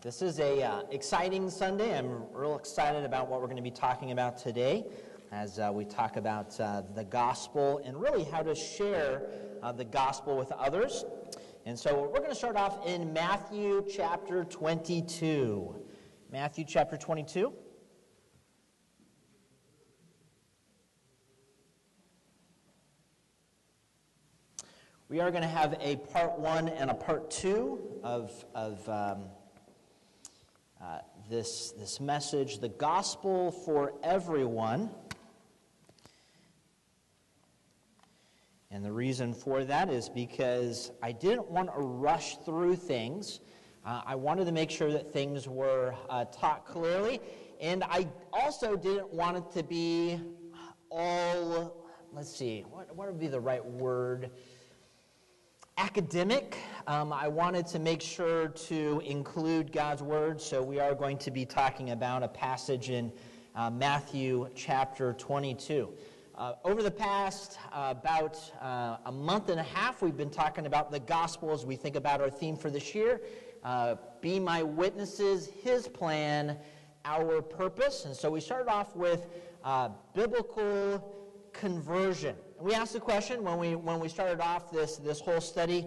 this 0.00 0.22
is 0.22 0.38
a 0.38 0.62
uh, 0.62 0.82
exciting 0.92 1.50
Sunday. 1.50 1.98
I'm 1.98 2.22
real 2.32 2.56
excited 2.56 3.04
about 3.04 3.28
what 3.28 3.40
we're 3.40 3.48
going 3.48 3.56
to 3.56 3.62
be 3.62 3.70
talking 3.70 4.12
about 4.12 4.38
today 4.38 4.84
as 5.32 5.58
uh, 5.58 5.72
we 5.74 5.84
talk 5.84 6.16
about 6.16 6.58
uh, 6.60 6.82
the 6.94 7.02
gospel 7.02 7.80
and 7.84 8.00
really 8.00 8.22
how 8.22 8.40
to 8.42 8.54
share 8.54 9.22
uh, 9.60 9.72
the 9.72 9.84
gospel 9.84 10.36
with 10.36 10.52
others. 10.52 11.04
And 11.66 11.76
so 11.76 12.08
we're 12.12 12.20
going 12.20 12.30
to 12.30 12.36
start 12.36 12.54
off 12.54 12.86
in 12.86 13.12
Matthew 13.12 13.84
chapter 13.92 14.44
22. 14.44 15.74
Matthew 16.30 16.64
chapter 16.64 16.96
22. 16.96 17.52
We 25.08 25.18
are 25.18 25.32
going 25.32 25.42
to 25.42 25.48
have 25.48 25.76
a 25.80 25.96
part 25.96 26.38
one 26.38 26.68
and 26.68 26.88
a 26.88 26.94
part 26.94 27.32
two 27.32 27.98
of, 28.04 28.44
of 28.54 28.88
um, 28.88 29.24
uh, 30.80 30.98
this, 31.28 31.72
this 31.72 32.00
message, 32.00 32.58
the 32.60 32.68
gospel 32.68 33.50
for 33.50 33.94
everyone. 34.02 34.90
And 38.70 38.84
the 38.84 38.92
reason 38.92 39.34
for 39.34 39.64
that 39.64 39.90
is 39.90 40.08
because 40.08 40.92
I 41.02 41.12
didn't 41.12 41.50
want 41.50 41.72
to 41.74 41.80
rush 41.80 42.36
through 42.38 42.76
things. 42.76 43.40
Uh, 43.84 44.02
I 44.06 44.14
wanted 44.14 44.44
to 44.44 44.52
make 44.52 44.70
sure 44.70 44.92
that 44.92 45.12
things 45.12 45.48
were 45.48 45.94
uh, 46.10 46.26
taught 46.26 46.66
clearly. 46.66 47.20
And 47.60 47.82
I 47.84 48.06
also 48.32 48.76
didn't 48.76 49.12
want 49.12 49.36
it 49.38 49.50
to 49.52 49.62
be 49.62 50.20
all, 50.90 51.88
let's 52.12 52.34
see, 52.34 52.64
what, 52.70 52.94
what 52.94 53.08
would 53.08 53.18
be 53.18 53.26
the 53.28 53.40
right 53.40 53.64
word? 53.64 54.30
Academic. 55.78 56.58
Um, 56.88 57.12
I 57.12 57.28
wanted 57.28 57.64
to 57.68 57.78
make 57.78 58.02
sure 58.02 58.48
to 58.48 59.00
include 59.06 59.70
God's 59.70 60.02
Word, 60.02 60.40
so 60.40 60.60
we 60.60 60.80
are 60.80 60.92
going 60.92 61.16
to 61.18 61.30
be 61.30 61.46
talking 61.46 61.90
about 61.90 62.24
a 62.24 62.28
passage 62.28 62.90
in 62.90 63.12
uh, 63.54 63.70
Matthew 63.70 64.48
chapter 64.56 65.12
22. 65.12 65.88
Uh, 66.34 66.54
over 66.64 66.82
the 66.82 66.90
past 66.90 67.58
uh, 67.72 67.94
about 67.96 68.38
uh, 68.60 68.96
a 69.06 69.12
month 69.12 69.50
and 69.50 69.60
a 69.60 69.62
half, 69.62 70.02
we've 70.02 70.16
been 70.16 70.30
talking 70.30 70.66
about 70.66 70.90
the 70.90 70.98
gospel 70.98 71.52
as 71.52 71.64
we 71.64 71.76
think 71.76 71.94
about 71.94 72.20
our 72.20 72.30
theme 72.30 72.56
for 72.56 72.70
this 72.70 72.92
year 72.92 73.20
uh, 73.62 73.94
Be 74.20 74.40
My 74.40 74.64
Witnesses, 74.64 75.48
His 75.62 75.86
Plan, 75.86 76.58
Our 77.04 77.40
Purpose. 77.40 78.04
And 78.04 78.16
so 78.16 78.30
we 78.32 78.40
started 78.40 78.68
off 78.68 78.96
with 78.96 79.26
uh, 79.62 79.90
biblical 80.12 81.14
conversion. 81.52 82.34
We 82.60 82.74
asked 82.74 82.92
the 82.92 83.00
question 83.00 83.44
when 83.44 83.58
we, 83.58 83.76
when 83.76 84.00
we 84.00 84.08
started 84.08 84.40
off 84.40 84.70
this, 84.72 84.96
this 84.96 85.20
whole 85.20 85.40
study, 85.40 85.86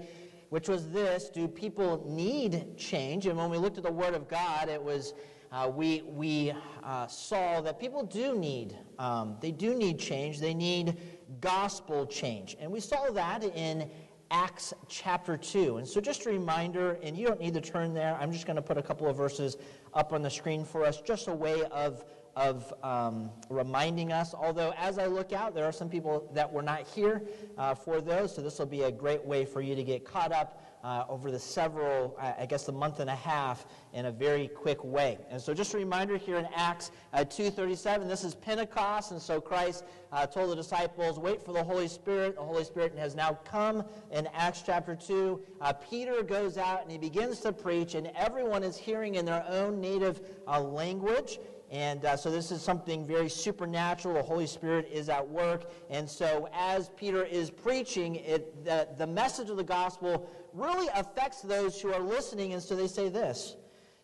which 0.50 0.70
was 0.70 0.90
this 0.90 1.30
Do 1.30 1.48
people 1.48 2.04
need 2.08 2.78
change? 2.78 3.26
And 3.26 3.38
when 3.38 3.50
we 3.50 3.58
looked 3.58 3.78
at 3.78 3.84
the 3.84 3.92
Word 3.92 4.14
of 4.14 4.28
God, 4.28 4.70
it 4.70 4.82
was 4.82 5.14
uh, 5.52 5.70
we, 5.74 6.02
we 6.06 6.54
uh, 6.84 7.08
saw 7.08 7.60
that 7.60 7.78
people 7.78 8.04
do 8.04 8.38
need 8.38 8.78
um, 9.00 9.36
they 9.42 9.52
do 9.52 9.76
need 9.76 10.00
change. 10.00 10.40
They 10.40 10.54
need 10.54 10.98
gospel 11.42 12.06
change. 12.06 12.56
And 12.60 12.72
we 12.72 12.80
saw 12.80 13.10
that 13.10 13.44
in 13.44 13.90
acts 14.30 14.74
chapter 14.88 15.36
2 15.36 15.78
and 15.78 15.86
so 15.86 16.00
just 16.00 16.26
a 16.26 16.30
reminder 16.30 16.98
and 17.04 17.18
you 17.18 17.28
don't 17.28 17.42
need 17.42 17.54
to 17.56 17.60
turn 17.60 17.94
there. 17.94 18.18
I'm 18.22 18.32
just 18.32 18.46
going 18.46 18.56
to 18.56 18.62
put 18.62 18.78
a 18.78 18.82
couple 18.82 19.08
of 19.08 19.18
verses 19.18 19.58
up 19.94 20.14
on 20.14 20.22
the 20.22 20.30
screen 20.30 20.64
for 20.64 20.86
us 20.86 21.02
just 21.02 21.28
a 21.28 21.34
way 21.34 21.64
of 21.66 22.06
of 22.36 22.74
um, 22.84 23.30
reminding 23.50 24.12
us. 24.12 24.34
Although, 24.34 24.74
as 24.78 24.98
I 24.98 25.08
look 25.08 25.34
out, 25.34 25.54
there 25.54 25.66
are 25.66 25.72
some 25.72 25.90
people 25.90 26.30
that 26.34 26.52
were 26.52 26.62
not 26.62 26.88
here 26.88 27.24
uh, 27.58 27.76
for 27.76 28.02
those, 28.02 28.36
so 28.36 28.42
this 28.42 28.60
will 28.60 28.66
be 28.66 28.84
a 28.84 28.92
great 28.92 29.24
way 29.24 29.46
for 29.46 29.62
you 29.62 29.76
to 29.76 29.84
get 29.84 30.06
caught 30.06 30.32
up 30.32 30.64
uh, 30.84 31.06
over 31.10 31.30
the 31.30 31.40
several, 31.40 32.18
I 32.20 32.46
guess, 32.46 32.66
the 32.66 32.72
month 32.72 33.00
and 33.00 33.10
a 33.10 33.16
half 33.16 33.66
in 33.94 34.06
a 34.06 34.12
very 34.12 34.48
quick 34.48 34.84
way. 34.84 35.20
And 35.30 35.40
so, 35.40 35.54
just 35.54 35.74
a 35.74 35.78
reminder 35.78 36.18
here 36.18 36.38
in 36.38 36.48
Acts 36.56 36.92
uh, 37.14 37.20
2:37, 37.20 38.08
this 38.08 38.24
is 38.24 38.34
Pentecost, 38.36 39.12
and 39.12 39.22
so 39.22 39.40
Christ 39.40 39.84
uh, 40.12 40.26
told 40.26 40.50
the 40.52 40.56
disciples, 40.56 41.20
"Wait 41.20 41.42
for 41.42 41.54
the 41.54 41.64
Holy 41.64 41.88
Spirit." 41.88 42.36
The 42.36 42.42
Holy 42.42 42.64
Spirit 42.64 42.98
has 42.98 43.16
now 43.16 43.38
come. 43.44 43.84
In 44.12 44.28
Acts 44.34 44.64
chapter 44.66 44.96
2, 44.96 45.42
uh, 45.62 45.74
Peter 45.74 46.24
goes 46.24 46.58
out 46.58 46.82
and 46.82 46.92
he 46.92 46.98
begins 46.98 47.40
to 47.42 47.54
preach, 47.54 47.96
and 47.96 48.08
everyone 48.16 48.64
is 48.64 48.78
hearing 48.78 49.16
in 49.16 49.26
their 49.26 49.46
own 49.48 49.80
native 49.80 50.22
uh, 50.48 50.60
language. 50.62 51.40
And 51.72 52.04
uh, 52.04 52.18
so 52.18 52.30
this 52.30 52.52
is 52.52 52.62
something 52.62 53.08
very 53.08 53.30
supernatural. 53.30 54.16
The 54.16 54.22
Holy 54.22 54.46
Spirit 54.46 54.90
is 54.92 55.08
at 55.08 55.28
work. 55.28 55.72
And 55.90 56.08
so 56.08 56.50
as 56.54 56.90
Peter 56.98 57.24
is 57.24 57.50
preaching, 57.50 58.16
it, 58.18 58.66
the, 58.66 58.90
the 58.98 59.08
message 59.08 59.50
of 59.50 59.56
the 59.56 59.64
gospel 59.64 60.30
really 60.54 60.90
affects 60.94 61.42
those 61.42 61.80
who 61.80 61.94
are 61.94 62.02
listening. 62.02 62.52
And 62.54 62.62
so 62.62 62.76
they 62.76 62.88
say 62.88 63.08
this. 63.08 63.56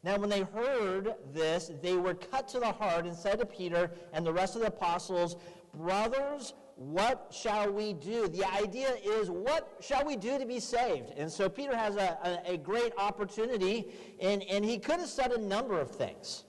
Now, 0.01 0.17
when 0.17 0.29
they 0.29 0.43
heard 0.43 1.15
this, 1.33 1.69
they 1.81 1.97
were 1.97 2.13
cut 2.13 2.47
to 2.49 2.59
the 2.59 2.71
heart 2.71 3.05
and 3.05 3.13
said 3.13 3.39
to 3.39 3.45
Peter 3.45 3.91
and 4.13 4.25
the 4.25 4.31
rest 4.31 4.55
of 4.55 4.61
the 4.61 4.67
apostles, 4.67 5.35
Brothers, 5.73 6.53
what 6.75 7.33
shall 7.37 7.69
we 7.71 7.93
do? 7.93 8.29
The 8.29 8.45
idea 8.45 8.93
is, 9.03 9.29
what 9.29 9.75
shall 9.81 10.05
we 10.05 10.15
do 10.15 10.39
to 10.39 10.45
be 10.45 10.61
saved? 10.61 11.11
And 11.17 11.29
so 11.29 11.49
Peter 11.49 11.75
has 11.75 11.97
a, 11.97 12.17
a, 12.47 12.53
a 12.53 12.57
great 12.57 12.93
opportunity, 12.97 13.91
and, 14.21 14.43
and 14.43 14.63
he 14.63 14.77
could 14.77 14.99
have 14.99 15.09
said 15.09 15.31
a 15.31 15.41
number 15.41 15.77
of 15.79 15.91
things. 15.91 16.45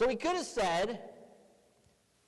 So 0.00 0.08
he 0.08 0.16
could 0.16 0.34
have 0.34 0.46
said, 0.46 0.98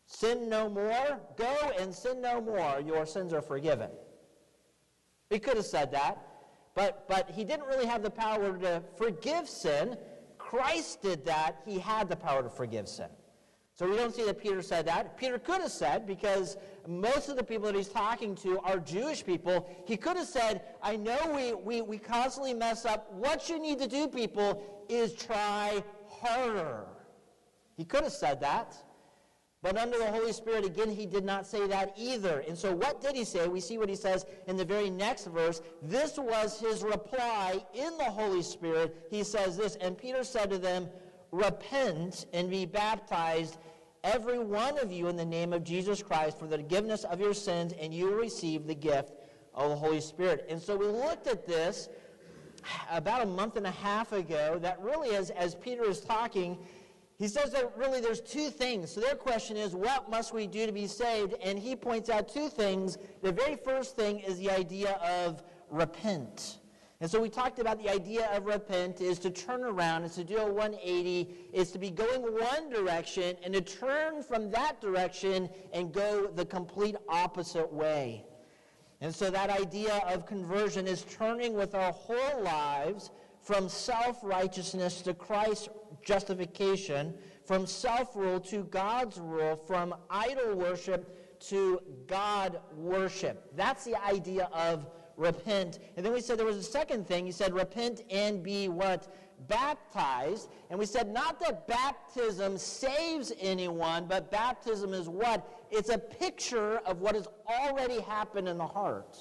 Sin 0.04 0.50
no 0.50 0.68
more, 0.68 1.18
go 1.38 1.72
and 1.80 1.94
sin 1.94 2.20
no 2.20 2.38
more, 2.38 2.82
your 2.84 3.06
sins 3.06 3.32
are 3.32 3.40
forgiven. 3.40 3.88
He 5.30 5.38
could 5.38 5.56
have 5.56 5.64
said 5.64 5.90
that, 5.92 6.18
but, 6.74 7.08
but 7.08 7.30
he 7.30 7.44
didn't 7.44 7.64
really 7.64 7.86
have 7.86 8.02
the 8.02 8.10
power 8.10 8.58
to 8.58 8.82
forgive 8.98 9.48
sin. 9.48 9.96
Christ 10.36 11.00
did 11.00 11.24
that. 11.24 11.62
He 11.64 11.78
had 11.78 12.10
the 12.10 12.16
power 12.16 12.42
to 12.42 12.50
forgive 12.50 12.88
sin. 12.88 13.08
So 13.74 13.88
we 13.88 13.96
don't 13.96 14.14
see 14.14 14.26
that 14.26 14.38
Peter 14.38 14.60
said 14.60 14.84
that. 14.88 15.16
Peter 15.16 15.38
could 15.38 15.62
have 15.62 15.72
said, 15.72 16.06
because 16.06 16.58
most 16.86 17.30
of 17.30 17.36
the 17.36 17.42
people 17.42 17.64
that 17.68 17.74
he's 17.74 17.88
talking 17.88 18.34
to 18.34 18.58
are 18.58 18.80
Jewish 18.80 19.24
people, 19.24 19.66
he 19.86 19.96
could 19.96 20.18
have 20.18 20.28
said, 20.28 20.60
I 20.82 20.96
know 20.96 21.18
we, 21.34 21.54
we, 21.54 21.80
we 21.80 21.96
constantly 21.96 22.52
mess 22.52 22.84
up. 22.84 23.10
What 23.14 23.48
you 23.48 23.58
need 23.58 23.78
to 23.78 23.88
do, 23.88 24.08
people, 24.08 24.84
is 24.90 25.14
try 25.14 25.82
harder. 26.10 26.84
He 27.76 27.84
could 27.84 28.02
have 28.02 28.12
said 28.12 28.40
that. 28.40 28.76
But 29.62 29.76
under 29.76 29.96
the 29.96 30.10
Holy 30.10 30.32
Spirit, 30.32 30.64
again, 30.64 30.90
he 30.90 31.06
did 31.06 31.24
not 31.24 31.46
say 31.46 31.68
that 31.68 31.94
either. 31.96 32.40
And 32.48 32.58
so, 32.58 32.74
what 32.74 33.00
did 33.00 33.14
he 33.14 33.24
say? 33.24 33.46
We 33.46 33.60
see 33.60 33.78
what 33.78 33.88
he 33.88 33.94
says 33.94 34.26
in 34.48 34.56
the 34.56 34.64
very 34.64 34.90
next 34.90 35.26
verse. 35.26 35.62
This 35.80 36.18
was 36.18 36.58
his 36.58 36.82
reply 36.82 37.64
in 37.72 37.96
the 37.96 38.04
Holy 38.04 38.42
Spirit. 38.42 39.06
He 39.08 39.22
says 39.22 39.56
this, 39.56 39.76
and 39.76 39.96
Peter 39.96 40.24
said 40.24 40.50
to 40.50 40.58
them, 40.58 40.88
Repent 41.30 42.26
and 42.32 42.50
be 42.50 42.66
baptized, 42.66 43.58
every 44.02 44.40
one 44.40 44.78
of 44.80 44.90
you, 44.90 45.06
in 45.06 45.16
the 45.16 45.24
name 45.24 45.52
of 45.52 45.62
Jesus 45.62 46.02
Christ, 46.02 46.40
for 46.40 46.46
the 46.46 46.58
forgiveness 46.58 47.04
of 47.04 47.20
your 47.20 47.32
sins, 47.32 47.72
and 47.80 47.94
you 47.94 48.06
will 48.06 48.16
receive 48.16 48.66
the 48.66 48.74
gift 48.74 49.12
of 49.54 49.70
the 49.70 49.76
Holy 49.76 50.00
Spirit. 50.00 50.44
And 50.50 50.60
so, 50.60 50.76
we 50.76 50.86
looked 50.86 51.28
at 51.28 51.46
this 51.46 51.88
about 52.90 53.22
a 53.22 53.26
month 53.26 53.56
and 53.56 53.66
a 53.66 53.70
half 53.70 54.12
ago, 54.12 54.58
that 54.60 54.80
really, 54.80 55.14
as, 55.14 55.30
as 55.30 55.54
Peter 55.54 55.84
is 55.84 56.00
talking, 56.00 56.58
he 57.22 57.28
says 57.28 57.52
that 57.52 57.72
really 57.76 58.00
there's 58.00 58.20
two 58.20 58.50
things. 58.50 58.90
So 58.90 59.00
their 59.00 59.14
question 59.14 59.56
is, 59.56 59.76
what 59.76 60.10
must 60.10 60.34
we 60.34 60.48
do 60.48 60.66
to 60.66 60.72
be 60.72 60.88
saved? 60.88 61.34
And 61.42 61.56
he 61.56 61.76
points 61.76 62.10
out 62.10 62.28
two 62.28 62.48
things. 62.48 62.98
The 63.22 63.30
very 63.30 63.54
first 63.54 63.94
thing 63.94 64.18
is 64.20 64.38
the 64.38 64.50
idea 64.50 64.94
of 64.94 65.42
repent. 65.70 66.58
And 67.00 67.10
so 67.10 67.20
we 67.20 67.28
talked 67.28 67.58
about 67.58 67.82
the 67.82 67.88
idea 67.88 68.28
of 68.32 68.46
repent 68.46 69.00
is 69.00 69.18
to 69.20 69.30
turn 69.30 69.62
around, 69.62 70.04
is 70.04 70.14
to 70.14 70.24
do 70.24 70.38
a 70.38 70.52
180, 70.52 71.28
is 71.52 71.70
to 71.72 71.78
be 71.78 71.90
going 71.90 72.22
one 72.22 72.70
direction 72.70 73.36
and 73.44 73.54
to 73.54 73.60
turn 73.60 74.22
from 74.22 74.50
that 74.50 74.80
direction 74.80 75.48
and 75.72 75.92
go 75.92 76.26
the 76.26 76.44
complete 76.44 76.96
opposite 77.08 77.72
way. 77.72 78.24
And 79.00 79.14
so 79.14 79.30
that 79.30 79.50
idea 79.50 80.02
of 80.08 80.26
conversion 80.26 80.86
is 80.86 81.02
turning 81.02 81.54
with 81.54 81.74
our 81.74 81.92
whole 81.92 82.42
lives 82.42 83.10
from 83.42 83.68
self 83.68 84.18
righteousness 84.22 85.02
to 85.02 85.14
Christ's 85.14 85.68
justification, 86.04 87.14
from 87.44 87.66
self 87.66 88.14
rule 88.14 88.40
to 88.40 88.64
God's 88.64 89.18
rule, 89.18 89.56
from 89.56 89.94
idol 90.10 90.54
worship 90.54 91.40
to 91.48 91.80
God 92.06 92.60
worship. 92.76 93.52
That's 93.56 93.84
the 93.84 94.00
idea 94.04 94.48
of 94.52 94.86
repent. 95.16 95.80
And 95.96 96.06
then 96.06 96.12
we 96.12 96.20
said 96.20 96.38
there 96.38 96.46
was 96.46 96.56
a 96.56 96.62
second 96.62 97.06
thing. 97.06 97.26
He 97.26 97.32
said, 97.32 97.52
repent 97.52 98.02
and 98.10 98.42
be 98.42 98.68
what? 98.68 99.12
Baptized. 99.48 100.48
And 100.70 100.78
we 100.78 100.86
said, 100.86 101.08
not 101.12 101.40
that 101.40 101.66
baptism 101.66 102.56
saves 102.58 103.32
anyone, 103.40 104.06
but 104.06 104.30
baptism 104.30 104.94
is 104.94 105.08
what? 105.08 105.66
It's 105.70 105.90
a 105.90 105.98
picture 105.98 106.78
of 106.78 107.00
what 107.00 107.14
has 107.14 107.26
already 107.48 108.00
happened 108.00 108.48
in 108.48 108.56
the 108.56 108.66
heart. 108.66 109.18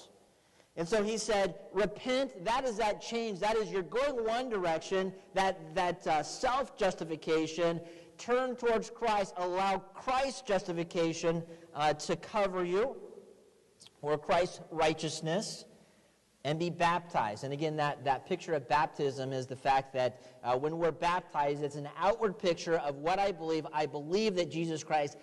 And 0.81 0.89
so 0.89 1.03
he 1.03 1.19
said, 1.19 1.53
repent, 1.73 2.43
that 2.43 2.63
is 2.63 2.77
that 2.77 3.03
change. 3.03 3.39
That 3.39 3.55
is 3.55 3.69
you're 3.69 3.83
going 3.83 4.25
one 4.25 4.49
direction, 4.49 5.13
that, 5.35 5.75
that 5.75 6.07
uh, 6.07 6.23
self 6.23 6.75
justification. 6.75 7.79
Turn 8.17 8.55
towards 8.55 8.89
Christ. 8.89 9.35
Allow 9.37 9.77
Christ's 9.77 10.41
justification 10.41 11.43
uh, 11.75 11.93
to 11.93 12.15
cover 12.15 12.65
you, 12.65 12.95
or 14.01 14.17
Christ's 14.17 14.61
righteousness. 14.71 15.65
and 16.43 16.57
be 16.57 16.71
baptized. 16.71 17.43
And 17.43 17.53
again, 17.53 17.75
that, 17.75 18.03
that 18.03 18.25
picture 18.25 18.55
of 18.55 18.67
baptism 18.67 19.31
is 19.31 19.45
the 19.45 19.55
fact 19.55 19.93
that 19.93 20.19
uh, 20.43 20.57
when 20.57 20.79
we're 20.79 20.89
baptized, 20.89 21.61
it's 21.61 21.75
an 21.75 21.89
outward 21.95 22.39
picture 22.39 22.77
of 22.79 22.95
what 22.95 23.19
I 23.19 23.31
believe. 23.31 23.67
I 23.71 23.85
believe 23.85 24.33
that 24.37 24.49
Jesus 24.49 24.83
Christ 24.83 25.15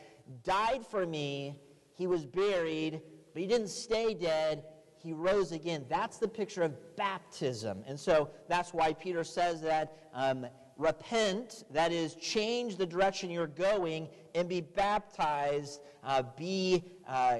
died 0.45 0.87
for 0.87 1.05
me, 1.05 1.57
he 1.95 2.07
was 2.07 2.25
buried, 2.25 3.01
but 3.33 3.43
he 3.43 3.49
didn't 3.49 3.71
stay 3.71 4.15
dead. 4.15 4.63
He 5.09 5.15
rose 5.15 5.53
again. 5.53 5.87
That's 5.89 6.19
the 6.19 6.29
picture 6.29 6.63
of 6.63 6.95
baptism. 6.95 7.83
And 7.87 7.99
so 7.99 8.29
that's 8.47 8.75
why 8.75 8.93
Peter 8.93 9.25
says 9.25 9.63
that 9.63 10.11
um, 10.13 10.45
repent, 10.77 11.65
that 11.71 11.93
is, 11.93 12.15
change 12.17 12.77
the 12.77 12.85
direction 12.85 13.31
you're 13.31 13.47
going, 13.47 14.11
and 14.35 14.51
be 14.51 14.61
baptized, 14.61 15.81
uh, 16.05 16.25
be 16.37 16.85
uh, 17.09 17.39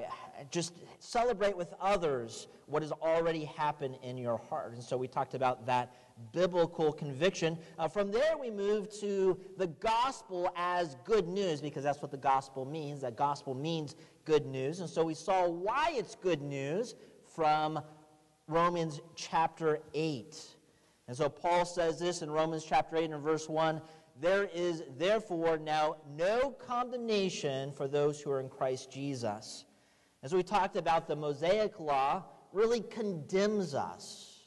just 0.49 0.73
celebrate 0.97 1.55
with 1.55 1.71
others 1.79 2.47
what 2.65 2.81
has 2.81 2.91
already 2.91 3.45
happened 3.45 3.99
in 4.01 4.17
your 4.17 4.39
heart. 4.49 4.73
And 4.73 4.83
so 4.83 4.97
we 4.97 5.07
talked 5.07 5.35
about 5.35 5.67
that 5.67 5.95
biblical 6.33 6.91
conviction. 6.91 7.55
Uh, 7.77 7.87
from 7.87 8.11
there, 8.11 8.35
we 8.35 8.49
move 8.49 8.89
to 8.99 9.39
the 9.57 9.67
gospel 9.67 10.51
as 10.55 10.97
good 11.05 11.27
news, 11.27 11.61
because 11.61 11.83
that's 11.83 12.01
what 12.01 12.09
the 12.09 12.17
gospel 12.17 12.65
means. 12.65 13.01
That 13.01 13.15
gospel 13.15 13.53
means 13.53 13.95
good 14.25 14.47
news. 14.47 14.79
And 14.79 14.89
so 14.89 15.03
we 15.03 15.13
saw 15.13 15.47
why 15.47 15.93
it's 15.93 16.15
good 16.15 16.41
news 16.41 16.95
from 17.39 17.79
Romans 18.49 18.99
chapter 19.15 19.79
8. 19.93 20.35
And 21.07 21.15
so 21.15 21.29
Paul 21.29 21.63
says 21.63 21.97
this 21.97 22.21
in 22.21 22.29
Romans 22.29 22.65
chapter 22.67 22.97
8 22.97 23.11
and 23.11 23.23
verse 23.23 23.47
1 23.47 23.81
There 24.19 24.49
is 24.53 24.83
therefore 24.97 25.57
now 25.57 25.95
no 26.17 26.49
condemnation 26.49 27.71
for 27.71 27.87
those 27.87 28.19
who 28.19 28.29
are 28.29 28.41
in 28.41 28.49
Christ 28.49 28.91
Jesus. 28.91 29.63
As 30.21 30.33
we 30.33 30.43
talked 30.43 30.75
about, 30.75 31.07
the 31.07 31.15
Mosaic 31.15 31.79
law 31.79 32.25
really 32.51 32.81
condemns 32.81 33.73
us. 33.73 34.41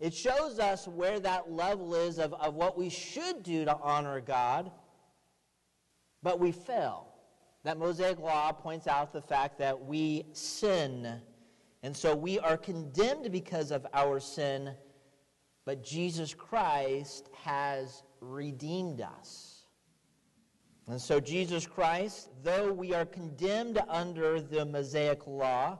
It 0.00 0.14
shows 0.14 0.58
us 0.58 0.88
where 0.88 1.20
that 1.20 1.52
level 1.52 1.94
is 1.94 2.18
of, 2.18 2.32
of 2.32 2.54
what 2.54 2.78
we 2.78 2.88
should 2.88 3.42
do 3.42 3.66
to 3.66 3.76
honor 3.76 4.22
God, 4.22 4.70
but 6.22 6.40
we 6.40 6.50
fail. 6.50 7.08
That 7.64 7.76
Mosaic 7.76 8.18
law 8.18 8.52
points 8.52 8.86
out 8.86 9.12
the 9.12 9.20
fact 9.20 9.58
that 9.58 9.84
we 9.84 10.24
sin. 10.32 11.20
And 11.86 11.96
so 11.96 12.16
we 12.16 12.40
are 12.40 12.56
condemned 12.56 13.30
because 13.30 13.70
of 13.70 13.86
our 13.94 14.18
sin, 14.18 14.72
but 15.64 15.84
Jesus 15.84 16.34
Christ 16.34 17.30
has 17.44 18.02
redeemed 18.20 19.00
us. 19.00 19.66
And 20.88 21.00
so, 21.00 21.20
Jesus 21.20 21.64
Christ, 21.64 22.30
though 22.42 22.72
we 22.72 22.92
are 22.92 23.04
condemned 23.04 23.80
under 23.88 24.40
the 24.40 24.66
Mosaic 24.66 25.28
law, 25.28 25.78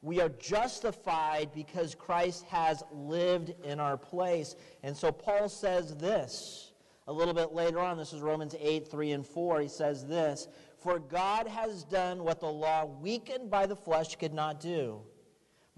we 0.00 0.20
are 0.20 0.28
justified 0.28 1.50
because 1.52 1.92
Christ 1.92 2.44
has 2.44 2.84
lived 2.92 3.52
in 3.64 3.80
our 3.80 3.96
place. 3.96 4.54
And 4.84 4.96
so 4.96 5.10
Paul 5.10 5.48
says 5.48 5.96
this 5.96 6.70
a 7.08 7.12
little 7.12 7.34
bit 7.34 7.52
later 7.52 7.80
on. 7.80 7.98
This 7.98 8.12
is 8.12 8.20
Romans 8.20 8.54
8, 8.60 8.88
3 8.88 9.10
and 9.10 9.26
4. 9.26 9.62
He 9.62 9.68
says 9.68 10.06
this 10.06 10.46
For 10.78 11.00
God 11.00 11.48
has 11.48 11.82
done 11.82 12.22
what 12.22 12.38
the 12.38 12.46
law, 12.46 12.84
weakened 12.84 13.50
by 13.50 13.66
the 13.66 13.74
flesh, 13.74 14.14
could 14.14 14.32
not 14.32 14.60
do. 14.60 15.02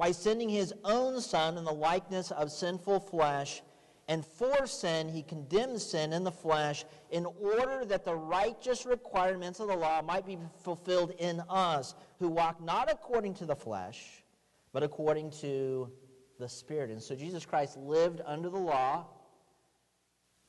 By 0.01 0.13
sending 0.13 0.49
his 0.49 0.73
own 0.83 1.21
Son 1.21 1.59
in 1.59 1.65
the 1.65 1.75
likeness 1.75 2.31
of 2.31 2.51
sinful 2.51 3.01
flesh, 3.01 3.61
and 4.09 4.25
for 4.25 4.67
sin, 4.67 5.11
he 5.11 5.23
condemned 5.23 5.79
sin 5.79 6.15
in 6.15 6.25
the 6.25 6.33
flesh 6.33 6.87
in 7.11 7.27
order 7.27 7.85
that 7.85 8.07
the 8.07 8.15
righteous 8.15 8.87
requirements 8.87 9.61
of 9.61 9.69
the 9.69 9.77
law 9.77 10.01
might 10.01 10.25
be 10.25 10.39
fulfilled 10.65 11.13
in 11.19 11.43
us, 11.51 11.95
who 12.19 12.29
walk 12.29 12.63
not 12.63 12.91
according 12.91 13.35
to 13.35 13.45
the 13.45 13.55
flesh, 13.55 14.25
but 14.73 14.83
according 14.83 15.33
to 15.33 15.93
the 16.39 16.49
Spirit. 16.49 16.89
And 16.89 17.03
so 17.03 17.15
Jesus 17.15 17.45
Christ 17.45 17.77
lived 17.77 18.23
under 18.25 18.49
the 18.49 18.57
law, 18.57 19.05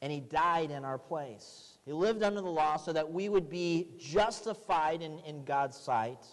and 0.02 0.14
he 0.14 0.22
died 0.22 0.72
in 0.72 0.86
our 0.86 0.98
place. 0.98 1.78
He 1.84 1.92
lived 1.92 2.24
under 2.24 2.40
the 2.40 2.50
law 2.50 2.78
so 2.78 2.94
that 2.94 3.12
we 3.12 3.28
would 3.28 3.50
be 3.50 3.90
justified 4.00 5.02
in, 5.02 5.20
in 5.20 5.44
God's 5.44 5.76
sight. 5.76 6.26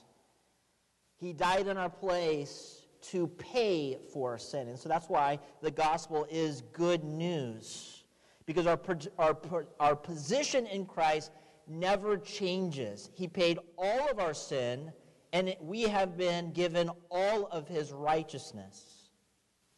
He 1.17 1.33
died 1.33 1.67
in 1.67 1.77
our 1.77 1.91
place 1.91 2.85
to 3.01 3.27
pay 3.27 3.99
for 4.13 4.39
sin. 4.39 4.69
And 4.69 4.79
so 4.79 4.89
that's 4.89 5.09
why 5.09 5.39
the 5.63 5.71
gospel 5.71 6.27
is 6.31 6.63
good 6.73 7.05
news. 7.05 8.05
Because 8.47 8.67
our, 8.67 8.81
our, 9.19 9.67
our 9.79 9.97
position 9.97 10.67
in 10.67 10.87
Christ 10.87 11.31
never 11.67 12.17
changes. 12.17 13.11
He 13.15 13.29
paid 13.29 13.59
all 13.77 14.09
of 14.11 14.19
our 14.19 14.35
sin, 14.35 14.93
and 15.33 15.55
we 15.61 15.83
have 15.83 16.17
been 16.17 16.53
given 16.53 16.91
all 17.11 17.47
of 17.47 17.69
his 17.69 17.93
righteousness. 17.93 19.11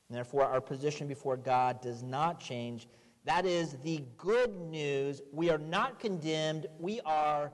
And 0.09 0.17
therefore, 0.17 0.45
our 0.45 0.61
position 0.61 1.09
before 1.09 1.37
God 1.37 1.81
does 1.81 2.03
not 2.03 2.41
change. 2.41 2.89
That 3.25 3.45
is 3.45 3.77
the 3.83 4.05
good 4.17 4.57
news. 4.57 5.21
We 5.33 5.51
are 5.51 5.59
not 5.59 5.99
condemned, 5.99 6.67
we 6.79 7.01
are 7.05 7.53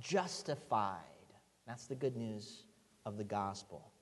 justified. 0.00 1.00
That's 1.66 1.86
the 1.86 1.96
good 1.96 2.16
news 2.16 2.64
of 3.04 3.16
the 3.16 3.24
gospel. 3.24 3.92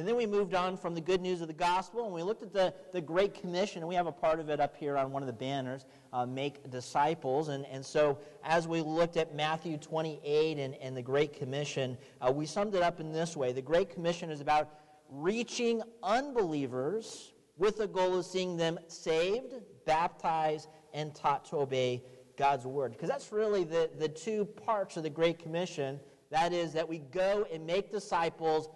And 0.00 0.08
then 0.08 0.16
we 0.16 0.24
moved 0.24 0.54
on 0.54 0.78
from 0.78 0.94
the 0.94 1.00
good 1.02 1.20
news 1.20 1.42
of 1.42 1.46
the 1.46 1.52
gospel 1.52 2.06
and 2.06 2.14
we 2.14 2.22
looked 2.22 2.42
at 2.42 2.54
the, 2.54 2.72
the 2.90 3.02
Great 3.02 3.34
Commission, 3.34 3.82
and 3.82 3.88
we 3.88 3.94
have 3.96 4.06
a 4.06 4.12
part 4.12 4.40
of 4.40 4.48
it 4.48 4.58
up 4.58 4.74
here 4.74 4.96
on 4.96 5.12
one 5.12 5.22
of 5.22 5.26
the 5.26 5.32
banners 5.34 5.84
uh, 6.14 6.24
make 6.24 6.70
disciples. 6.70 7.48
And, 7.48 7.66
and 7.66 7.84
so, 7.84 8.16
as 8.42 8.66
we 8.66 8.80
looked 8.80 9.18
at 9.18 9.34
Matthew 9.34 9.76
28 9.76 10.58
and, 10.58 10.74
and 10.76 10.96
the 10.96 11.02
Great 11.02 11.34
Commission, 11.34 11.98
uh, 12.22 12.32
we 12.32 12.46
summed 12.46 12.74
it 12.74 12.82
up 12.82 12.98
in 12.98 13.12
this 13.12 13.36
way 13.36 13.52
The 13.52 13.60
Great 13.60 13.90
Commission 13.90 14.30
is 14.30 14.40
about 14.40 14.70
reaching 15.10 15.82
unbelievers 16.02 17.34
with 17.58 17.76
the 17.76 17.86
goal 17.86 18.18
of 18.18 18.24
seeing 18.24 18.56
them 18.56 18.78
saved, 18.86 19.52
baptized, 19.84 20.70
and 20.94 21.14
taught 21.14 21.44
to 21.50 21.58
obey 21.58 22.02
God's 22.38 22.64
word. 22.64 22.92
Because 22.92 23.10
that's 23.10 23.32
really 23.32 23.64
the, 23.64 23.90
the 23.98 24.08
two 24.08 24.46
parts 24.46 24.96
of 24.96 25.02
the 25.02 25.10
Great 25.10 25.38
Commission. 25.38 26.00
That 26.30 26.54
is, 26.54 26.72
that 26.72 26.88
we 26.88 27.00
go 27.00 27.46
and 27.52 27.66
make 27.66 27.90
disciples 27.90 28.70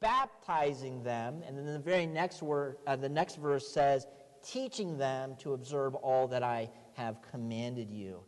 baptizing 0.00 1.02
them, 1.02 1.42
and 1.46 1.56
then 1.56 1.66
the 1.66 1.78
very 1.78 2.06
next 2.06 2.42
word, 2.42 2.76
uh, 2.86 2.96
the 2.96 3.08
next 3.08 3.36
verse 3.36 3.66
says, 3.66 4.06
teaching 4.42 4.96
them 4.96 5.34
to 5.38 5.52
observe 5.54 5.94
all 5.96 6.28
that 6.28 6.42
I 6.42 6.70
have 6.94 7.20
commanded 7.22 7.90
you. 7.90 8.20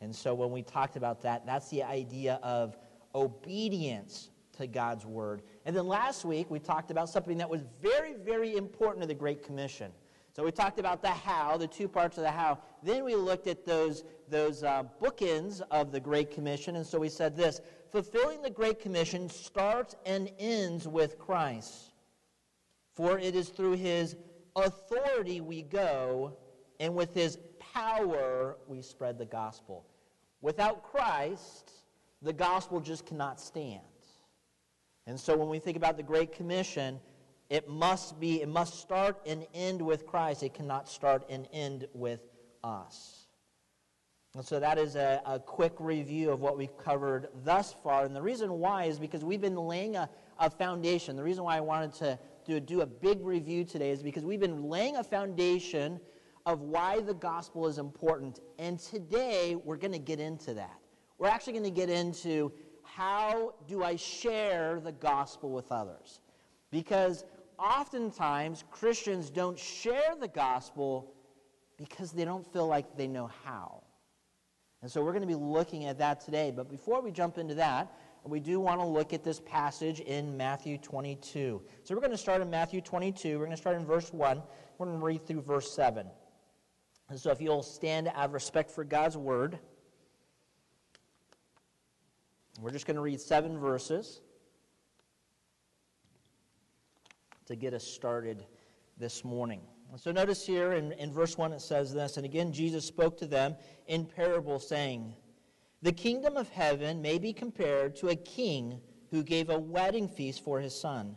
And 0.00 0.14
so 0.14 0.34
when 0.34 0.50
we 0.50 0.62
talked 0.62 0.96
about 0.96 1.22
that, 1.22 1.46
that's 1.46 1.68
the 1.68 1.82
idea 1.82 2.38
of 2.42 2.76
obedience 3.14 4.30
to 4.58 4.66
God's 4.66 5.04
word. 5.04 5.42
And 5.64 5.74
then 5.74 5.86
last 5.86 6.24
week 6.24 6.50
we 6.50 6.58
talked 6.58 6.90
about 6.90 7.08
something 7.08 7.38
that 7.38 7.48
was 7.48 7.62
very, 7.82 8.14
very 8.14 8.56
important 8.56 9.02
to 9.02 9.08
the 9.08 9.14
Great 9.14 9.42
Commission. 9.42 9.90
So 10.34 10.44
we 10.44 10.52
talked 10.52 10.78
about 10.78 11.00
the 11.00 11.08
how, 11.08 11.56
the 11.56 11.66
two 11.66 11.88
parts 11.88 12.18
of 12.18 12.22
the 12.22 12.30
how. 12.30 12.58
Then 12.82 13.04
we 13.04 13.14
looked 13.14 13.46
at 13.46 13.64
those, 13.64 14.04
those 14.28 14.62
uh, 14.62 14.82
bookends 15.02 15.62
of 15.70 15.92
the 15.92 16.00
Great 16.00 16.30
Commission. 16.30 16.76
And 16.76 16.86
so 16.86 16.98
we 16.98 17.08
said 17.08 17.34
this 17.34 17.62
fulfilling 17.96 18.42
the 18.42 18.50
Great 18.50 18.78
Commission 18.78 19.26
starts 19.30 19.96
and 20.04 20.30
ends 20.38 20.86
with 20.86 21.18
Christ. 21.18 21.94
For 22.92 23.18
it 23.18 23.34
is 23.34 23.48
through 23.48 23.72
his 23.76 24.16
authority 24.54 25.40
we 25.40 25.62
go, 25.62 26.36
and 26.78 26.94
with 26.94 27.14
his 27.14 27.38
power 27.58 28.58
we 28.66 28.82
spread 28.82 29.16
the 29.16 29.24
gospel. 29.24 29.86
Without 30.42 30.82
Christ, 30.82 31.72
the 32.20 32.34
gospel 32.34 32.80
just 32.80 33.06
cannot 33.06 33.40
stand. 33.40 33.80
And 35.06 35.18
so 35.18 35.34
when 35.34 35.48
we 35.48 35.58
think 35.58 35.78
about 35.78 35.96
the 35.96 36.02
Great 36.02 36.32
Commission, 36.32 37.00
it 37.48 37.66
must 37.66 38.20
be, 38.20 38.42
it 38.42 38.48
must 38.48 38.78
start 38.78 39.22
and 39.24 39.46
end 39.54 39.80
with 39.80 40.06
Christ. 40.06 40.42
It 40.42 40.52
cannot 40.52 40.86
start 40.90 41.24
and 41.30 41.48
end 41.50 41.86
with 41.94 42.20
us. 42.62 43.25
And 44.36 44.44
so 44.44 44.60
that 44.60 44.76
is 44.76 44.96
a, 44.96 45.22
a, 45.24 45.38
quick 45.38 45.72
review 45.78 46.30
of 46.30 46.42
what 46.42 46.58
we've 46.58 46.76
covered 46.76 47.28
thus 47.42 47.74
far. 47.82 48.04
And 48.04 48.14
the 48.14 48.20
reason 48.20 48.52
why 48.52 48.84
is 48.84 48.98
because 48.98 49.24
we've 49.24 49.40
been 49.40 49.56
laying 49.56 49.96
a, 49.96 50.10
a 50.38 50.50
foundation. 50.50 51.16
The 51.16 51.22
reason 51.22 51.42
why 51.42 51.56
I 51.56 51.60
wanted 51.60 51.94
to 51.94 52.18
do, 52.44 52.60
do 52.60 52.82
a 52.82 52.86
big 52.86 53.24
review 53.24 53.64
today 53.64 53.90
is 53.90 54.02
because 54.02 54.26
we've 54.26 54.40
been 54.40 54.64
laying 54.64 54.96
a 54.96 55.04
foundation 55.04 55.98
of 56.44 56.60
why 56.60 57.00
the 57.00 57.14
gospel 57.14 57.66
is 57.66 57.78
important. 57.78 58.40
And 58.58 58.78
today 58.78 59.56
we're 59.64 59.78
going 59.78 59.92
to 59.92 59.98
get 59.98 60.20
into 60.20 60.52
that. 60.52 60.80
We're 61.16 61.28
actually 61.28 61.54
going 61.54 61.64
to 61.64 61.70
get 61.70 61.88
into 61.88 62.52
how 62.82 63.54
do 63.66 63.82
I 63.82 63.96
share 63.96 64.80
the 64.80 64.92
gospel 64.92 65.50
with 65.50 65.72
others? 65.72 66.20
Because 66.70 67.24
oftentimes 67.58 68.64
Christians 68.70 69.30
don't 69.30 69.58
share 69.58 70.14
the 70.20 70.28
gospel 70.28 71.14
because 71.78 72.12
they 72.12 72.26
don't 72.26 72.46
feel 72.52 72.66
like 72.66 72.98
they 72.98 73.08
know 73.08 73.30
how. 73.44 73.82
And 74.86 74.92
so 74.92 75.02
we're 75.02 75.10
going 75.10 75.22
to 75.22 75.26
be 75.26 75.34
looking 75.34 75.86
at 75.86 75.98
that 75.98 76.20
today. 76.20 76.52
But 76.54 76.70
before 76.70 77.02
we 77.02 77.10
jump 77.10 77.38
into 77.38 77.54
that, 77.54 77.92
we 78.22 78.38
do 78.38 78.60
want 78.60 78.78
to 78.78 78.86
look 78.86 79.12
at 79.12 79.24
this 79.24 79.40
passage 79.40 79.98
in 79.98 80.36
Matthew 80.36 80.78
22. 80.78 81.60
So 81.82 81.92
we're 81.92 82.00
going 82.00 82.12
to 82.12 82.16
start 82.16 82.40
in 82.40 82.48
Matthew 82.48 82.80
22. 82.80 83.30
We're 83.30 83.46
going 83.46 83.50
to 83.50 83.56
start 83.56 83.74
in 83.74 83.84
verse 83.84 84.12
1. 84.12 84.40
We're 84.78 84.86
going 84.86 85.00
to 85.00 85.04
read 85.04 85.26
through 85.26 85.42
verse 85.42 85.72
7. 85.72 86.06
And 87.08 87.18
so 87.18 87.32
if 87.32 87.40
you'll 87.40 87.64
stand 87.64 88.12
out 88.14 88.26
of 88.26 88.32
respect 88.32 88.70
for 88.70 88.84
God's 88.84 89.16
word, 89.16 89.58
we're 92.60 92.70
just 92.70 92.86
going 92.86 92.94
to 92.94 93.02
read 93.02 93.20
seven 93.20 93.58
verses 93.58 94.20
to 97.46 97.56
get 97.56 97.74
us 97.74 97.82
started 97.82 98.46
this 98.98 99.24
morning. 99.24 99.62
So 99.94 100.12
notice 100.12 100.44
here 100.44 100.72
in, 100.72 100.92
in 100.92 101.12
verse 101.12 101.38
1 101.38 101.52
it 101.52 101.60
says 101.60 101.94
this, 101.94 102.16
and 102.16 102.26
again 102.26 102.52
Jesus 102.52 102.84
spoke 102.84 103.16
to 103.18 103.26
them 103.26 103.56
in 103.86 104.04
parable, 104.04 104.58
saying, 104.58 105.14
The 105.82 105.92
kingdom 105.92 106.36
of 106.36 106.48
heaven 106.48 107.00
may 107.00 107.18
be 107.18 107.32
compared 107.32 107.96
to 107.96 108.08
a 108.08 108.16
king 108.16 108.80
who 109.10 109.22
gave 109.22 109.48
a 109.48 109.58
wedding 109.58 110.08
feast 110.08 110.44
for 110.44 110.60
his 110.60 110.78
son. 110.78 111.16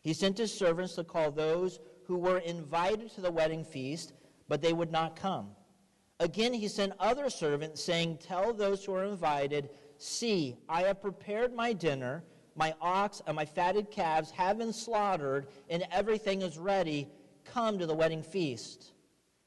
He 0.00 0.14
sent 0.14 0.38
his 0.38 0.52
servants 0.52 0.94
to 0.94 1.04
call 1.04 1.30
those 1.30 1.80
who 2.04 2.16
were 2.16 2.38
invited 2.38 3.10
to 3.10 3.20
the 3.20 3.30
wedding 3.30 3.64
feast, 3.64 4.14
but 4.48 4.62
they 4.62 4.72
would 4.72 4.90
not 4.90 5.14
come. 5.14 5.50
Again, 6.20 6.52
he 6.52 6.66
sent 6.66 6.94
other 6.98 7.30
servants, 7.30 7.82
saying, 7.82 8.18
Tell 8.18 8.52
those 8.52 8.84
who 8.84 8.94
are 8.94 9.04
invited, 9.04 9.70
See, 9.98 10.56
I 10.68 10.82
have 10.82 11.02
prepared 11.02 11.52
my 11.52 11.72
dinner. 11.72 12.24
My 12.56 12.74
ox 12.80 13.22
and 13.26 13.36
my 13.36 13.44
fatted 13.44 13.90
calves 13.90 14.32
have 14.32 14.58
been 14.58 14.72
slaughtered, 14.72 15.46
and 15.68 15.86
everything 15.92 16.42
is 16.42 16.58
ready. 16.58 17.08
Come 17.52 17.78
to 17.78 17.86
the 17.86 17.94
wedding 17.94 18.22
feast. 18.22 18.92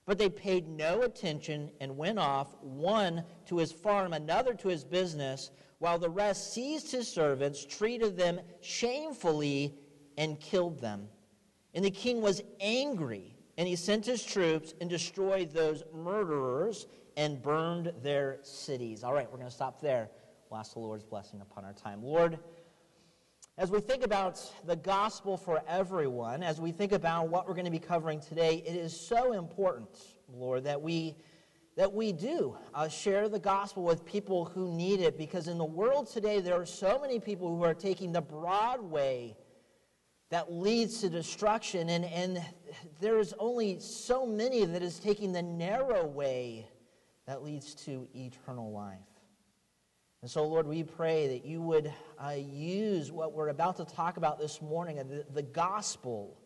But 0.05 0.17
they 0.17 0.29
paid 0.29 0.67
no 0.67 1.01
attention 1.01 1.72
and 1.79 1.98
went 1.98 2.20
off, 2.20 2.55
one 2.62 3.24
to 3.46 3.58
his 3.58 3.72
farm, 3.72 4.13
another 4.13 4.53
to 4.55 4.67
his 4.67 4.84
business, 4.84 5.51
while 5.79 6.00
the 6.00 6.10
rest 6.10 6.53
seized 6.53 6.91
his 6.91 7.08
servants, 7.08 7.65
treated 7.65 8.17
them 8.17 8.39
shamefully, 8.62 9.75
and 10.17 10.39
killed 10.39 10.79
them. 10.79 11.08
And 11.74 11.86
the 11.86 11.91
king 11.91 12.22
was 12.22 12.41
angry, 12.60 13.36
and 13.58 13.67
he 13.67 13.75
sent 13.75 14.05
his 14.05 14.24
troops 14.24 14.74
and 14.81 14.89
destroyed 14.89 15.51
those 15.51 15.84
murderers 15.93 16.88
and 17.17 17.41
burned 17.41 17.93
their 18.01 18.39
cities. 18.43 19.03
All 19.03 19.13
right, 19.13 19.29
we're 19.31 19.38
going 19.38 19.50
to 19.50 19.55
stop 19.55 19.81
there. 19.81 20.10
We'll 20.50 20.60
ask 20.60 20.74
the 20.74 20.79
Lord's 20.79 21.03
blessing 21.03 21.41
upon 21.41 21.63
our 21.63 21.74
time. 21.74 22.03
Lord, 22.03 22.39
as 23.62 23.70
we 23.70 23.80
think 23.80 24.03
about 24.03 24.41
the 24.65 24.75
gospel 24.75 25.38
for 25.38 25.62
everyone, 25.68 26.41
as 26.41 26.60
we 26.60 26.72
think 26.72 26.94
about 26.94 27.30
what 27.30 27.48
we're 27.48 27.53
going 27.53 27.65
to 27.65 27.70
be 27.70 27.77
covering 27.77 28.20
today, 28.20 28.63
it 28.65 28.75
is 28.75 29.00
so 29.00 29.34
important, 29.34 29.88
Lord, 30.34 30.63
that 30.63 30.82
we 30.82 31.15
that 31.77 31.94
we 31.94 32.12
do 32.12 32.58
uh, 32.74 32.88
share 32.88 33.30
the 33.30 33.38
gospel 33.38 33.84
with 33.84 34.03
people 34.03 34.46
who 34.46 34.74
need 34.74 35.00
it 35.00 35.15
because 35.15 35.48
in 35.48 35.60
the 35.60 35.63
world 35.63 36.10
today 36.10 36.41
there 36.41 36.60
are 36.60 36.65
so 36.65 37.00
many 37.00 37.20
people 37.20 37.56
who 37.56 37.63
are 37.63 37.75
taking 37.75 38.12
the 38.12 38.20
broad 38.20 38.82
way 38.82 39.38
that 40.32 40.51
leads 40.51 41.00
to 41.01 41.10
destruction 41.10 41.89
and, 41.89 42.03
and 42.06 42.44
there's 43.00 43.34
only 43.39 43.80
so 43.80 44.25
many 44.25 44.65
that 44.65 44.82
is 44.82 45.00
taking 45.00 45.32
the 45.32 45.41
narrow 45.41 46.06
way 46.06 46.68
that 47.25 47.41
leads 47.41 47.74
to 47.74 48.06
eternal 48.15 48.72
life 48.72 49.11
and 50.22 50.30
so, 50.30 50.46
Lord, 50.46 50.68
we 50.68 50.84
pray 50.84 51.30
that 51.30 51.46
you 51.46 51.63
would 51.63 51.92
uh, 52.24 52.36
use 52.38 53.12
what 53.12 53.34
we're 53.34 53.48
about 53.48 53.78
to 53.78 53.86
talk 53.86 54.18
about 54.18 54.38
this 54.38 54.62
morning, 54.62 54.98
the, 54.98 55.25
the 55.34 55.42
gospel. 55.42 56.38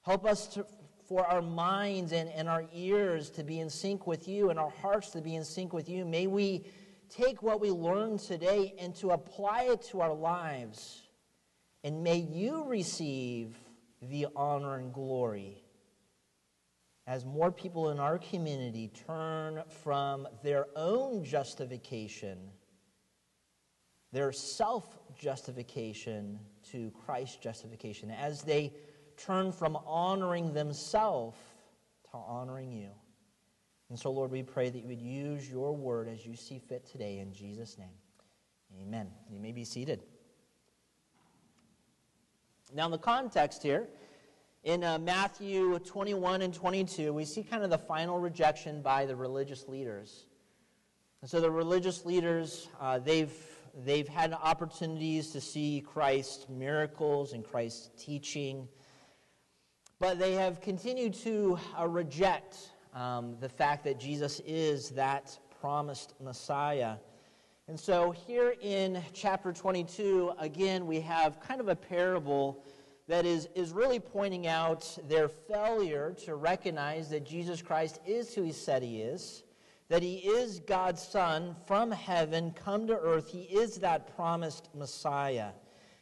Help 0.00 0.24
us 0.24 0.46
to, 0.54 0.66
for 1.06 1.26
our 1.26 1.42
minds 1.42 2.12
and, 2.12 2.30
and 2.30 2.48
our 2.48 2.64
ears 2.72 3.28
to 3.30 3.44
be 3.44 3.60
in 3.60 3.68
sync 3.68 4.06
with 4.06 4.26
you 4.26 4.48
and 4.48 4.58
our 4.58 4.70
hearts 4.70 5.10
to 5.10 5.20
be 5.20 5.34
in 5.34 5.44
sync 5.44 5.74
with 5.74 5.90
you. 5.90 6.06
May 6.06 6.26
we 6.26 6.64
take 7.10 7.42
what 7.42 7.60
we 7.60 7.70
learned 7.70 8.20
today 8.20 8.72
and 8.78 8.94
to 8.96 9.10
apply 9.10 9.64
it 9.64 9.82
to 9.90 10.00
our 10.00 10.14
lives. 10.14 11.02
And 11.84 12.02
may 12.02 12.16
you 12.16 12.64
receive 12.64 13.58
the 14.00 14.26
honor 14.34 14.76
and 14.76 14.90
glory 14.90 15.62
as 17.06 17.26
more 17.26 17.52
people 17.52 17.90
in 17.90 18.00
our 18.00 18.18
community 18.18 18.90
turn 19.06 19.62
from 19.82 20.26
their 20.42 20.66
own 20.74 21.24
justification 21.24 22.38
their 24.16 24.32
self 24.32 24.98
justification 25.14 26.38
to 26.72 26.90
Christ's 27.04 27.36
justification, 27.36 28.10
as 28.10 28.40
they 28.40 28.72
turn 29.18 29.52
from 29.52 29.76
honoring 29.84 30.54
themselves 30.54 31.36
to 32.10 32.16
honoring 32.16 32.72
you. 32.72 32.88
And 33.90 33.98
so, 33.98 34.10
Lord, 34.10 34.30
we 34.30 34.42
pray 34.42 34.70
that 34.70 34.78
you 34.78 34.88
would 34.88 35.02
use 35.02 35.50
your 35.50 35.76
word 35.76 36.08
as 36.08 36.24
you 36.24 36.34
see 36.34 36.58
fit 36.58 36.86
today 36.86 37.18
in 37.18 37.34
Jesus' 37.34 37.76
name. 37.76 37.92
Amen. 38.80 39.08
You 39.30 39.38
may 39.38 39.52
be 39.52 39.64
seated. 39.64 40.02
Now, 42.74 42.86
in 42.86 42.92
the 42.92 42.98
context 42.98 43.62
here, 43.62 43.86
in 44.64 44.82
uh, 44.82 44.98
Matthew 44.98 45.78
21 45.80 46.40
and 46.40 46.54
22, 46.54 47.12
we 47.12 47.26
see 47.26 47.42
kind 47.42 47.62
of 47.62 47.68
the 47.68 47.76
final 47.76 48.18
rejection 48.18 48.80
by 48.80 49.04
the 49.04 49.14
religious 49.14 49.68
leaders. 49.68 50.24
And 51.20 51.28
so 51.28 51.38
the 51.38 51.50
religious 51.50 52.06
leaders, 52.06 52.68
uh, 52.80 52.98
they've 52.98 53.30
they've 53.84 54.08
had 54.08 54.32
opportunities 54.32 55.30
to 55.32 55.40
see 55.40 55.84
Christ's 55.86 56.48
miracles 56.48 57.32
and 57.32 57.44
Christ's 57.44 57.90
teaching, 58.02 58.68
but 60.00 60.18
they 60.18 60.32
have 60.32 60.60
continued 60.60 61.14
to 61.14 61.58
uh, 61.78 61.86
reject 61.86 62.70
um, 62.94 63.36
the 63.40 63.48
fact 63.48 63.84
that 63.84 64.00
Jesus 64.00 64.40
is 64.46 64.90
that 64.90 65.38
promised 65.60 66.14
Messiah. 66.22 66.96
And 67.68 67.78
so 67.78 68.12
here 68.12 68.54
in 68.62 69.02
chapter 69.12 69.52
22, 69.52 70.32
again, 70.38 70.86
we 70.86 71.00
have 71.00 71.40
kind 71.40 71.60
of 71.60 71.68
a 71.68 71.76
parable 71.76 72.64
that 73.08 73.26
is, 73.26 73.48
is 73.54 73.72
really 73.72 74.00
pointing 74.00 74.46
out 74.46 74.98
their 75.08 75.28
failure 75.28 76.14
to 76.24 76.34
recognize 76.34 77.10
that 77.10 77.24
Jesus 77.24 77.62
Christ 77.62 78.00
is 78.06 78.34
who 78.34 78.42
he 78.42 78.52
said 78.52 78.82
he 78.82 79.00
is 79.00 79.42
that 79.88 80.02
he 80.02 80.16
is 80.16 80.60
God's 80.60 81.02
Son 81.02 81.54
from 81.66 81.90
heaven, 81.90 82.52
come 82.52 82.86
to 82.88 82.98
earth. 82.98 83.28
He 83.28 83.42
is 83.42 83.76
that 83.78 84.14
promised 84.16 84.68
Messiah. 84.74 85.50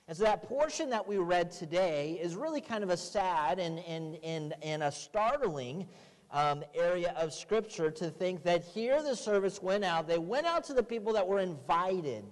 And 0.09 0.17
so 0.17 0.25
that 0.25 0.43
portion 0.43 0.91
that 0.91 1.07
we 1.07 1.19
read 1.19 1.51
today 1.51 2.19
is 2.23 2.37
really 2.37 2.61
kind 2.61 2.85
of 2.85 2.91
a 2.91 2.97
sad 2.97 3.59
and, 3.59 3.79
and, 3.81 4.19
and, 4.23 4.55
and 4.63 4.83
a 4.83 4.93
startling 4.93 5.87
um, 6.31 6.65
area 6.75 7.15
of 7.17 7.33
Scripture 7.33 7.91
to 7.91 8.11
think 8.11 8.43
that 8.43 8.65
here 8.65 9.03
the 9.03 9.15
service 9.15 9.63
went 9.63 9.85
out. 9.85 10.09
They 10.09 10.19
went 10.19 10.47
out 10.47 10.65
to 10.65 10.75
the 10.75 10.83
people 10.83 11.13
that 11.15 11.27
were 11.27 11.39
invited, 11.39 12.25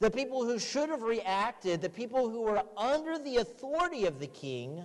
the 0.00 0.10
people 0.10 0.44
who 0.44 0.58
should 0.58 0.88
have 0.88 1.02
reacted, 1.02 1.80
the 1.80 1.90
people 1.90 2.28
who 2.28 2.42
were 2.42 2.62
under 2.76 3.18
the 3.18 3.36
authority 3.36 4.06
of 4.06 4.18
the 4.18 4.26
king 4.26 4.84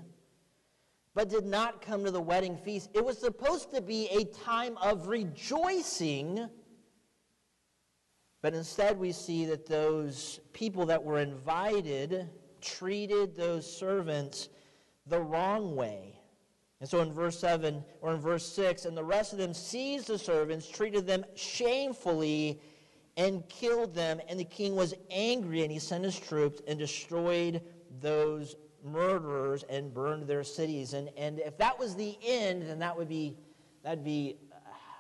but 1.16 1.30
did 1.30 1.46
not 1.46 1.82
come 1.82 2.04
to 2.04 2.12
the 2.12 2.22
wedding 2.22 2.58
feast. 2.58 2.90
It 2.94 3.04
was 3.04 3.18
supposed 3.18 3.74
to 3.74 3.82
be 3.82 4.08
a 4.10 4.26
time 4.26 4.78
of 4.78 5.08
rejoicing, 5.08 6.50
but 8.42 8.54
instead 8.54 9.00
we 9.00 9.14
see 9.14 9.46
that 9.46 9.66
those 9.66 10.42
people 10.52 10.86
that 10.88 11.02
were 11.02 11.20
invited 11.20 12.30
treated 12.62 13.36
those 13.36 13.66
servants 13.66 14.50
the 15.08 15.20
wrong 15.20 15.76
way. 15.76 16.20
And 16.82 16.90
so 16.90 17.00
in 17.00 17.14
verse 17.14 17.40
7 17.40 17.84
or 18.02 18.14
in 18.14 18.20
verse 18.20 18.46
6, 18.52 18.84
and 18.84 18.98
the 18.98 19.04
rest 19.04 19.32
of 19.32 19.40
them 19.40 19.54
seized 19.54 20.08
the 20.08 20.20
servants, 20.20 20.68
treated 20.68 21.08
them 21.08 21.24
shamefully, 21.36 22.60
and 23.16 23.48
killed 23.48 23.96
them. 23.96 24.20
And 24.28 24.38
the 24.38 24.46
king 24.46 24.76
was 24.76 24.94
angry, 25.10 25.64
and 25.64 25.72
he 25.72 25.80
sent 25.80 26.04
his 26.04 26.20
troops 26.20 26.62
and 26.68 26.78
destroyed 26.78 27.62
those 28.02 28.56
murderers 28.86 29.64
and 29.70 29.94
burned 29.94 30.28
their 30.28 30.44
cities. 30.44 30.94
And, 30.94 31.10
and 31.18 31.40
if 31.40 31.58
that 31.58 31.78
was 31.78 31.96
the 31.96 32.18
end, 32.24 32.64
then 32.64 32.80
that 32.80 32.96
would 32.96 33.10
be, 33.10 33.36
that'd 33.84 34.04
be 34.04 34.38
uh, 34.52 34.56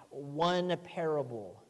one 0.09 0.75
parable. 0.83 1.63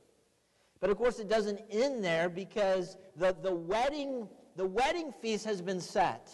But 0.80 0.90
of 0.90 0.98
course, 0.98 1.20
it 1.20 1.30
doesn't 1.30 1.62
end 1.70 2.04
there 2.04 2.30
because 2.30 2.98
the, 3.16 3.36
the, 3.42 3.54
wedding, 3.54 4.28
the 4.56 4.66
wedding 4.66 5.12
feast 5.22 5.46
has 5.46 5.62
been 5.62 5.82
set. 5.82 6.32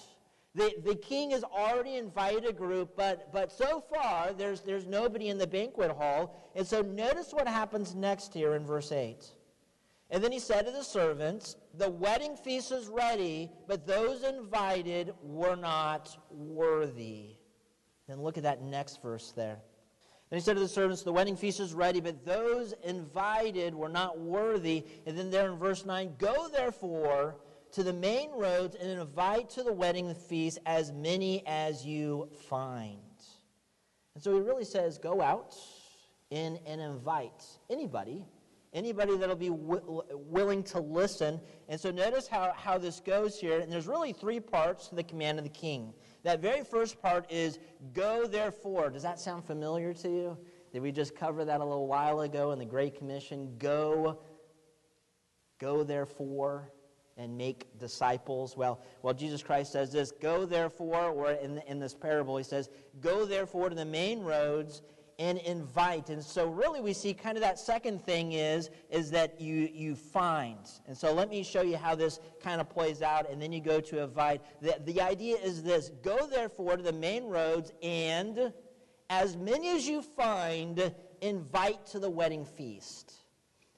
The, 0.54 0.74
the 0.84 0.96
king 0.96 1.32
has 1.32 1.44
already 1.44 1.96
invited 1.96 2.46
a 2.46 2.52
group, 2.52 2.96
but, 2.98 3.32
but 3.32 3.52
so 3.52 3.82
far 3.94 4.34
there's, 4.34 4.62
there's 4.62 4.86
nobody 4.86 5.30
in 5.30 5.38
the 5.38 5.48
banquet 5.48 5.92
hall. 5.92 6.52
And 6.56 6.68
so 6.68 6.82
notice 6.82 7.32
what 7.32 7.48
happens 7.48 7.96
next 7.96 8.34
here 8.34 8.56
in 8.56 8.66
verse 8.66 8.92
8. 8.92 9.26
And 10.12 10.22
then 10.22 10.34
he 10.34 10.40
said 10.40 10.66
to 10.66 10.72
the 10.72 10.84
servants, 10.84 11.56
The 11.78 11.90
wedding 11.90 12.36
feast 12.36 12.72
is 12.74 12.88
ready, 12.88 13.50
but 13.68 13.88
those 13.88 14.24
invited 14.24 15.14
were 15.24 15.56
not 15.56 16.16
worthy. 16.30 17.38
Then 18.10 18.22
look 18.22 18.38
at 18.38 18.44
that 18.44 18.62
next 18.62 19.02
verse 19.02 19.32
there. 19.32 19.60
Then 20.30 20.38
he 20.38 20.44
said 20.44 20.56
to 20.56 20.60
the 20.60 20.68
servants, 20.68 21.04
The 21.04 21.14
wedding 21.14 21.38
feast 21.38 21.62
is 21.62 21.74
ready, 21.74 22.02
but 22.02 22.26
those 22.26 22.74
invited 22.84 23.74
were 23.74 23.90
not 23.90 24.20
worthy. 24.20 24.86
And 25.06 25.18
then 25.18 25.32
there 25.32 25.50
in 25.50 25.58
verse 25.58 25.86
9, 25.86 26.16
Go 26.18 26.50
therefore 26.50 27.38
to 27.72 27.82
the 27.82 27.94
main 27.94 28.32
roads 28.32 28.76
and 28.76 28.90
invite 28.90 29.50
to 29.52 29.64
the 29.64 29.72
wedding 29.72 30.14
feast 30.14 30.60
as 30.66 30.92
many 30.92 31.42
as 31.48 31.86
you 31.86 32.28
find. 32.50 33.00
And 34.14 34.22
so 34.22 34.34
he 34.34 34.42
really 34.42 34.66
says, 34.66 34.98
Go 34.98 35.22
out 35.22 35.56
and, 36.32 36.60
and 36.66 36.82
invite 36.82 37.46
anybody 37.70 38.26
anybody 38.74 39.18
that'll 39.18 39.36
be 39.36 39.50
willing 39.52 40.64
to 40.64 40.80
listen. 40.80 41.40
And 41.68 41.80
so 41.80 41.92
notice 41.92 42.28
how, 42.28 42.54
how 42.56 42.78
this 42.78 43.00
goes 43.00 43.40
here. 43.40 43.60
And 43.60 43.72
there's 43.72 43.88
really 43.88 44.14
three 44.14 44.40
parts 44.40 44.88
to 44.90 44.96
the 44.96 45.04
command 45.04 45.38
of 45.38 45.44
the 45.44 45.50
king. 45.50 45.94
That 46.24 46.42
very 46.42 46.64
first 46.64 47.02
part 47.02 47.30
is 47.32 47.60
go 47.94 48.26
therefore. 48.28 48.90
Does 48.90 49.04
that 49.04 49.20
sound 49.20 49.44
familiar 49.46 49.94
to 49.96 50.10
you? 50.10 50.38
Did 50.72 50.82
we 50.82 50.92
just 50.92 51.16
cover 51.16 51.44
that 51.44 51.60
a 51.60 51.66
little 51.66 51.88
while 51.88 52.22
ago 52.22 52.52
in 52.52 52.60
the 52.60 52.66
Great 52.66 52.96
Commission? 52.98 53.56
Go, 53.58 54.20
go 55.60 55.84
therefore. 55.84 56.72
and 57.18 57.38
make 57.38 57.78
disciples. 57.78 58.56
Well, 58.56 58.82
well, 59.04 59.14
Jesus 59.14 59.44
Christ 59.44 59.74
says 59.74 59.92
this 59.92 60.12
Go 60.12 60.46
therefore, 60.46 61.10
or 61.10 61.32
in, 61.34 61.62
in 61.68 61.78
this 61.80 61.94
parable, 61.94 62.38
he 62.38 62.44
says, 62.44 62.70
Go 63.02 63.26
therefore 63.26 63.70
to 63.70 63.76
the 63.76 63.86
main 63.86 64.22
roads 64.22 64.82
and 65.22 65.38
invite. 65.38 66.10
And 66.10 66.24
so 66.24 66.48
really 66.48 66.82
we 66.82 66.94
see 66.94 67.14
kind 67.14 67.38
of 67.38 67.44
that 67.44 67.60
second 67.60 68.02
thing 68.02 68.32
is, 68.32 68.72
is 68.90 69.12
that 69.12 69.40
you, 69.40 69.70
you 69.72 69.96
find. 69.96 70.58
And 70.88 70.98
so 70.98 71.14
let 71.14 71.30
me 71.30 71.44
show 71.44 71.62
you 71.62 71.78
how 71.78 71.94
this 71.94 72.20
kind 72.42 72.60
of 72.60 72.68
plays 72.68 73.04
out, 73.04 73.30
and 73.30 73.40
then 73.40 73.52
you 73.52 73.62
go 73.62 73.80
to 73.80 74.02
invite. 74.02 74.42
The, 74.62 74.78
the 74.84 75.00
idea 75.00 75.38
is 75.38 75.62
this 75.62 75.92
go 76.02 76.26
therefore 76.26 76.76
to 76.76 76.82
the 76.82 76.92
main 76.92 77.26
roads, 77.26 77.72
and 77.84 78.52
as 79.12 79.38
many 79.38 79.70
as 79.70 79.88
you 79.88 80.02
find, 80.02 80.92
invite 81.22 81.86
to 81.88 82.00
the 82.00 82.10
wedding 82.10 82.44
feast. 82.44 83.14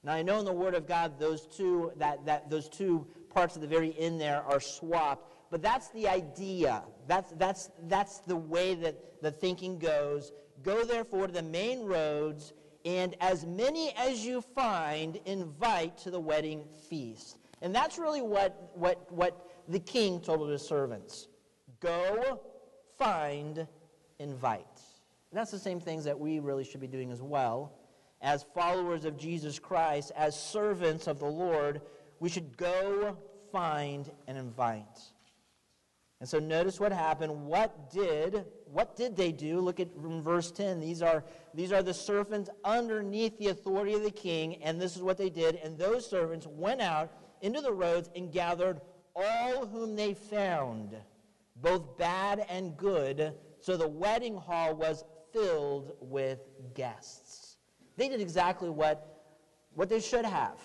Now 0.02 0.14
I 0.14 0.22
know 0.22 0.38
in 0.38 0.46
the 0.46 0.52
Word 0.52 0.74
of 0.74 0.88
God 0.88 1.20
those 1.20 1.46
two 1.46 1.92
that, 1.96 2.24
that 2.24 2.48
those 2.48 2.70
two 2.70 3.06
parts 3.28 3.54
at 3.54 3.60
the 3.60 3.68
very 3.68 3.94
end 3.98 4.18
there 4.18 4.42
are 4.42 4.60
swapped, 4.60 5.30
but 5.50 5.60
that's 5.60 5.88
the 5.90 6.08
idea. 6.08 6.84
That's 7.06 7.32
that's 7.32 7.70
that's 7.86 8.20
the 8.20 8.36
way 8.36 8.74
that 8.76 9.20
the 9.20 9.30
thinking 9.30 9.78
goes 9.78 10.32
Go 10.64 10.84
therefore 10.84 11.28
to 11.28 11.32
the 11.32 11.42
main 11.42 11.84
roads, 11.84 12.52
and 12.84 13.14
as 13.20 13.46
many 13.46 13.92
as 13.96 14.24
you 14.24 14.40
find, 14.40 15.20
invite 15.26 15.96
to 15.98 16.10
the 16.10 16.18
wedding 16.18 16.64
feast. 16.88 17.38
And 17.62 17.74
that's 17.74 17.98
really 17.98 18.22
what, 18.22 18.72
what, 18.74 19.10
what 19.12 19.50
the 19.68 19.78
king 19.78 20.20
told 20.20 20.48
his 20.50 20.66
servants 20.66 21.28
Go, 21.80 22.40
find, 22.98 23.66
invite. 24.18 24.80
And 25.30 25.38
that's 25.38 25.50
the 25.50 25.58
same 25.58 25.80
things 25.80 26.04
that 26.04 26.18
we 26.18 26.38
really 26.38 26.64
should 26.64 26.80
be 26.80 26.86
doing 26.86 27.10
as 27.12 27.20
well. 27.20 27.72
As 28.22 28.46
followers 28.54 29.04
of 29.04 29.18
Jesus 29.18 29.58
Christ, 29.58 30.12
as 30.16 30.38
servants 30.38 31.06
of 31.06 31.18
the 31.18 31.26
Lord, 31.26 31.82
we 32.20 32.30
should 32.30 32.56
go, 32.56 33.18
find, 33.52 34.10
and 34.26 34.38
invite. 34.38 35.00
And 36.20 36.28
so 36.28 36.38
notice 36.38 36.80
what 36.80 36.92
happened. 36.92 37.46
What 37.46 37.90
did 37.90 38.46
what 38.74 38.96
did 38.96 39.14
they 39.14 39.30
do? 39.30 39.60
Look 39.60 39.78
at 39.78 39.94
verse 39.96 40.50
10. 40.50 40.80
These 40.80 41.00
are, 41.00 41.22
these 41.54 41.70
are 41.70 41.80
the 41.80 41.94
servants 41.94 42.50
underneath 42.64 43.38
the 43.38 43.46
authority 43.48 43.94
of 43.94 44.02
the 44.02 44.10
king, 44.10 44.60
and 44.64 44.80
this 44.80 44.96
is 44.96 45.02
what 45.02 45.16
they 45.16 45.30
did. 45.30 45.60
And 45.62 45.78
those 45.78 46.10
servants 46.10 46.44
went 46.48 46.80
out 46.80 47.12
into 47.40 47.60
the 47.60 47.72
roads 47.72 48.10
and 48.16 48.32
gathered 48.32 48.80
all 49.14 49.64
whom 49.64 49.94
they 49.94 50.12
found, 50.12 50.96
both 51.54 51.96
bad 51.96 52.46
and 52.48 52.76
good. 52.76 53.34
So 53.60 53.76
the 53.76 53.86
wedding 53.86 54.36
hall 54.36 54.74
was 54.74 55.04
filled 55.32 55.92
with 56.00 56.40
guests. 56.74 57.58
They 57.96 58.08
did 58.08 58.20
exactly 58.20 58.70
what, 58.70 59.36
what 59.74 59.88
they 59.88 60.00
should 60.00 60.24
have. 60.24 60.58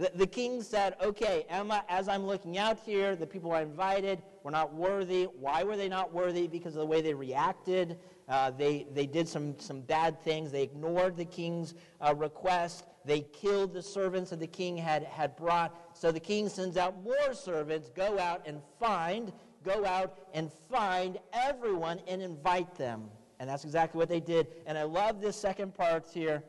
The, 0.00 0.10
the 0.14 0.26
king 0.26 0.62
said, 0.62 0.96
Okay, 1.02 1.44
Emma, 1.50 1.84
as 1.90 2.08
I'm 2.08 2.24
looking 2.24 2.56
out 2.56 2.78
here, 2.78 3.14
the 3.14 3.26
people 3.26 3.52
I 3.52 3.60
invited 3.60 4.22
were 4.42 4.50
not 4.50 4.72
worthy. 4.72 5.24
Why 5.24 5.62
were 5.62 5.76
they 5.76 5.90
not 5.90 6.10
worthy? 6.10 6.46
Because 6.46 6.74
of 6.74 6.80
the 6.80 6.86
way 6.86 7.02
they 7.02 7.12
reacted. 7.12 7.98
Uh, 8.26 8.50
they, 8.50 8.86
they 8.94 9.04
did 9.04 9.28
some, 9.28 9.58
some 9.58 9.82
bad 9.82 10.18
things. 10.24 10.50
They 10.50 10.62
ignored 10.62 11.18
the 11.18 11.26
king's 11.26 11.74
uh, 12.00 12.14
request. 12.14 12.86
They 13.04 13.20
killed 13.20 13.74
the 13.74 13.82
servants 13.82 14.30
that 14.30 14.40
the 14.40 14.46
king 14.46 14.78
had, 14.78 15.04
had 15.04 15.36
brought. 15.36 15.78
So 15.92 16.10
the 16.10 16.18
king 16.18 16.48
sends 16.48 16.78
out 16.78 17.04
more 17.04 17.34
servants 17.34 17.90
go 17.90 18.18
out 18.18 18.40
and 18.46 18.62
find, 18.78 19.34
go 19.62 19.84
out 19.84 20.16
and 20.32 20.50
find 20.70 21.18
everyone 21.34 22.00
and 22.08 22.22
invite 22.22 22.74
them. 22.74 23.10
And 23.38 23.50
that's 23.50 23.64
exactly 23.64 23.98
what 23.98 24.08
they 24.08 24.20
did. 24.20 24.46
And 24.64 24.78
I 24.78 24.84
love 24.84 25.20
this 25.20 25.36
second 25.36 25.74
part 25.74 26.06
here. 26.10 26.42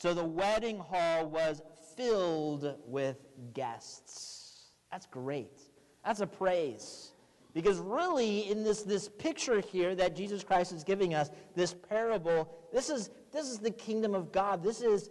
So 0.00 0.14
the 0.14 0.24
wedding 0.24 0.78
hall 0.78 1.28
was 1.28 1.60
filled 2.00 2.76
with 2.86 3.16
guests. 3.52 4.70
That's 4.90 5.06
great. 5.06 5.60
That's 6.04 6.20
a 6.20 6.26
praise. 6.26 7.12
Because 7.52 7.78
really, 7.78 8.50
in 8.50 8.64
this, 8.64 8.82
this 8.82 9.08
picture 9.08 9.60
here 9.60 9.94
that 9.94 10.16
Jesus 10.16 10.42
Christ 10.42 10.72
is 10.72 10.82
giving 10.82 11.14
us, 11.14 11.30
this 11.54 11.74
parable, 11.74 12.48
this 12.72 12.88
is, 12.88 13.10
this 13.32 13.46
is 13.46 13.58
the 13.58 13.70
kingdom 13.70 14.14
of 14.14 14.32
God. 14.32 14.62
This 14.62 14.80
is, 14.80 15.10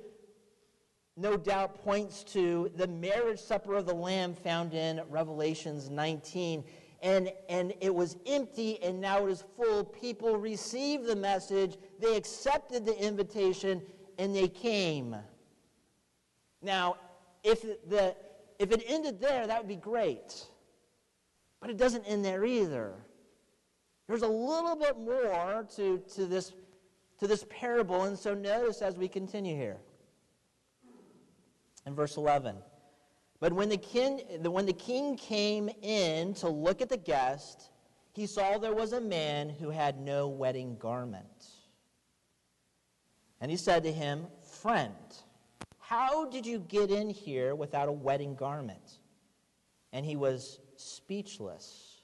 no 1.15 1.37
doubt, 1.37 1.83
points 1.83 2.23
to 2.25 2.71
the 2.75 2.87
marriage 2.87 3.39
supper 3.39 3.75
of 3.75 3.85
the 3.85 3.93
Lamb 3.93 4.33
found 4.33 4.73
in 4.73 5.01
Revelations 5.09 5.89
19. 5.91 6.63
And, 7.03 7.31
and 7.49 7.73
it 7.81 7.93
was 7.93 8.17
empty, 8.25 8.81
and 8.81 8.99
now 8.99 9.27
it 9.27 9.31
is 9.31 9.43
full. 9.55 9.83
People 9.83 10.37
received 10.37 11.05
the 11.05 11.15
message, 11.15 11.77
they 11.99 12.15
accepted 12.15 12.85
the 12.85 12.99
invitation, 12.99 13.83
and 14.17 14.35
they 14.35 14.47
came. 14.47 15.15
Now, 16.61 16.97
if, 17.43 17.61
the, 17.61 18.15
if 18.57 18.71
it 18.71 18.83
ended 18.87 19.19
there, 19.19 19.47
that 19.47 19.59
would 19.59 19.67
be 19.67 19.75
great. 19.75 20.45
But 21.59 21.69
it 21.69 21.77
doesn't 21.77 22.03
end 22.03 22.23
there 22.23 22.45
either. 22.45 22.93
There's 24.07 24.23
a 24.23 24.27
little 24.27 24.75
bit 24.75 24.97
more 24.97 25.65
to, 25.75 25.99
to, 26.15 26.25
this, 26.25 26.53
to 27.19 27.27
this 27.27 27.45
parable, 27.49 28.03
and 28.03 28.17
so 28.17 28.33
notice 28.33 28.81
as 28.81 28.97
we 28.97 29.07
continue 29.07 29.55
here. 29.55 29.77
In 31.85 31.95
verse 31.95 32.17
11. 32.17 32.55
But 33.39 33.53
when 33.53 33.69
the, 33.69 33.77
king, 33.77 34.19
when 34.41 34.65
the 34.65 34.73
king 34.73 35.15
came 35.15 35.69
in 35.81 36.33
to 36.35 36.49
look 36.49 36.81
at 36.81 36.89
the 36.89 36.97
guest, 36.97 37.69
he 38.13 38.25
saw 38.25 38.57
there 38.57 38.73
was 38.73 38.93
a 38.93 38.99
man 38.99 39.49
who 39.49 39.69
had 39.69 39.99
no 39.99 40.27
wedding 40.27 40.75
garment. 40.77 41.47
And 43.39 43.49
he 43.49 43.55
said 43.55 43.83
to 43.83 43.91
him, 43.93 44.27
Friend, 44.43 44.93
how 45.89 46.25
did 46.25 46.45
you 46.45 46.59
get 46.59 46.91
in 46.91 47.09
here 47.09 47.55
without 47.55 47.89
a 47.89 47.91
wedding 47.91 48.35
garment? 48.35 48.99
And 49.91 50.05
he 50.05 50.15
was 50.15 50.59
speechless. 50.75 52.03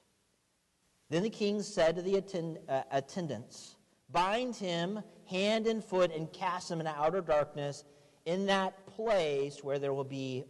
Then 1.12 1.22
the 1.22 1.30
king 1.30 1.62
said 1.62 1.96
to 1.96 2.02
the 2.02 2.16
attend, 2.16 2.58
uh, 2.68 2.82
attendants, 2.90 3.76
Bind 4.12 4.56
him 4.56 5.02
hand 5.26 5.68
and 5.68 5.84
foot 5.84 6.12
and 6.12 6.34
cast 6.34 6.72
him 6.72 6.80
into 6.80 6.96
outer 6.96 7.22
darkness 7.22 7.84
in 8.26 8.48
that 8.48 8.88
place 8.88 9.64
where 9.64 9.78
there 9.78 9.94
will 9.94 10.04
be 10.04 10.46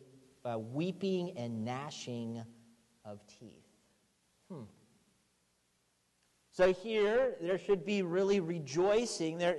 uh, 0.46 0.58
weeping 0.58 1.38
and 1.38 1.66
gnashing 1.66 2.42
of 3.04 3.20
teeth. 3.28 3.68
Hmm. 4.50 4.64
So 6.52 6.72
here, 6.72 7.36
there 7.42 7.58
should 7.58 7.86
be 7.86 8.02
really 8.02 8.40
rejoicing. 8.40 9.38
There, 9.40 9.58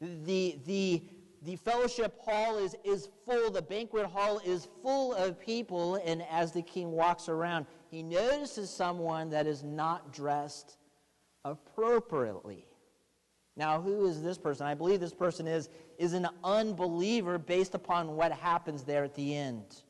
the, 0.00 0.58
the, 0.66 1.04
the 1.44 1.56
fellowship 1.56 2.18
hall 2.20 2.56
is, 2.58 2.74
is 2.84 3.08
full, 3.26 3.50
the 3.50 3.60
banquet 3.60 4.06
hall 4.06 4.40
is 4.44 4.68
full 4.82 5.12
of 5.12 5.38
people, 5.38 5.96
and 5.96 6.22
as 6.30 6.52
the 6.52 6.62
king 6.62 6.92
walks 6.92 7.28
around, 7.28 7.66
he 7.90 8.02
notices 8.02 8.70
someone 8.70 9.28
that 9.30 9.46
is 9.46 9.62
not 9.62 10.12
dressed 10.12 10.78
appropriately. 11.44 12.66
Now, 13.56 13.80
who 13.80 14.06
is 14.06 14.22
this 14.22 14.38
person? 14.38 14.66
I 14.66 14.74
believe 14.74 15.00
this 15.00 15.14
person 15.14 15.46
is, 15.46 15.68
is 15.98 16.14
an 16.14 16.28
unbeliever 16.42 17.38
based 17.38 17.74
upon 17.74 18.16
what 18.16 18.32
happens 18.32 18.82
there 18.82 19.04
at 19.04 19.14
the 19.14 19.36
end. 19.36 19.82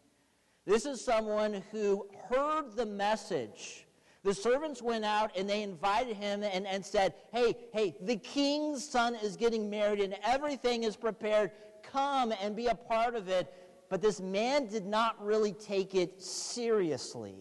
This 0.66 0.86
is 0.86 1.02
someone 1.02 1.62
who 1.70 2.08
heard 2.28 2.74
the 2.74 2.86
message 2.86 3.86
the 4.24 4.34
servants 4.34 4.80
went 4.80 5.04
out 5.04 5.30
and 5.36 5.48
they 5.48 5.62
invited 5.62 6.16
him 6.16 6.42
and, 6.42 6.66
and 6.66 6.84
said, 6.84 7.14
Hey, 7.30 7.54
hey, 7.72 7.94
the 8.00 8.16
king's 8.16 8.82
son 8.82 9.14
is 9.16 9.36
getting 9.36 9.68
married 9.68 10.00
and 10.00 10.16
everything 10.24 10.82
is 10.82 10.96
prepared. 10.96 11.50
Come 11.82 12.32
and 12.42 12.56
be 12.56 12.66
a 12.66 12.74
part 12.74 13.14
of 13.14 13.28
it. 13.28 13.52
But 13.90 14.00
this 14.00 14.20
man 14.20 14.66
did 14.66 14.86
not 14.86 15.22
really 15.22 15.52
take 15.52 15.94
it 15.94 16.22
seriously. 16.22 17.36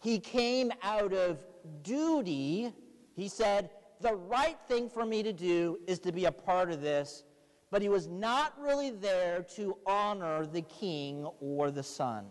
He 0.00 0.18
came 0.18 0.72
out 0.82 1.12
of 1.12 1.44
duty. 1.82 2.72
He 3.14 3.28
said, 3.28 3.70
The 4.00 4.14
right 4.14 4.56
thing 4.68 4.88
for 4.88 5.04
me 5.04 5.22
to 5.22 5.34
do 5.34 5.78
is 5.86 5.98
to 6.00 6.12
be 6.12 6.24
a 6.24 6.32
part 6.32 6.70
of 6.70 6.80
this. 6.80 7.24
But 7.70 7.82
he 7.82 7.90
was 7.90 8.08
not 8.08 8.54
really 8.58 8.90
there 8.90 9.44
to 9.56 9.76
honor 9.86 10.46
the 10.46 10.62
king 10.62 11.26
or 11.40 11.70
the 11.70 11.82
son. 11.82 12.24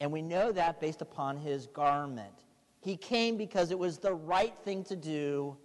And 0.00 0.10
we 0.10 0.22
know 0.22 0.50
that 0.52 0.80
based 0.80 1.02
upon 1.02 1.36
his 1.36 1.66
garment. 1.66 2.32
He 2.80 2.96
came 2.96 3.36
because 3.36 3.70
it 3.70 3.78
was 3.78 3.98
the 3.98 4.14
right 4.14 4.54
thing 4.64 4.82
to 4.84 4.96
do, 4.96 5.56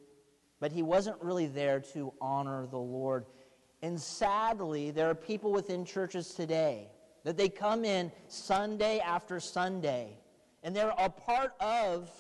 but 0.60 0.72
he 0.72 0.84
wasn't 0.84 1.22
really 1.22 1.48
there 1.48 1.80
to 1.94 2.14
honor 2.20 2.68
the 2.68 2.78
Lord. 2.78 3.26
And 3.82 4.00
sadly, 4.00 4.92
there 4.92 5.10
are 5.10 5.16
people 5.16 5.52
within 5.52 5.86
churches 5.86 6.34
today 6.34 6.90
that 7.24 7.38
they 7.38 7.50
come 7.50 7.86
in 7.86 8.12
Sunday 8.28 9.00
after 9.00 9.40
Sunday, 9.40 10.18
and 10.64 10.76
they're 10.76 10.94
a 10.98 11.10
part 11.10 11.54
of 11.62 12.12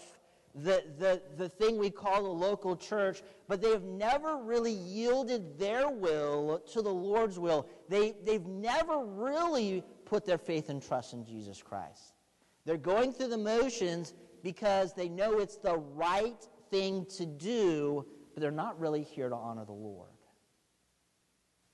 the, 0.56 0.84
the, 0.97 1.21
the 1.36 1.49
thing 1.49 1.78
we 1.78 1.89
call 1.89 2.23
the 2.23 2.30
local 2.30 2.78
church, 2.78 3.21
but 3.47 3.62
they've 3.62 3.84
never 3.84 4.38
really 4.38 4.71
yielded 4.71 5.60
their 5.60 5.89
will 5.89 6.62
to 6.71 6.82
the 6.82 6.93
Lord's 6.93 7.38
will. 7.38 7.67
They, 7.89 8.15
they've 8.23 8.45
never 8.45 9.06
really 9.06 9.84
put 10.06 10.26
their 10.26 10.38
faith 10.38 10.70
and 10.70 10.82
trust 10.82 11.13
in 11.13 11.26
Jesus 11.26 11.62
Christ. 11.62 12.13
They're 12.65 12.78
going 12.78 13.13
through 13.13 13.30
the 13.30 13.38
motions 13.38 14.13
because 14.44 14.94
they 14.94 15.10
know 15.10 15.39
it's 15.39 15.58
the 15.58 15.78
right 15.78 16.48
thing 16.70 17.06
to 17.18 17.26
do, 17.26 18.06
but 18.34 18.41
they're 18.41 18.52
not 18.52 18.80
really 18.80 19.04
here 19.04 19.30
to 19.30 19.36
honor 19.36 19.65
the 19.65 19.72
Lord. 19.72 20.10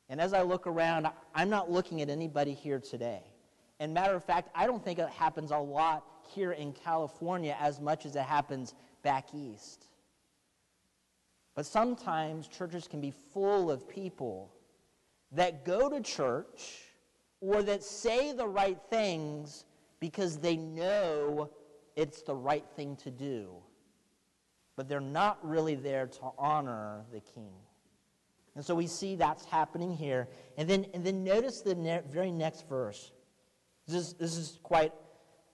And 0.10 0.20
as 0.20 0.34
I 0.34 0.42
look 0.42 0.68
around, 0.68 1.08
I'm 1.34 1.50
not 1.50 1.72
looking 1.72 2.02
at 2.02 2.10
anybody 2.10 2.54
here 2.54 2.80
today. 2.80 3.24
And 3.80 3.94
matter 3.94 4.14
of 4.14 4.24
fact, 4.24 4.50
I 4.54 4.68
don't 4.68 4.84
think 4.84 5.00
it 5.00 5.10
happens 5.10 5.52
a 5.52 5.58
lot 5.58 6.06
here 6.28 6.52
in 6.52 6.74
California 6.74 7.56
as 7.60 7.80
much 7.80 8.06
as 8.06 8.16
it 8.16 8.24
happens 8.24 8.74
back 9.04 9.34
east. 9.34 9.88
But 11.56 11.66
sometimes 11.66 12.48
churches 12.48 12.88
can 12.88 13.02
be 13.02 13.12
full 13.34 13.72
of 13.72 13.88
people 13.90 14.54
that 15.32 15.66
go 15.66 15.90
to 15.90 16.02
church 16.02 16.91
or 17.42 17.64
that 17.64 17.84
say 17.84 18.32
the 18.32 18.48
right 18.48 18.80
things 18.90 19.66
because 20.00 20.38
they 20.38 20.56
know 20.56 21.50
it's 21.96 22.22
the 22.22 22.36
right 22.36 22.66
thing 22.76 22.96
to 22.98 23.12
do. 23.12 23.52
But 24.76 24.88
they're 24.88 25.02
not 25.02 25.38
really 25.48 25.76
there 25.76 26.08
to 26.08 26.32
honor 26.38 27.04
the 27.12 27.20
king. 27.20 27.52
And 28.56 28.66
so 28.66 28.76
we 28.76 28.88
see 28.88 29.16
that's 29.16 29.46
happening 29.46 29.96
here. 29.96 30.28
And 30.58 30.70
then, 30.70 30.86
and 30.94 31.06
then 31.06 31.24
notice 31.24 31.62
the 31.62 31.76
ne- 31.76 32.02
very 32.10 32.32
next 32.32 32.68
verse. 32.68 33.12
This 33.88 33.96
is, 33.96 34.14
this 34.14 34.38
is 34.38 34.60
quite 34.64 34.94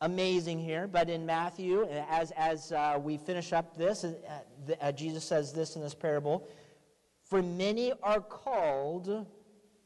amazing 0.02 0.60
here, 0.60 0.88
but 0.88 1.10
in 1.10 1.26
Matthew, 1.26 1.88
as, 2.10 2.32
as 2.32 2.72
uh, 2.72 3.00
we 3.02 3.18
finish 3.18 3.54
up 3.54 3.76
this, 3.78 4.04
uh, 4.04 4.14
the, 4.66 4.84
uh, 4.84 4.92
Jesus 4.92 5.24
says 5.24 5.54
this 5.54 5.76
in 5.76 5.82
this 5.82 5.96
parable 5.96 6.48
For 7.24 7.42
many 7.42 7.94
are 8.04 8.22
called, 8.22 9.26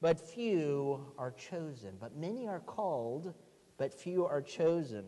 but 0.02 0.20
few 0.20 1.06
are 1.18 1.32
chosen. 1.32 1.92
But 2.00 2.18
many 2.18 2.48
are 2.48 2.60
called, 2.60 3.34
but 3.78 3.94
few 3.94 4.26
are 4.26 4.42
chosen. 4.42 5.06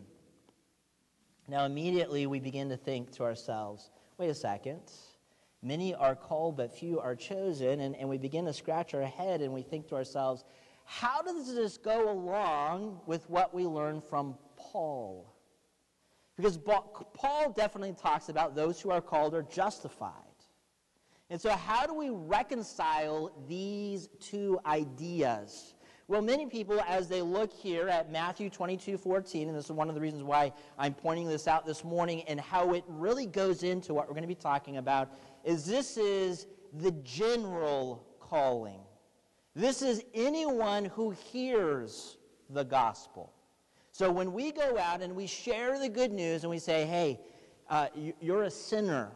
Now, 1.48 1.66
immediately 1.66 2.26
we 2.26 2.40
begin 2.40 2.68
to 2.70 2.76
think 2.76 3.10
to 3.12 3.24
ourselves, 3.24 3.90
wait 4.16 4.30
a 4.30 4.34
second. 4.34 4.80
Many 5.62 5.94
are 5.94 6.14
called, 6.14 6.56
but 6.56 6.72
few 6.72 7.00
are 7.00 7.16
chosen. 7.16 7.80
And, 7.80 7.96
and 7.96 8.08
we 8.08 8.18
begin 8.18 8.44
to 8.46 8.52
scratch 8.52 8.94
our 8.94 9.02
head 9.02 9.40
and 9.42 9.52
we 9.52 9.62
think 9.62 9.88
to 9.88 9.96
ourselves, 9.96 10.44
how 10.84 11.22
does 11.22 11.54
this 11.54 11.76
go 11.76 12.10
along 12.10 13.00
with 13.06 13.28
what 13.28 13.54
we 13.54 13.66
learn 13.66 14.00
from 14.00 14.36
Paul? 14.56 15.34
Because 16.36 16.58
Paul 16.58 17.52
definitely 17.56 17.94
talks 17.94 18.28
about 18.28 18.54
those 18.54 18.80
who 18.80 18.90
are 18.90 19.00
called 19.00 19.34
are 19.34 19.42
justified. 19.42 20.23
And 21.30 21.40
so, 21.40 21.50
how 21.50 21.86
do 21.86 21.94
we 21.94 22.10
reconcile 22.10 23.32
these 23.48 24.08
two 24.20 24.60
ideas? 24.66 25.74
Well, 26.06 26.20
many 26.20 26.44
people, 26.44 26.82
as 26.86 27.08
they 27.08 27.22
look 27.22 27.50
here 27.50 27.88
at 27.88 28.12
Matthew 28.12 28.50
22 28.50 28.98
14, 28.98 29.48
and 29.48 29.56
this 29.56 29.64
is 29.64 29.72
one 29.72 29.88
of 29.88 29.94
the 29.94 30.00
reasons 30.00 30.22
why 30.22 30.52
I'm 30.78 30.92
pointing 30.92 31.26
this 31.26 31.48
out 31.48 31.64
this 31.64 31.82
morning 31.82 32.22
and 32.22 32.38
how 32.38 32.74
it 32.74 32.84
really 32.86 33.24
goes 33.24 33.62
into 33.62 33.94
what 33.94 34.06
we're 34.06 34.12
going 34.12 34.22
to 34.22 34.28
be 34.28 34.34
talking 34.34 34.76
about, 34.76 35.10
is 35.44 35.64
this 35.64 35.96
is 35.96 36.46
the 36.74 36.92
general 37.02 38.06
calling. 38.20 38.80
This 39.54 39.80
is 39.80 40.02
anyone 40.12 40.84
who 40.86 41.10
hears 41.10 42.18
the 42.50 42.64
gospel. 42.64 43.32
So 43.92 44.10
when 44.10 44.32
we 44.32 44.50
go 44.50 44.76
out 44.76 45.00
and 45.02 45.14
we 45.14 45.26
share 45.26 45.78
the 45.78 45.88
good 45.88 46.12
news 46.12 46.42
and 46.42 46.50
we 46.50 46.58
say, 46.58 46.84
hey, 46.84 47.20
uh, 47.70 47.86
you're 48.20 48.42
a 48.42 48.50
sinner, 48.50 49.12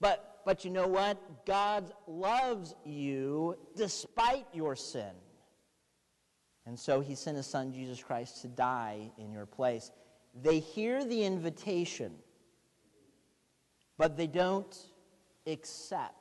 but, 0.00 0.33
but 0.44 0.64
you 0.64 0.70
know 0.70 0.86
what? 0.86 1.46
God 1.46 1.92
loves 2.06 2.74
you 2.84 3.56
despite 3.76 4.46
your 4.52 4.76
sin. 4.76 5.10
And 6.66 6.78
so 6.78 7.00
he 7.00 7.14
sent 7.14 7.36
his 7.36 7.46
son, 7.46 7.72
Jesus 7.72 8.02
Christ, 8.02 8.42
to 8.42 8.48
die 8.48 9.10
in 9.18 9.32
your 9.32 9.46
place. 9.46 9.90
They 10.42 10.58
hear 10.58 11.04
the 11.04 11.24
invitation, 11.24 12.12
but 13.98 14.16
they 14.16 14.26
don't 14.26 14.76
accept. 15.46 16.14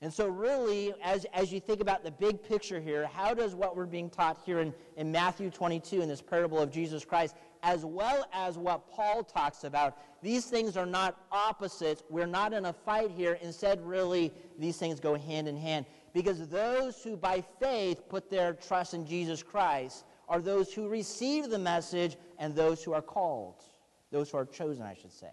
And 0.00 0.12
so, 0.12 0.28
really, 0.28 0.92
as, 1.02 1.24
as 1.32 1.52
you 1.52 1.60
think 1.60 1.80
about 1.80 2.04
the 2.04 2.10
big 2.10 2.42
picture 2.42 2.80
here, 2.80 3.06
how 3.06 3.32
does 3.32 3.54
what 3.54 3.76
we're 3.76 3.86
being 3.86 4.10
taught 4.10 4.38
here 4.44 4.60
in, 4.60 4.74
in 4.96 5.10
Matthew 5.10 5.50
22 5.50 6.02
in 6.02 6.08
this 6.08 6.20
parable 6.20 6.58
of 6.58 6.70
Jesus 6.70 7.04
Christ, 7.04 7.36
as 7.64 7.84
well 7.84 8.26
as 8.32 8.58
what 8.58 8.92
Paul 8.92 9.24
talks 9.24 9.64
about, 9.64 9.96
these 10.22 10.44
things 10.44 10.76
are 10.76 10.86
not 10.86 11.16
opposites. 11.32 12.02
We're 12.10 12.26
not 12.26 12.52
in 12.52 12.66
a 12.66 12.72
fight 12.72 13.10
here. 13.10 13.38
Instead, 13.40 13.84
really, 13.84 14.32
these 14.58 14.76
things 14.76 15.00
go 15.00 15.16
hand 15.16 15.48
in 15.48 15.56
hand. 15.56 15.86
Because 16.12 16.46
those 16.48 17.02
who 17.02 17.16
by 17.16 17.42
faith 17.58 18.02
put 18.08 18.30
their 18.30 18.52
trust 18.52 18.92
in 18.92 19.06
Jesus 19.06 19.42
Christ 19.42 20.04
are 20.28 20.40
those 20.40 20.72
who 20.72 20.88
receive 20.88 21.48
the 21.48 21.58
message 21.58 22.16
and 22.38 22.54
those 22.54 22.84
who 22.84 22.92
are 22.92 23.02
called, 23.02 23.64
those 24.12 24.30
who 24.30 24.36
are 24.36 24.44
chosen, 24.44 24.84
I 24.84 24.94
should 24.94 25.12
say. 25.12 25.32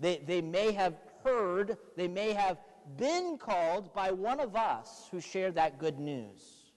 They, 0.00 0.22
they 0.26 0.40
may 0.42 0.72
have 0.72 0.94
heard, 1.22 1.78
they 1.96 2.08
may 2.08 2.32
have 2.32 2.58
been 2.98 3.38
called 3.38 3.94
by 3.94 4.10
one 4.10 4.40
of 4.40 4.56
us 4.56 5.06
who 5.12 5.20
shared 5.20 5.54
that 5.54 5.78
good 5.78 6.00
news. 6.00 6.72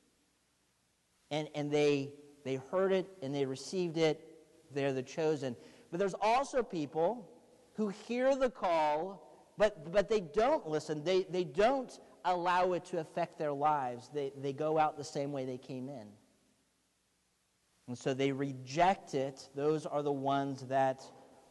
And, 1.31 1.49
and 1.55 1.71
they, 1.71 2.11
they 2.43 2.59
heard 2.71 2.91
it 2.91 3.07
and 3.23 3.33
they 3.33 3.45
received 3.45 3.97
it. 3.97 4.34
They're 4.75 4.93
the 4.93 5.01
chosen. 5.01 5.55
But 5.89 5.99
there's 5.99 6.15
also 6.21 6.61
people 6.61 7.31
who 7.73 7.89
hear 7.89 8.35
the 8.35 8.49
call, 8.49 9.53
but, 9.57 9.91
but 9.91 10.09
they 10.09 10.19
don't 10.19 10.67
listen. 10.67 11.03
They, 11.03 11.23
they 11.23 11.43
don't 11.43 11.99
allow 12.25 12.73
it 12.73 12.85
to 12.85 12.99
affect 12.99 13.39
their 13.39 13.53
lives. 13.53 14.09
They, 14.13 14.33
they 14.41 14.53
go 14.53 14.77
out 14.77 14.97
the 14.97 15.03
same 15.03 15.31
way 15.31 15.45
they 15.45 15.57
came 15.57 15.89
in. 15.89 16.07
And 17.87 17.97
so 17.97 18.13
they 18.13 18.31
reject 18.31 19.13
it. 19.13 19.49
Those 19.55 19.85
are 19.85 20.01
the 20.01 20.11
ones 20.11 20.61
that 20.67 21.03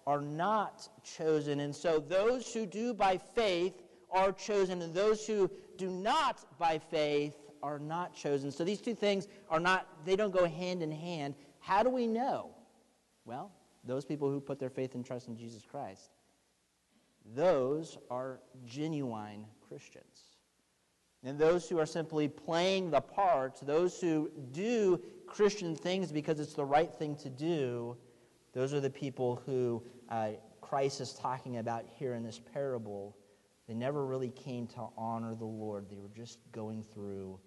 are 0.07 0.21
not 0.21 0.89
chosen. 1.03 1.61
And 1.61 1.75
so 1.75 1.99
those 2.01 2.53
who 2.53 2.67
do 2.67 2.93
by 2.93 3.19
faith 3.19 3.83
are 4.11 4.33
chosen, 4.33 4.83
and 4.83 4.95
those 4.95 5.27
who 5.27 5.51
do 5.77 5.91
not 5.91 6.45
by 6.59 6.79
faith 6.79 7.37
are 7.63 7.79
not 7.79 8.15
chosen. 8.15 8.51
So 8.51 8.65
these 8.65 8.81
two 8.81 8.95
things 8.95 9.27
are 9.49 9.61
not, 9.61 9.87
they 10.05 10.17
don't 10.17 10.33
go 10.33 10.47
hand 10.47 10.83
in 10.83 10.91
hand. 10.91 11.35
How 11.61 11.83
do 11.83 11.89
we 11.89 12.07
know? 12.07 12.54
Well, 13.25 13.51
those 13.85 14.05
people 14.05 14.31
who 14.31 14.41
put 14.41 14.59
their 14.59 14.71
faith 14.71 14.95
and 14.95 15.05
trust 15.05 15.29
in 15.29 15.37
Jesus 15.37 15.65
Christ, 15.65 16.11
those 17.35 17.99
are 18.11 18.41
genuine 18.67 19.47
Christians. 19.67 20.37
And 21.23 21.39
those 21.39 21.69
who 21.69 21.79
are 21.79 21.87
simply 21.87 22.29
playing 22.29 22.91
the 22.91 23.01
part, 23.01 23.59
those 23.63 23.99
who 23.99 24.31
do 24.53 25.01
Christian 25.27 25.75
things 25.75 26.13
because 26.13 26.39
it's 26.39 26.53
the 26.53 26.65
right 26.65 26.93
thing 26.93 27.17
to 27.17 27.31
do, 27.31 27.97
those 28.53 28.75
are 28.75 28.81
the 28.81 28.91
people 28.91 29.43
who 29.47 29.83
uh, 30.11 30.33
Christ 30.61 31.01
is 31.01 31.15
talking 31.15 31.57
about 31.59 31.85
here 31.99 32.15
in 32.15 32.23
this 32.23 32.39
parable 32.53 33.17
they 33.67 33.75
never 33.75 34.05
really 34.05 34.31
came 34.31 34.67
to 34.69 34.87
honor 34.97 35.35
the 35.35 35.45
Lord. 35.45 35.87
They 35.89 35.97
were 35.97 36.11
just 36.15 36.39
going 36.53 36.83
through 36.83 37.39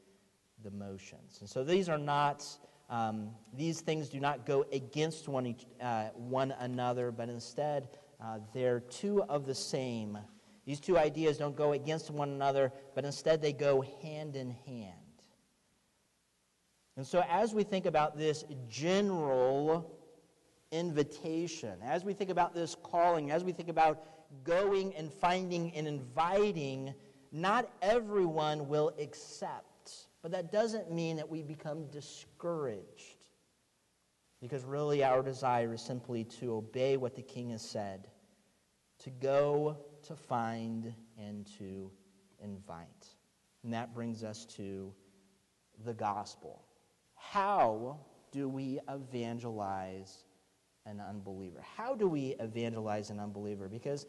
the 0.64 0.72
motions. 0.72 1.38
And 1.42 1.50
so 1.50 1.64
these 1.64 1.90
are 1.90 1.98
not, 1.98 2.44
um, 2.90 3.32
these 3.54 3.82
things 3.82 4.10
do 4.10 4.20
not 4.20 4.46
go 4.46 4.66
against 4.72 5.28
one, 5.28 5.56
uh, 5.82 6.10
one 6.16 6.54
another, 6.60 7.12
but 7.12 7.30
instead 7.30 7.90
uh, 8.24 8.40
they're 8.54 8.80
two 8.80 9.24
of 9.24 9.46
the 9.46 9.56
same. 9.56 10.18
These 10.66 10.80
two 10.80 10.98
ideas 10.98 11.38
don't 11.38 11.56
go 11.56 11.74
against 11.74 12.12
one 12.12 12.30
another, 12.30 12.72
but 12.96 13.06
instead 13.06 13.42
they 13.42 13.54
go 13.54 13.84
hand 14.02 14.36
in 14.36 14.52
hand. 14.66 14.94
And 16.96 17.06
so 17.06 17.24
as 17.30 17.54
we 17.54 17.64
think 17.64 17.86
about 17.86 18.18
this 18.18 18.44
general 18.68 19.98
invitation, 20.72 21.78
as 21.84 22.04
we 22.04 22.14
think 22.14 22.30
about 22.30 22.54
this 22.54 22.76
calling, 22.84 23.32
as 23.32 23.44
we 23.44 23.52
think 23.52 23.70
about 23.70 24.04
going 24.44 24.96
and 24.96 25.14
finding 25.14 25.74
and 25.76 25.88
inviting, 25.88 26.94
not 27.32 27.70
everyone 27.82 28.68
will 28.68 28.92
accept. 29.00 29.77
But 30.28 30.34
that 30.34 30.52
doesn't 30.52 30.92
mean 30.92 31.16
that 31.16 31.30
we 31.30 31.42
become 31.42 31.86
discouraged. 31.86 33.30
Because 34.42 34.66
really, 34.66 35.02
our 35.02 35.24
desire 35.24 35.74
is 35.74 35.82
simply 35.82 36.26
to 36.26 36.56
obey 36.56 36.98
what 36.98 37.16
the 37.16 37.22
king 37.22 37.52
has 37.52 37.62
said, 37.62 38.10
to 39.06 39.10
go, 39.10 39.78
to 40.06 40.18
find, 40.18 40.94
and 41.18 41.48
to 41.60 41.90
invite. 42.44 43.08
And 43.64 43.72
that 43.72 43.96
brings 43.96 44.26
us 44.26 44.46
to 44.58 44.94
the 45.86 45.94
gospel. 45.94 46.66
How 47.16 47.98
do 48.34 48.50
we 48.50 48.82
evangelize 48.90 50.26
an 50.86 51.00
unbeliever? 51.00 51.64
How 51.78 51.96
do 51.96 52.10
we 52.10 52.36
evangelize 52.42 53.12
an 53.12 53.22
unbeliever? 53.22 53.70
Because 53.70 54.06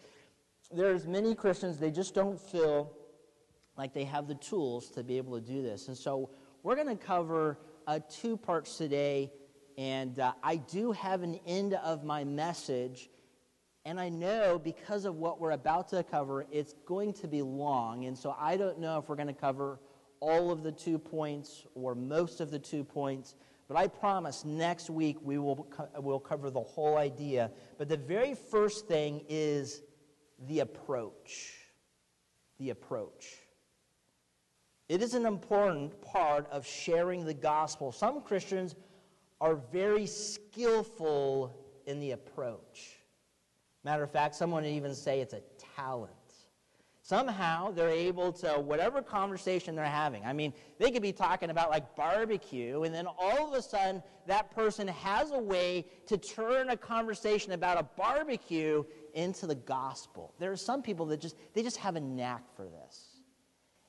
there's 0.75 1.07
many 1.07 1.37
Christians, 1.37 1.79
they 1.79 1.93
just 1.93 2.13
don't 2.13 2.41
feel 2.41 2.93
like 3.79 3.95
they 3.95 4.05
have 4.05 4.27
the 4.27 4.35
tools 4.35 4.91
to 4.91 5.05
be 5.05 5.17
able 5.17 5.41
to 5.41 5.47
do 5.47 5.63
this. 5.63 5.89
And 5.89 5.97
so 5.97 6.31
we're 6.65 6.75
going 6.75 6.89
to 6.89 6.97
cover 6.97 7.59
uh, 7.87 8.01
two 8.11 8.37
parts 8.37 8.77
today. 8.77 9.31
And 9.79 10.19
uh, 10.19 10.33
I 10.43 10.57
do 10.57 10.91
have 10.93 11.23
an 11.23 11.39
end 11.47 11.75
of 11.75 12.05
my 12.05 12.25
message. 12.25 13.09
And 13.85 14.01
I 14.01 14.09
know 14.09 14.59
because 14.59 15.05
of 15.05 15.15
what 15.15 15.41
we're 15.41 15.53
about 15.53 15.89
to 15.91 16.03
cover, 16.03 16.45
it's 16.51 16.75
going 16.85 17.13
to 17.15 17.29
be 17.29 17.41
long. 17.41 18.05
And 18.07 18.19
so 18.19 18.35
I 18.39 18.57
don't 18.57 18.81
know 18.81 18.99
if 18.99 19.09
we're 19.09 19.17
going 19.17 19.29
to 19.29 19.33
cover 19.33 19.79
all 20.21 20.51
of 20.51 20.65
the 20.65 20.73
two 20.73 20.99
points 20.99 21.65
or 21.75 21.95
most 21.95 22.41
of 22.41 22.51
the 22.51 22.59
two 22.59 22.83
points. 22.83 23.37
But 23.69 23.77
I 23.77 23.87
promise 23.87 24.45
next 24.45 24.91
week 24.91 25.19
we 25.23 25.39
will 25.39 25.69
co- 25.71 25.89
we'll 25.99 26.19
cover 26.19 26.51
the 26.51 26.61
whole 26.61 26.97
idea. 26.97 27.53
But 27.79 27.89
the 27.89 27.97
very 27.97 28.35
first 28.35 28.89
thing 28.89 29.25
is 29.29 29.83
the 30.49 30.61
approach. 30.61 31.55
The 32.59 32.71
approach. 32.71 33.37
It 34.89 35.03
is 35.03 35.15
an 35.15 35.27
important 35.27 36.01
part 36.01 36.49
of 36.51 36.67
sharing 36.67 37.25
the 37.25 37.35
gospel. 37.35 37.93
Some 37.93 38.23
Christians 38.23 38.75
are 39.41 39.55
very 39.55 40.07
skillful 40.07 41.55
in 41.87 42.01
the 42.01 42.13
approach. 42.13 42.97
Matter 43.85 44.03
of 44.03 44.11
fact, 44.11 44.35
someone 44.35 44.65
would 44.65 44.73
even 44.73 44.95
say 44.95 45.21
it's 45.21 45.35
a 45.35 45.43
talent. 45.77 46.13
Somehow 47.03 47.71
they're 47.71 47.89
able 47.89 48.33
to, 48.33 48.49
whatever 48.61 49.01
conversation 49.01 49.75
they're 49.75 49.85
having, 49.85 50.25
I 50.27 50.35
mean, 50.35 50.53
they 50.79 50.91
could 50.91 51.01
be 51.01 51.13
talking 51.13 51.49
about 51.49 51.71
like 51.71 51.97
barbecue, 51.97 52.83
and 52.83 52.95
then 52.95 53.07
all 53.07 53.49
of 53.49 53.55
a 53.55 53.63
sudden 53.63 54.03
that 54.27 54.51
person 54.51 54.89
has 54.89 55.31
a 55.31 55.39
way 55.39 55.87
to 56.07 56.19
turn 56.19 56.69
a 56.69 56.77
conversation 56.77 57.53
about 57.53 57.79
a 57.79 57.83
barbecue 57.83 58.85
into 59.15 59.47
the 59.47 59.55
gospel. 59.55 60.35
There 60.39 60.53
are 60.53 60.57
some 60.57 60.83
people 60.83 61.07
that 61.07 61.21
just, 61.21 61.37
they 61.55 61.63
just 61.63 61.79
have 61.79 61.97
a 61.97 62.01
knack 62.01 62.43
for 62.55 62.67
this. 62.67 63.23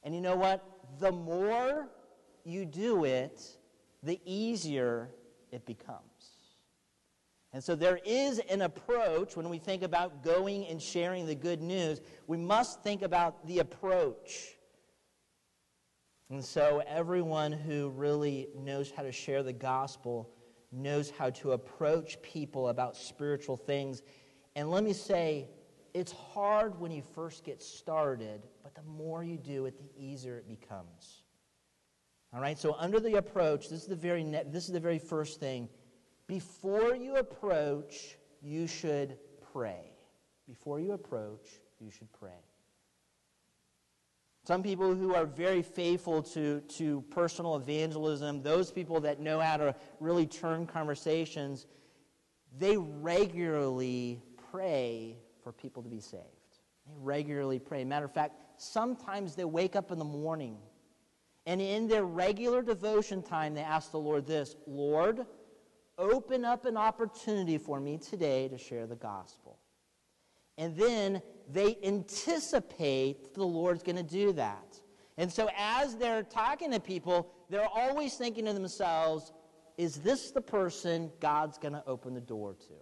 And 0.04 0.16
you 0.16 0.22
know 0.22 0.38
what? 0.38 0.64
The 0.98 1.12
more 1.12 1.90
you 2.44 2.66
do 2.66 3.04
it, 3.04 3.42
the 4.04 4.20
easier 4.26 5.10
it 5.52 5.66
becomes. 5.66 6.00
And 7.52 7.64
so 7.64 7.76
there 7.76 8.00
is 8.06 8.40
an 8.50 8.62
approach 8.62 9.36
when 9.36 9.50
we 9.50 9.58
think 9.58 9.82
about 9.82 10.24
going 10.24 10.68
and 10.68 10.82
sharing 10.82 11.26
the 11.26 11.36
good 11.36 11.62
news. 11.62 12.00
We 12.28 12.38
must 12.38 12.84
think 12.84 13.02
about 13.02 13.46
the 13.48 13.60
approach. 13.60 14.56
And 16.30 16.46
so 16.46 16.84
everyone 16.86 17.52
who 17.52 17.90
really 17.90 18.50
knows 18.56 18.92
how 18.92 19.02
to 19.02 19.12
share 19.12 19.42
the 19.42 19.54
gospel 19.54 20.30
knows 20.72 21.10
how 21.10 21.32
to 21.32 21.54
approach 21.54 22.22
people 22.22 22.70
about 22.70 22.96
spiritual 22.96 23.58
things. 23.58 24.04
And 24.56 24.70
let 24.70 24.84
me 24.84 24.94
say, 24.94 25.48
it's 25.96 26.12
hard 26.12 26.80
when 26.80 26.92
you 26.92 27.02
first 27.16 27.44
get 27.44 27.64
started, 27.64 28.46
but 28.74 28.84
the 28.84 28.90
more 28.90 29.24
you 29.24 29.38
do 29.38 29.66
it, 29.66 29.78
the 29.78 29.90
easier 30.00 30.38
it 30.38 30.48
becomes. 30.48 31.24
All 32.34 32.42
right, 32.42 32.58
so 32.58 32.76
under 32.78 33.00
the 33.00 33.16
approach, 33.16 33.70
this 33.70 33.82
is 33.82 33.88
the 33.88 33.96
very, 33.96 34.24
ne- 34.24 34.44
this 34.46 34.66
is 34.66 34.74
the 34.74 34.80
very 34.80 35.00
first 35.00 35.40
thing 35.40 35.70
before 36.28 36.96
you 36.96 37.16
approach, 37.16 38.18
you 38.42 38.68
should 38.68 39.18
pray. 39.52 39.92
Before 40.48 40.80
you 40.80 40.92
approach, 40.92 41.48
you 41.80 41.90
should 41.90 42.12
pray. 42.14 42.44
Some 44.46 44.62
people 44.62 44.94
who 44.94 45.16
are 45.16 45.26
very 45.26 45.64
faithful 45.64 46.22
to, 46.24 46.62
to 46.62 47.02
personal 47.10 47.56
evangelism, 47.56 48.44
those 48.44 48.72
people 48.72 49.00
that 49.02 49.20
know 49.20 49.40
how 49.40 49.58
to 49.58 49.76
really 50.00 50.28
turn 50.28 50.68
conversations, 50.68 51.66
they 52.60 52.78
regularly 52.78 54.22
pray 54.52 55.18
for 55.44 55.52
people 55.52 55.82
to 55.82 55.90
be 55.90 56.00
saved. 56.00 56.24
They 56.86 56.94
regularly 57.00 57.58
pray. 57.58 57.84
Matter 57.84 58.06
of 58.06 58.14
fact, 58.14 58.34
sometimes 58.62 59.36
they 59.36 59.46
wake 59.46 59.76
up 59.76 59.92
in 59.92 60.00
the 60.00 60.06
morning 60.06 60.58
and 61.46 61.62
in 61.62 61.88
their 61.88 62.06
regular 62.06 62.62
devotion 62.62 63.24
time, 63.24 63.56
they 63.56 63.62
ask 63.62 63.92
the 63.92 64.00
Lord 64.00 64.28
this 64.28 64.56
Lord, 64.68 65.26
open 65.98 66.46
up 66.46 66.66
an 66.66 66.78
opportunity 66.78 67.58
for 67.58 67.80
me 67.80 67.98
today 67.98 68.48
to 68.50 68.58
share 68.58 68.86
the 68.86 68.96
gospel. 68.96 69.58
And 70.58 70.76
then 70.76 71.22
they 71.52 71.78
anticipate 71.84 73.34
the 73.34 73.44
Lord's 73.44 73.82
going 73.82 73.96
to 73.96 74.04
do 74.04 74.32
that. 74.34 74.80
And 75.18 75.32
so 75.32 75.50
as 75.58 75.96
they're 75.96 76.24
talking 76.24 76.72
to 76.72 76.80
people, 76.80 77.32
they're 77.50 77.68
always 77.68 78.16
thinking 78.16 78.46
to 78.46 78.54
themselves, 78.54 79.34
is 79.78 79.96
this 79.96 80.32
the 80.32 80.42
person 80.42 81.12
God's 81.20 81.58
going 81.58 81.74
to 81.74 81.84
open 81.88 82.14
the 82.14 82.22
door 82.22 82.54
to? 82.54 82.74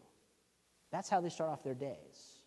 That's 0.92 1.10
how 1.10 1.22
they 1.22 1.30
start 1.30 1.52
off 1.52 1.64
their 1.64 1.74
days. 1.74 2.42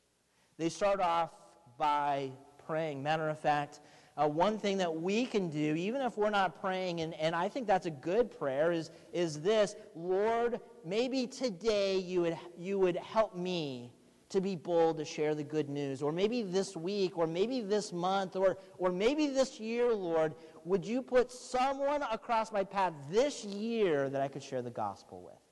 They 0.59 0.69
start 0.69 1.01
off 1.01 1.31
by 1.79 2.31
praying. 2.71 3.03
Matter 3.03 3.29
of 3.29 3.37
fact, 3.37 3.81
uh, 4.17 4.29
one 4.29 4.57
thing 4.57 4.79
that 4.79 4.95
we 4.95 5.27
can 5.27 5.51
do, 5.51 5.75
even 5.75 6.01
if 6.03 6.17
we're 6.17 6.31
not 6.31 6.61
praying, 6.61 7.01
and, 7.01 7.15
and 7.15 7.35
I 7.35 7.49
think 7.49 7.67
that's 7.67 7.87
a 7.87 7.91
good 7.91 8.31
prayer, 8.39 8.71
is, 8.71 8.93
is 9.13 9.41
this 9.41 9.75
Lord, 9.97 10.61
maybe 10.85 11.27
today 11.27 11.99
you 11.99 12.21
would, 12.21 12.39
you 12.57 12.79
would 12.79 12.95
help 12.95 13.35
me 13.35 13.91
to 14.29 14.41
be 14.41 14.55
bold 14.55 14.99
to 14.99 15.05
share 15.05 15.35
the 15.35 15.43
good 15.43 15.69
news. 15.69 16.01
Or 16.01 16.13
maybe 16.13 16.43
this 16.43 16.77
week, 16.77 17.19
or 17.19 17.27
maybe 17.27 17.61
this 17.61 17.93
month, 17.93 18.37
or, 18.37 18.57
or 18.79 18.93
maybe 18.93 19.27
this 19.27 19.59
year, 19.59 19.93
Lord, 19.93 20.37
would 20.65 20.87
you 20.87 21.03
put 21.03 21.33
someone 21.33 22.05
across 22.13 22.53
my 22.53 22.63
path 22.63 22.93
this 23.11 23.45
year 23.45 24.09
that 24.11 24.23
I 24.23 24.29
could 24.29 24.45
share 24.45 24.63
the 24.63 24.71
gospel 24.71 25.23
with? 25.23 25.43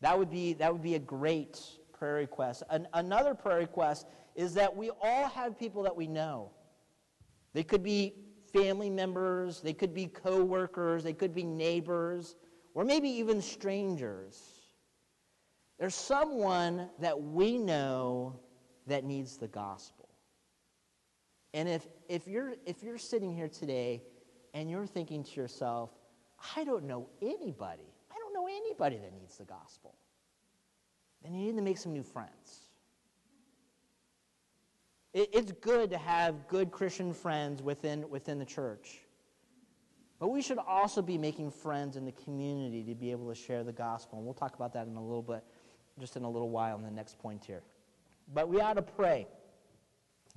That 0.00 0.16
would 0.16 0.30
be, 0.30 0.52
that 0.54 0.72
would 0.72 0.82
be 0.82 0.94
a 0.94 1.00
great 1.00 1.60
prayer 2.02 2.14
request. 2.14 2.64
An, 2.68 2.88
another 2.94 3.32
prayer 3.32 3.58
request 3.58 4.08
is 4.34 4.54
that 4.54 4.76
we 4.76 4.90
all 5.00 5.28
have 5.28 5.56
people 5.56 5.84
that 5.84 5.94
we 5.94 6.08
know 6.08 6.50
they 7.52 7.62
could 7.62 7.84
be 7.84 8.14
family 8.52 8.90
members, 8.90 9.60
they 9.60 9.72
could 9.72 9.94
be 9.94 10.06
coworkers, 10.06 11.04
they 11.04 11.12
could 11.12 11.32
be 11.32 11.44
neighbors, 11.44 12.34
or 12.74 12.84
maybe 12.84 13.08
even 13.08 13.40
strangers. 13.40 14.42
There's 15.78 15.94
someone 15.94 16.88
that 16.98 17.22
we 17.22 17.56
know 17.56 18.34
that 18.88 19.04
needs 19.04 19.36
the 19.36 19.46
gospel. 19.46 20.08
And 21.54 21.68
if, 21.68 21.86
if, 22.08 22.26
you're, 22.26 22.54
if 22.66 22.82
you're 22.82 22.98
sitting 22.98 23.32
here 23.32 23.48
today 23.48 24.02
and 24.54 24.68
you're 24.68 24.86
thinking 24.86 25.22
to 25.22 25.40
yourself, 25.40 25.90
I 26.56 26.64
don't 26.64 26.82
know 26.82 27.08
anybody, 27.20 27.94
I 28.10 28.16
don't 28.18 28.34
know 28.34 28.48
anybody 28.48 28.96
that 28.96 29.14
needs 29.14 29.38
the 29.38 29.44
gospel, 29.44 29.94
then 31.22 31.34
you 31.34 31.46
need 31.46 31.56
to 31.56 31.62
make 31.62 31.78
some 31.78 31.92
new 31.92 32.02
friends. 32.02 32.60
It's 35.14 35.52
good 35.52 35.90
to 35.90 35.98
have 35.98 36.48
good 36.48 36.70
Christian 36.70 37.12
friends 37.12 37.62
within, 37.62 38.08
within 38.08 38.38
the 38.38 38.46
church. 38.46 39.00
But 40.18 40.28
we 40.28 40.40
should 40.40 40.58
also 40.58 41.02
be 41.02 41.18
making 41.18 41.50
friends 41.50 41.96
in 41.96 42.06
the 42.06 42.12
community 42.12 42.82
to 42.84 42.94
be 42.94 43.10
able 43.10 43.28
to 43.28 43.34
share 43.34 43.62
the 43.62 43.72
gospel. 43.72 44.18
And 44.18 44.24
we'll 44.24 44.34
talk 44.34 44.54
about 44.54 44.72
that 44.72 44.86
in 44.86 44.96
a 44.96 45.02
little 45.02 45.22
bit, 45.22 45.44
just 46.00 46.16
in 46.16 46.22
a 46.22 46.30
little 46.30 46.48
while 46.48 46.78
in 46.78 46.82
the 46.84 46.90
next 46.90 47.18
point 47.18 47.44
here. 47.44 47.62
But 48.32 48.48
we 48.48 48.60
ought 48.60 48.74
to 48.74 48.82
pray. 48.82 49.26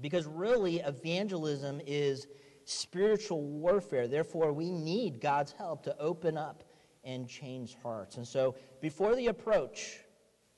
Because 0.01 0.25
really, 0.25 0.79
evangelism 0.79 1.79
is 1.85 2.27
spiritual 2.65 3.43
warfare. 3.43 4.07
Therefore, 4.09 4.51
we 4.51 4.71
need 4.71 5.21
God's 5.21 5.53
help 5.53 5.83
to 5.83 5.97
open 5.99 6.37
up 6.37 6.63
and 7.05 7.29
change 7.29 7.77
hearts. 7.81 8.17
And 8.17 8.27
so, 8.27 8.55
before 8.81 9.15
the 9.15 9.27
approach, 9.27 9.99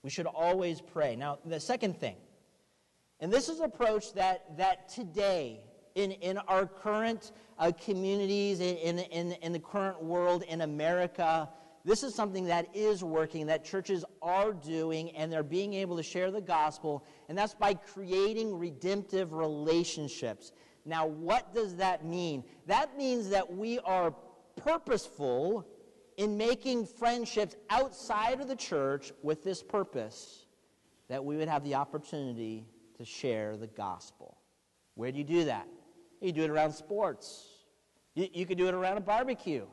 we 0.04 0.10
should 0.10 0.28
always 0.28 0.82
pray. 0.82 1.16
Now, 1.16 1.40
the 1.46 1.60
second 1.60 2.00
thing 2.00 2.16
and 3.20 3.34
this 3.34 3.50
is 3.50 3.60
an 3.60 3.66
approach 3.66 4.14
that, 4.14 4.58
that 4.58 4.90
today, 4.90 5.62
in, 5.96 6.12
in 6.12 6.38
our 6.38 6.68
current 6.68 7.32
uh, 7.58 7.72
communities, 7.84 8.60
in, 8.60 9.00
in, 9.00 9.32
in 9.32 9.54
the 9.54 9.60
current 9.60 10.04
world 10.04 10.44
in 10.44 10.62
America, 10.62 11.50
this 11.84 12.04
is 12.04 12.14
something 12.14 12.46
that 12.46 12.68
is 12.76 13.04
working, 13.04 13.48
that 13.48 13.66
churches 13.66 14.06
are 14.22 14.54
doing, 14.54 15.10
and 15.16 15.34
they're 15.34 15.42
being 15.42 15.74
able 15.74 15.98
to 15.98 16.04
share 16.04 16.30
the 16.30 16.42
gospel, 16.42 17.04
and 17.28 17.36
that's 17.36 17.56
by 17.56 17.74
creating 17.74 18.58
redemptive 18.60 19.34
relationships. 19.34 20.52
Now, 20.86 21.08
what 21.08 21.56
does 21.56 21.76
that 21.78 22.06
mean? 22.06 22.44
That 22.68 22.96
means 22.98 23.30
that 23.30 23.52
we 23.52 23.80
are 23.80 24.14
purposeful 24.58 25.68
in 26.18 26.36
making 26.36 26.86
friendships 26.86 27.56
outside 27.70 28.42
of 28.42 28.48
the 28.48 28.56
church 28.56 29.12
with 29.22 29.44
this 29.44 29.64
purpose 29.64 30.46
that 31.08 31.24
we 31.24 31.38
would 31.38 31.48
have 31.48 31.64
the 31.64 31.76
opportunity 31.76 32.66
to 32.98 33.06
share 33.06 33.56
the 33.56 33.68
gospel. 33.68 34.38
Where 34.96 35.12
do 35.12 35.20
you 35.20 35.24
do 35.24 35.46
that? 35.46 35.68
You 36.20 36.32
do 36.32 36.44
it 36.44 36.50
around 36.50 36.74
sports. 36.74 37.46
You, 38.16 38.28
you 38.34 38.46
could 38.46 38.58
do 38.58 38.68
it 38.68 38.74
around 38.74 38.98
a 38.98 39.02
barbecue. 39.02 39.66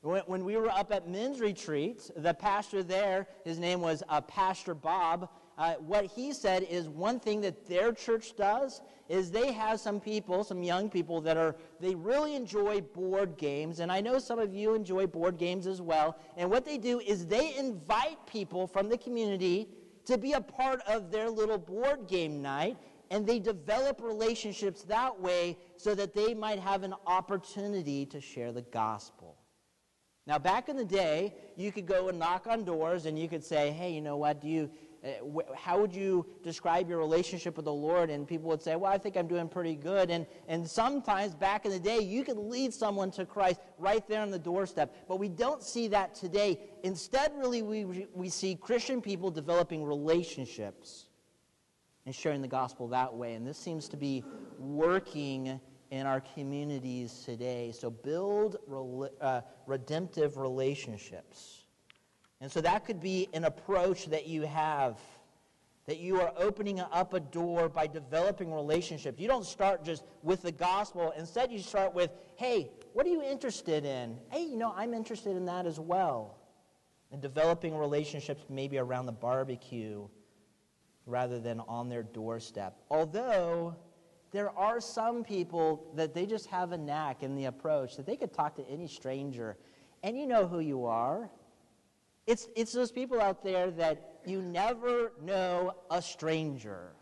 When, 0.00 0.22
when, 0.26 0.44
we 0.44 0.56
were 0.56 0.70
up 0.70 0.92
at 0.92 1.08
men's 1.08 1.40
retreat, 1.40 2.10
the 2.16 2.34
pastor 2.34 2.82
there, 2.82 3.26
his 3.44 3.58
name 3.58 3.80
was 3.80 4.02
uh, 4.08 4.20
Pastor 4.22 4.74
Bob. 4.74 5.28
Uh, 5.56 5.74
what 5.74 6.04
he 6.04 6.32
said 6.32 6.64
is 6.64 6.88
one 6.88 7.20
thing 7.20 7.40
that 7.40 7.66
their 7.66 7.92
church 7.92 8.34
does 8.36 8.80
is 9.08 9.30
they 9.30 9.52
have 9.52 9.78
some 9.78 10.00
people, 10.00 10.42
some 10.42 10.62
young 10.62 10.88
people 10.88 11.20
that 11.20 11.36
are, 11.36 11.54
they 11.80 11.94
really 11.94 12.34
enjoy 12.34 12.80
board 12.80 13.36
games. 13.36 13.80
And 13.80 13.92
I 13.92 14.00
know 14.00 14.18
some 14.18 14.38
of 14.38 14.54
you 14.54 14.74
enjoy 14.74 15.06
board 15.06 15.38
games 15.38 15.66
as 15.66 15.80
well. 15.80 16.16
And 16.36 16.50
what 16.50 16.64
they 16.64 16.78
do 16.78 17.00
is 17.00 17.26
they 17.26 17.54
invite 17.56 18.26
people 18.26 18.66
from 18.66 18.88
the 18.88 18.98
community 18.98 19.68
to 20.06 20.18
be 20.18 20.32
a 20.32 20.40
part 20.40 20.80
of 20.86 21.10
their 21.10 21.30
little 21.30 21.58
board 21.58 22.08
game 22.08 22.42
night, 22.42 22.76
and 23.10 23.26
they 23.26 23.38
develop 23.38 24.02
relationships 24.02 24.82
that 24.82 25.18
way 25.20 25.56
so 25.76 25.94
that 25.94 26.14
they 26.14 26.34
might 26.34 26.58
have 26.58 26.82
an 26.82 26.94
opportunity 27.06 28.04
to 28.06 28.20
share 28.20 28.52
the 28.52 28.62
gospel. 28.62 29.36
Now, 30.26 30.38
back 30.38 30.70
in 30.70 30.76
the 30.76 30.84
day, 30.86 31.34
you 31.54 31.70
could 31.70 31.86
go 31.86 32.08
and 32.08 32.18
knock 32.18 32.46
on 32.46 32.64
doors 32.64 33.04
and 33.04 33.18
you 33.18 33.28
could 33.28 33.44
say, 33.44 33.70
hey, 33.70 33.92
you 33.92 34.00
know 34.00 34.16
what, 34.16 34.40
do 34.40 34.48
you, 34.48 34.70
how 35.54 35.78
would 35.78 35.94
you 35.94 36.26
describe 36.42 36.88
your 36.88 36.98
relationship 36.98 37.56
with 37.56 37.66
the 37.66 37.72
Lord? 37.72 38.10
And 38.10 38.26
people 38.26 38.48
would 38.48 38.62
say, 38.62 38.74
well, 38.76 38.90
I 38.90 38.98
think 38.98 39.16
I'm 39.16 39.26
doing 39.26 39.48
pretty 39.48 39.76
good. 39.76 40.10
And, 40.10 40.26
and 40.48 40.68
sometimes 40.68 41.34
back 41.34 41.66
in 41.66 41.70
the 41.70 41.78
day, 41.78 42.00
you 42.00 42.24
could 42.24 42.38
lead 42.38 42.72
someone 42.72 43.10
to 43.12 43.26
Christ 43.26 43.60
right 43.78 44.06
there 44.08 44.22
on 44.22 44.30
the 44.30 44.38
doorstep. 44.38 44.94
But 45.06 45.18
we 45.18 45.28
don't 45.28 45.62
see 45.62 45.88
that 45.88 46.14
today. 46.14 46.58
Instead, 46.82 47.32
really, 47.36 47.62
we, 47.62 48.06
we 48.14 48.28
see 48.28 48.54
Christian 48.54 49.02
people 49.02 49.30
developing 49.30 49.84
relationships 49.84 51.06
and 52.06 52.14
sharing 52.14 52.40
the 52.40 52.48
gospel 52.48 52.88
that 52.88 53.14
way. 53.14 53.34
And 53.34 53.46
this 53.46 53.58
seems 53.58 53.88
to 53.90 53.96
be 53.96 54.24
working 54.58 55.60
in 55.90 56.06
our 56.06 56.20
communities 56.20 57.22
today. 57.24 57.72
So 57.72 57.90
build 57.90 58.56
uh, 59.20 59.42
redemptive 59.66 60.38
relationships. 60.38 61.63
And 62.44 62.52
so 62.52 62.60
that 62.60 62.84
could 62.84 63.00
be 63.00 63.30
an 63.32 63.44
approach 63.44 64.04
that 64.10 64.26
you 64.26 64.42
have 64.42 65.00
that 65.86 65.98
you 65.98 66.20
are 66.20 66.30
opening 66.36 66.78
up 66.78 67.14
a 67.14 67.20
door 67.20 67.70
by 67.70 67.86
developing 67.86 68.52
relationships. 68.52 69.18
You 69.18 69.28
don't 69.28 69.46
start 69.46 69.82
just 69.82 70.04
with 70.22 70.42
the 70.42 70.52
gospel. 70.52 71.14
Instead, 71.16 71.50
you 71.50 71.58
start 71.58 71.94
with, 71.94 72.10
hey, 72.36 72.70
what 72.92 73.06
are 73.06 73.08
you 73.08 73.22
interested 73.22 73.86
in? 73.86 74.18
Hey, 74.30 74.44
you 74.44 74.58
know, 74.58 74.74
I'm 74.76 74.92
interested 74.92 75.38
in 75.38 75.46
that 75.46 75.64
as 75.64 75.80
well. 75.80 76.36
And 77.12 77.22
developing 77.22 77.78
relationships 77.78 78.44
maybe 78.50 78.76
around 78.76 79.06
the 79.06 79.12
barbecue 79.12 80.06
rather 81.06 81.40
than 81.40 81.60
on 81.60 81.88
their 81.88 82.02
doorstep. 82.02 82.76
Although 82.90 83.74
there 84.32 84.50
are 84.50 84.82
some 84.82 85.24
people 85.24 85.90
that 85.94 86.12
they 86.12 86.26
just 86.26 86.44
have 86.48 86.72
a 86.72 86.78
knack 86.78 87.22
in 87.22 87.36
the 87.36 87.46
approach 87.46 87.96
that 87.96 88.04
they 88.04 88.16
could 88.16 88.34
talk 88.34 88.54
to 88.56 88.68
any 88.68 88.86
stranger, 88.86 89.56
and 90.02 90.14
you 90.18 90.26
know 90.26 90.46
who 90.46 90.60
you 90.60 90.84
are. 90.84 91.30
It's, 92.26 92.48
it's 92.56 92.72
those 92.72 92.90
people 92.90 93.20
out 93.20 93.42
there 93.44 93.70
that 93.72 94.20
you 94.24 94.40
never 94.40 95.12
know 95.22 95.74
a 95.90 96.00
stranger. 96.00 96.92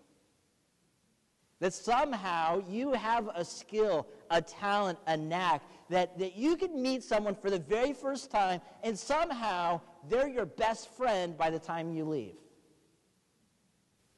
That 1.61 1.73
somehow 1.73 2.63
you 2.69 2.93
have 2.93 3.31
a 3.35 3.45
skill, 3.45 4.09
a 4.31 4.43
talent, 4.43 4.99
a 5.07 5.17
knack, 5.17 5.63
that, 5.91 6.19
that 6.19 6.37
you 6.37 6.57
can 6.57 6.83
meet 6.83 7.05
someone 7.05 7.37
for 7.37 7.51
the 7.51 7.61
very 7.61 7.93
first 7.93 8.31
time, 8.33 8.61
and 8.83 8.99
somehow 8.99 9.81
they're 10.09 10.29
your 10.29 10.47
best 10.47 10.91
friend 10.97 11.39
by 11.39 11.51
the 11.51 11.59
time 11.61 11.93
you 11.93 12.05
leave. 12.05 12.35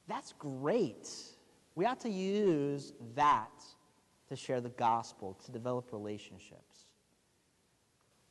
That's 0.09 0.33
great. 0.39 1.09
We 1.75 1.85
ought 1.85 2.01
to 2.01 2.11
use 2.11 2.95
that 3.15 3.63
to 4.29 4.37
share 4.37 4.61
the 4.61 4.71
gospel, 4.71 5.39
to 5.45 5.53
develop 5.53 5.93
relationships. 5.93 6.74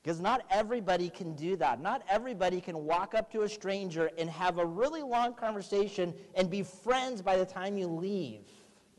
Because 0.04 0.20
not 0.20 0.44
everybody 0.50 1.10
can 1.10 1.34
do 1.34 1.56
that. 1.56 1.82
Not 1.82 2.04
everybody 2.10 2.60
can 2.60 2.84
walk 2.84 3.16
up 3.16 3.32
to 3.32 3.44
a 3.44 3.50
stranger 3.50 4.12
and 4.18 4.30
have 4.30 4.58
a 4.58 4.66
really 4.66 5.02
long 5.02 5.34
conversation 5.34 6.13
and 6.36 6.50
be 6.50 6.62
friends 6.62 7.22
by 7.22 7.38
the 7.38 7.46
time 7.46 7.78
you 7.78 7.88
leave. 7.88 8.42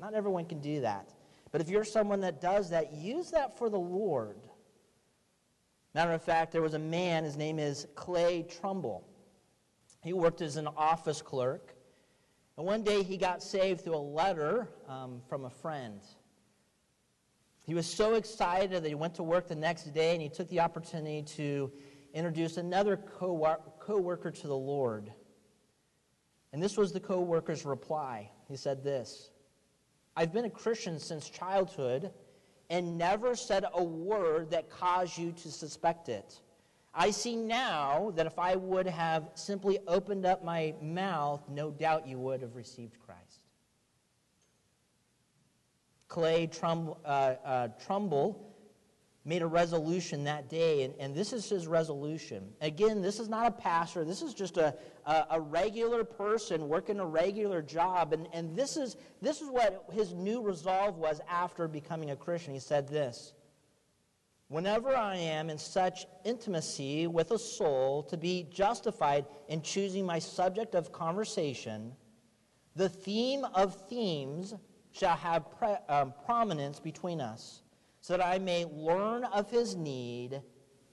Not 0.01 0.15
everyone 0.15 0.47
can 0.47 0.61
do 0.61 0.81
that. 0.81 1.11
But 1.53 1.61
if 1.61 1.69
you're 1.69 1.85
someone 1.85 2.21
that 2.23 2.41
does 2.41 2.71
that, 2.71 2.95
use 2.95 3.31
that 3.33 3.59
for 3.59 3.69
the 3.69 3.79
Lord. 3.79 4.39
Matter 5.95 6.13
of 6.13 6.23
fact, 6.23 6.53
there 6.53 6.63
was 6.63 6.75
a 6.75 6.79
man, 6.79 7.23
his 7.23 7.37
name 7.37 7.59
is 7.59 7.87
Clay 7.95 8.43
Trumbull. 8.43 9.07
He 10.03 10.15
worked 10.15 10.41
as 10.41 10.57
an 10.57 10.69
office 10.77 11.21
clerk. 11.21 11.75
And 12.57 12.67
one 12.67 12.83
day 12.83 13.03
he 13.03 13.17
got 13.17 13.43
saved 13.43 13.83
through 13.83 13.97
a 13.97 13.99
letter 13.99 14.69
um, 14.89 15.21
from 15.29 15.45
a 15.45 15.51
friend. 15.51 16.01
He 17.65 17.75
was 17.75 17.87
so 17.87 18.15
excited 18.15 18.83
that 18.83 18.89
he 18.89 18.95
went 18.95 19.15
to 19.15 19.23
work 19.23 19.49
the 19.49 19.57
next 19.57 19.85
day 19.95 20.13
and 20.13 20.21
he 20.21 20.29
took 20.29 20.49
the 20.49 20.61
opportunity 20.61 21.23
to 21.37 21.73
introduce 22.13 22.59
another 22.59 22.97
co 22.97 23.33
worker 23.89 24.31
to 24.31 24.47
the 24.47 24.57
Lord. 24.57 25.13
And 26.53 26.63
this 26.63 26.77
was 26.77 26.93
the 26.93 27.01
co 27.01 27.21
worker's 27.21 27.65
reply. 27.65 28.31
He 28.49 28.57
said 28.57 28.85
this 28.85 29.31
I've 30.17 30.33
been 30.33 30.45
a 30.45 30.51
Christian 30.51 30.99
since 30.99 31.31
childhood 31.31 32.13
and 32.71 32.99
never 32.99 33.35
said 33.35 33.65
a 33.73 33.83
word 33.83 34.51
that 34.51 34.71
caused 34.71 35.19
you 35.19 35.33
to 35.33 35.51
suspect 35.51 36.09
it. 36.09 36.41
I 36.95 37.11
see 37.11 37.35
now 37.35 38.13
that 38.15 38.27
if 38.27 38.39
I 38.39 38.57
would 38.57 38.87
have 38.87 39.31
simply 39.35 39.79
opened 39.89 40.25
up 40.25 40.45
my 40.45 40.75
mouth, 40.81 41.43
no 41.49 41.71
doubt 41.71 42.07
you 42.07 42.19
would 42.19 42.41
have 42.43 42.55
received 42.55 42.99
Christ. 43.05 43.45
Clay 46.15 46.47
Trum, 46.47 46.95
uh, 47.05 47.09
uh, 47.45 47.69
Trumbull 47.85 48.55
made 49.25 49.43
a 49.43 49.47
resolution 49.49 50.23
that 50.23 50.49
day, 50.49 50.85
and, 50.85 50.95
and 51.01 51.13
this 51.13 51.33
is 51.33 51.49
his 51.49 51.67
resolution. 51.67 52.53
Again, 52.61 53.03
this 53.03 53.19
is 53.19 53.29
not 53.29 53.49
a 53.49 53.51
pastor, 53.51 54.05
this 54.05 54.23
is 54.23 54.33
just 54.33 54.57
a, 54.57 54.77
a, 55.07 55.27
a, 55.31 55.41
regular 55.41 56.05
person 56.05 56.69
working 56.69 57.01
a 57.01 57.05
regular 57.05 57.63
job, 57.63 58.13
and, 58.13 58.29
and 58.33 58.55
this, 58.55 58.77
is, 58.77 58.97
this 59.21 59.41
is 59.41 59.51
what 59.51 59.87
his 59.93 60.15
new 60.15 60.41
resolve 60.41 60.99
was 60.99 61.21
after 61.29 61.67
becoming 61.67 62.13
a 62.13 62.17
Christian. 62.17 62.55
He 62.55 62.61
said 62.61 62.87
this 62.87 63.33
Whenever 64.47 64.95
I 64.95 65.17
am 65.17 65.51
in 65.51 65.59
such 65.59 66.07
intimacy 66.25 67.09
with 67.09 67.33
a 67.33 67.39
soul 67.41 68.05
to 68.05 68.17
be 68.17 68.47
justified 68.53 69.27
in 69.49 69.63
choosing 69.63 70.07
my 70.07 70.21
subject 70.21 70.77
of 70.77 70.93
conversation, 70.93 71.91
the 72.77 72.89
theme 72.89 73.45
of 73.57 73.89
themes 73.89 74.55
shall 74.95 75.17
have 75.17 75.51
pre- 75.59 75.77
um, 75.89 76.15
prominence 76.25 76.79
between 76.79 77.21
us, 77.21 77.63
so 78.01 78.17
that 78.17 78.25
I 78.25 78.39
may 78.39 78.65
learn 78.65 79.25
of 79.25 79.51
his 79.51 79.75
need 79.75 80.41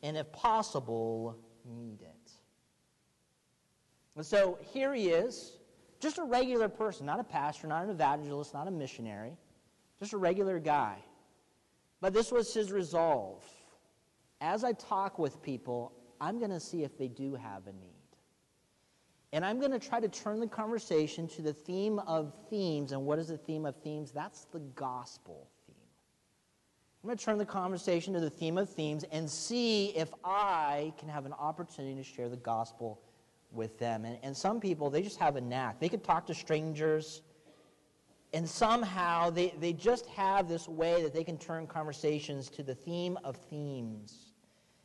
and, 0.01 0.17
if 0.17 0.31
possible, 0.31 1.37
meet 1.65 2.01
it. 2.01 2.31
And 4.15 4.25
so 4.25 4.57
here 4.73 4.93
he 4.93 5.09
is, 5.09 5.57
just 5.99 6.17
a 6.17 6.23
regular 6.23 6.67
person, 6.67 7.05
not 7.05 7.19
a 7.19 7.23
pastor, 7.23 7.67
not 7.67 7.83
an 7.83 7.91
evangelist, 7.91 8.53
not 8.53 8.67
a 8.67 8.71
missionary, 8.71 9.37
just 9.99 10.13
a 10.13 10.17
regular 10.17 10.59
guy. 10.59 10.97
But 12.01 12.13
this 12.13 12.31
was 12.31 12.51
his 12.51 12.71
resolve. 12.71 13.43
As 14.41 14.63
I 14.63 14.73
talk 14.73 15.19
with 15.19 15.41
people, 15.43 15.93
I'm 16.19 16.39
going 16.39 16.49
to 16.49 16.59
see 16.59 16.83
if 16.83 16.97
they 16.97 17.07
do 17.07 17.35
have 17.35 17.67
a 17.67 17.73
need. 17.73 17.90
And 19.34 19.46
I'm 19.46 19.60
going 19.60 19.72
to 19.72 19.80
try 19.80 20.00
to 20.00 20.10
turn 20.10 20.39
the 20.39 20.48
conversation 20.48 21.28
to 21.30 21.41
the 21.41 21.54
theme 21.54 22.00
of 22.00 22.34
themes. 22.50 22.91
And 22.91 23.06
what 23.06 23.17
is 23.17 23.30
the 23.30 23.38
theme 23.38 23.65
of 23.65 23.76
themes? 23.78 24.12
That's 24.12 24.46
the 24.46 24.60
gospel 24.60 25.48
theme. 25.65 25.76
I'm 27.04 27.08
going 27.08 27.17
to 27.17 27.26
turn 27.26 27.38
the 27.38 27.46
conversation 27.46 28.13
to 28.13 28.20
the 28.20 28.30
theme 28.30 28.58
of 28.58 28.70
themes 28.70 29.06
and 29.12 29.30
see 29.30 29.88
if 29.96 30.10
I 30.24 30.94
can 31.00 31.08
have 31.08 31.26
an 31.26 31.34
opportunity 31.34 31.96
to 31.96 32.04
share 32.04 32.30
the 32.30 32.38
gospel 32.38 33.02
with 33.52 33.80
them. 33.80 34.06
And, 34.06 34.17
and 34.22 34.36
some 34.36 34.60
people, 34.60 34.89
they 34.89 35.02
just 35.02 35.17
have 35.20 35.36
a 35.36 35.41
knack. 35.41 35.80
They 35.80 35.89
could 35.89 36.04
talk 36.04 36.28
to 36.28 36.34
strangers, 36.34 37.22
and 38.34 38.48
somehow 38.48 39.30
they, 39.30 39.54
they 39.60 39.74
just 39.74 40.06
have 40.08 40.48
this 40.48 40.67
way 40.67 41.02
that 41.04 41.13
they 41.13 41.24
can 41.24 41.38
turn 41.38 41.67
conversations 41.67 42.50
to 42.52 42.63
the 42.63 42.76
theme 42.76 43.17
of 43.24 43.36
themes. 43.36 44.31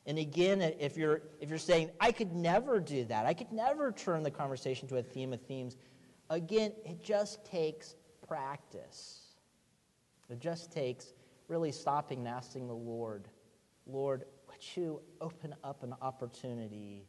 And 0.07 0.19
again, 0.19 0.61
if 0.63 0.97
you're, 0.97 1.23
if 1.41 1.49
you're 1.49 1.59
saying, 1.59 1.91
I 2.01 2.13
could 2.13 2.33
never 2.33 2.79
do 2.79 3.05
that, 3.07 3.27
I 3.27 3.35
could 3.35 3.53
never 3.53 3.91
turn 3.91 4.23
the 4.23 4.31
conversation 4.31 4.87
to 4.89 4.99
a 4.99 5.03
theme 5.03 5.33
of 5.33 5.41
themes, 5.43 5.77
again, 6.31 6.73
it 6.85 7.03
just 7.03 7.45
takes 7.45 7.97
practice. 8.27 9.23
It 10.31 10.41
just 10.41 10.73
takes 10.73 11.13
really 11.49 11.73
stopping 11.73 12.21
and 12.21 12.29
asking 12.29 12.69
the 12.69 12.75
Lord, 12.75 13.29
Lord, 13.87 14.25
would 14.49 14.77
you 14.77 15.01
open 15.21 15.55
up 15.63 15.83
an 15.83 15.95
opportunity 16.01 17.07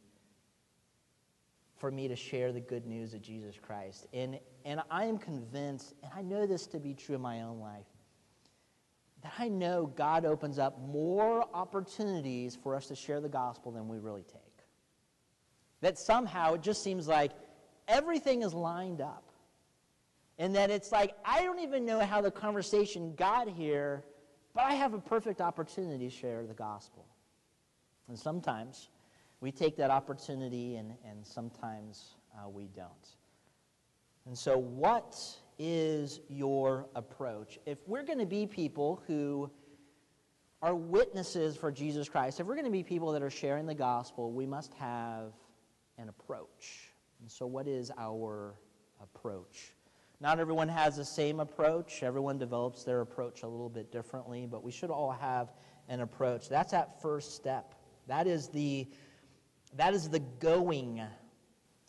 for 1.76 1.90
me 1.90 2.08
to 2.08 2.16
share 2.16 2.52
the 2.52 2.60
good 2.60 2.86
news 2.86 3.14
of 3.14 3.22
Jesus 3.22 3.56
Christ? 3.60 4.06
And, 4.12 4.38
and 4.64 4.80
I 4.90 5.04
am 5.04 5.18
convinced, 5.18 5.94
and 6.02 6.12
I 6.14 6.22
know 6.22 6.46
this 6.46 6.66
to 6.68 6.78
be 6.78 6.94
true 6.94 7.14
in 7.14 7.20
my 7.20 7.42
own 7.42 7.60
life, 7.60 7.86
that 9.22 9.32
I 9.38 9.48
know 9.48 9.86
God 9.86 10.24
opens 10.24 10.58
up 10.58 10.78
more 10.80 11.44
opportunities 11.52 12.56
for 12.56 12.74
us 12.74 12.86
to 12.86 12.94
share 12.94 13.20
the 13.20 13.28
gospel 13.28 13.72
than 13.72 13.88
we 13.88 13.98
really 13.98 14.22
take. 14.22 14.42
That 15.80 15.98
somehow 15.98 16.54
it 16.54 16.62
just 16.62 16.82
seems 16.82 17.08
like 17.08 17.32
everything 17.86 18.42
is 18.42 18.54
lined 18.54 19.00
up. 19.00 19.24
And 20.38 20.54
that 20.54 20.70
it's 20.70 20.92
like, 20.92 21.16
I 21.24 21.42
don't 21.42 21.58
even 21.58 21.84
know 21.84 21.98
how 22.00 22.20
the 22.20 22.30
conversation 22.30 23.14
got 23.16 23.48
here, 23.48 24.04
but 24.54 24.64
I 24.64 24.74
have 24.74 24.94
a 24.94 25.00
perfect 25.00 25.40
opportunity 25.40 26.08
to 26.08 26.14
share 26.14 26.46
the 26.46 26.54
gospel. 26.54 27.04
And 28.08 28.16
sometimes 28.16 28.88
we 29.40 29.50
take 29.50 29.76
that 29.76 29.90
opportunity, 29.90 30.76
and, 30.76 30.94
and 31.04 31.26
sometimes 31.26 32.14
uh, 32.34 32.48
we 32.48 32.68
don't. 32.68 32.88
And 34.26 34.36
so, 34.36 34.58
what 34.58 35.16
is 35.58 36.20
your 36.28 36.86
approach? 36.94 37.58
If 37.66 37.78
we're 37.86 38.04
going 38.04 38.18
to 38.18 38.26
be 38.26 38.46
people 38.46 39.02
who 39.06 39.50
are 40.62 40.74
witnesses 40.74 41.56
for 41.56 41.70
Jesus 41.70 42.08
Christ, 42.08 42.40
if 42.40 42.46
we're 42.46 42.54
going 42.54 42.64
to 42.64 42.70
be 42.70 42.82
people 42.82 43.12
that 43.12 43.22
are 43.22 43.30
sharing 43.30 43.66
the 43.66 43.74
gospel, 43.74 44.32
we 44.32 44.46
must 44.46 44.72
have 44.74 45.32
an 45.98 46.08
approach. 46.08 46.90
And 47.20 47.30
so, 47.30 47.46
what 47.46 47.66
is 47.66 47.90
our 47.98 48.54
approach? 49.02 49.74
Not 50.20 50.40
everyone 50.40 50.68
has 50.68 50.96
the 50.96 51.04
same 51.04 51.38
approach. 51.38 52.02
Everyone 52.02 52.38
develops 52.38 52.82
their 52.82 53.00
approach 53.02 53.42
a 53.42 53.46
little 53.46 53.68
bit 53.68 53.92
differently, 53.92 54.46
but 54.50 54.64
we 54.64 54.72
should 54.72 54.90
all 54.90 55.12
have 55.12 55.52
an 55.88 56.00
approach. 56.00 56.48
That's 56.48 56.72
that 56.72 57.00
first 57.00 57.36
step. 57.36 57.74
That 58.08 58.26
is 58.26 58.48
the, 58.48 58.88
that 59.76 59.94
is 59.94 60.08
the 60.08 60.18
going 60.18 61.02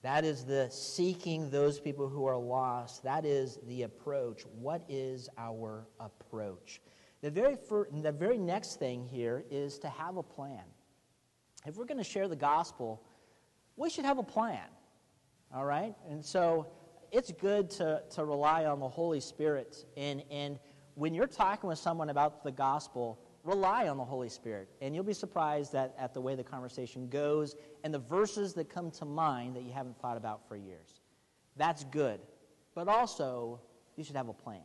that 0.02 0.24
is 0.24 0.46
the 0.46 0.70
seeking 0.70 1.50
those 1.50 1.80
people 1.80 2.08
who 2.08 2.26
are 2.26 2.38
lost. 2.38 3.04
That 3.04 3.26
is 3.26 3.60
the 3.68 3.84
approach. 3.84 4.44
What 4.58 4.84
is 4.88 5.30
our 5.38 5.88
approach? 6.00 6.82
The 7.22 7.30
very, 7.30 7.58
first, 7.58 7.92
the 8.02 8.12
very 8.12 8.38
next 8.38 8.80
thing 8.80 9.06
here 9.06 9.44
is 9.52 9.78
to 9.80 9.90
have 9.90 10.16
a 10.16 10.24
plan. 10.24 10.64
If 11.66 11.76
we're 11.76 11.86
going 11.86 11.98
to 11.98 12.04
share 12.04 12.30
the 12.30 12.36
gospel, 12.36 13.04
we 13.76 13.90
should 13.90 14.06
have 14.06 14.20
a 14.20 14.24
plan. 14.24 14.68
All 15.54 15.66
right? 15.66 15.96
And 16.10 16.24
so 16.24 16.68
it's 17.12 17.32
good 17.34 17.70
to, 17.72 18.04
to 18.12 18.24
rely 18.24 18.66
on 18.66 18.80
the 18.80 18.88
Holy 18.88 19.20
Spirit. 19.20 19.86
And, 19.98 20.24
and 20.32 20.60
when 20.96 21.14
you're 21.14 21.28
talking 21.28 21.68
with 21.68 21.80
someone 21.80 22.10
about 22.10 22.44
the 22.44 22.52
gospel, 22.52 23.20
rely 23.44 23.88
on 23.88 23.98
the 23.98 24.06
Holy 24.06 24.30
Spirit. 24.30 24.70
And 24.82 24.94
you'll 24.94 25.04
be 25.04 25.14
surprised 25.14 25.76
at, 25.76 25.96
at 25.98 26.14
the 26.14 26.22
way 26.22 26.36
the 26.36 26.44
conversation 26.44 27.08
goes 27.10 27.56
and 27.84 27.94
the 27.94 28.00
verses 28.00 28.54
that 28.54 28.70
come 28.70 28.92
to 28.92 29.06
mind 29.06 29.56
that 29.56 29.64
you 29.64 29.72
haven't 29.72 30.00
thought 30.00 30.18
about 30.18 30.48
for 30.48 30.56
years. 30.56 31.02
That's 31.56 31.84
good. 31.86 32.20
But 32.76 32.88
also, 32.88 33.60
you 33.96 34.04
should 34.04 34.16
have 34.16 34.30
a 34.30 34.34
plan. 34.34 34.62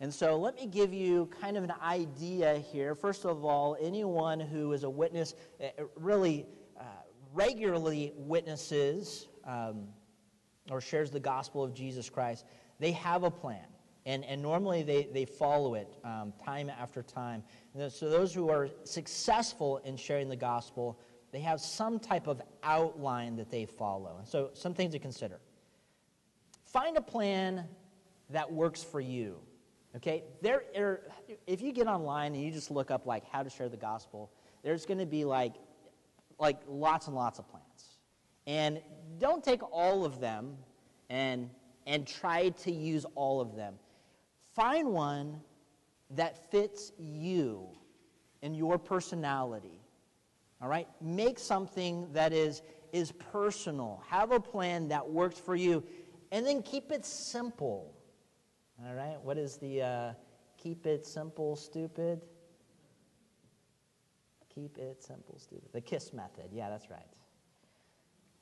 And 0.00 0.12
so 0.12 0.36
let 0.38 0.54
me 0.54 0.66
give 0.66 0.92
you 0.92 1.28
kind 1.40 1.56
of 1.56 1.64
an 1.64 1.72
idea 1.82 2.58
here. 2.58 2.94
First 2.94 3.24
of 3.24 3.44
all, 3.44 3.76
anyone 3.80 4.38
who 4.38 4.72
is 4.72 4.84
a 4.84 4.90
witness, 4.90 5.34
eh, 5.60 5.70
eh, 5.76 5.82
really 5.96 6.46
uh, 6.78 6.82
regularly 7.32 8.12
witnesses 8.16 9.26
um, 9.44 9.88
or 10.70 10.80
shares 10.80 11.10
the 11.10 11.20
gospel 11.20 11.64
of 11.64 11.74
Jesus 11.74 12.08
Christ, 12.08 12.44
they 12.78 12.92
have 12.92 13.24
a 13.24 13.30
plan. 13.30 13.66
And, 14.08 14.24
and 14.24 14.40
normally 14.40 14.82
they, 14.82 15.06
they 15.12 15.26
follow 15.26 15.74
it 15.74 15.94
um, 16.02 16.32
time 16.42 16.70
after 16.70 17.02
time. 17.02 17.42
So 17.90 18.08
those 18.08 18.32
who 18.32 18.48
are 18.48 18.70
successful 18.84 19.82
in 19.84 19.98
sharing 19.98 20.30
the 20.30 20.36
gospel, 20.36 20.98
they 21.30 21.40
have 21.40 21.60
some 21.60 22.00
type 22.00 22.26
of 22.26 22.40
outline 22.62 23.36
that 23.36 23.50
they 23.50 23.66
follow. 23.66 24.16
And 24.18 24.26
so 24.26 24.48
some 24.54 24.72
things 24.72 24.94
to 24.94 24.98
consider. 24.98 25.40
Find 26.64 26.96
a 26.96 27.02
plan 27.02 27.66
that 28.30 28.50
works 28.50 28.82
for 28.82 28.98
you. 28.98 29.40
Okay, 29.96 30.24
there 30.40 31.02
if 31.46 31.60
you 31.60 31.72
get 31.72 31.86
online 31.86 32.34
and 32.34 32.42
you 32.42 32.50
just 32.50 32.70
look 32.70 32.90
up 32.90 33.04
like 33.04 33.28
how 33.30 33.42
to 33.42 33.50
share 33.50 33.68
the 33.68 33.76
gospel, 33.76 34.32
there's 34.62 34.86
going 34.86 35.00
to 35.00 35.06
be 35.06 35.26
like, 35.26 35.52
like 36.38 36.60
lots 36.66 37.08
and 37.08 37.14
lots 37.14 37.38
of 37.38 37.46
plans. 37.50 37.98
And 38.46 38.80
don't 39.18 39.44
take 39.44 39.60
all 39.70 40.06
of 40.06 40.18
them 40.18 40.56
and, 41.10 41.50
and 41.86 42.06
try 42.06 42.48
to 42.48 42.72
use 42.72 43.04
all 43.14 43.42
of 43.42 43.54
them. 43.54 43.74
Find 44.58 44.88
one 44.88 45.40
that 46.10 46.50
fits 46.50 46.90
you 46.98 47.68
and 48.42 48.56
your 48.56 48.76
personality. 48.76 49.80
All 50.60 50.66
right? 50.66 50.88
Make 51.00 51.38
something 51.38 52.08
that 52.12 52.32
is, 52.32 52.62
is 52.92 53.12
personal. 53.12 54.02
Have 54.08 54.32
a 54.32 54.40
plan 54.40 54.88
that 54.88 55.08
works 55.08 55.38
for 55.38 55.54
you. 55.54 55.84
And 56.32 56.44
then 56.44 56.62
keep 56.62 56.90
it 56.90 57.06
simple. 57.06 57.94
All 58.84 58.94
right? 58.94 59.16
What 59.22 59.38
is 59.38 59.58
the 59.58 59.80
uh, 59.80 60.12
keep 60.56 60.88
it 60.88 61.06
simple, 61.06 61.54
stupid? 61.54 62.22
Keep 64.52 64.78
it 64.78 65.04
simple, 65.04 65.38
stupid. 65.38 65.68
The 65.72 65.80
KISS 65.80 66.12
method. 66.12 66.46
Yeah, 66.50 66.68
that's 66.68 66.90
right. 66.90 67.06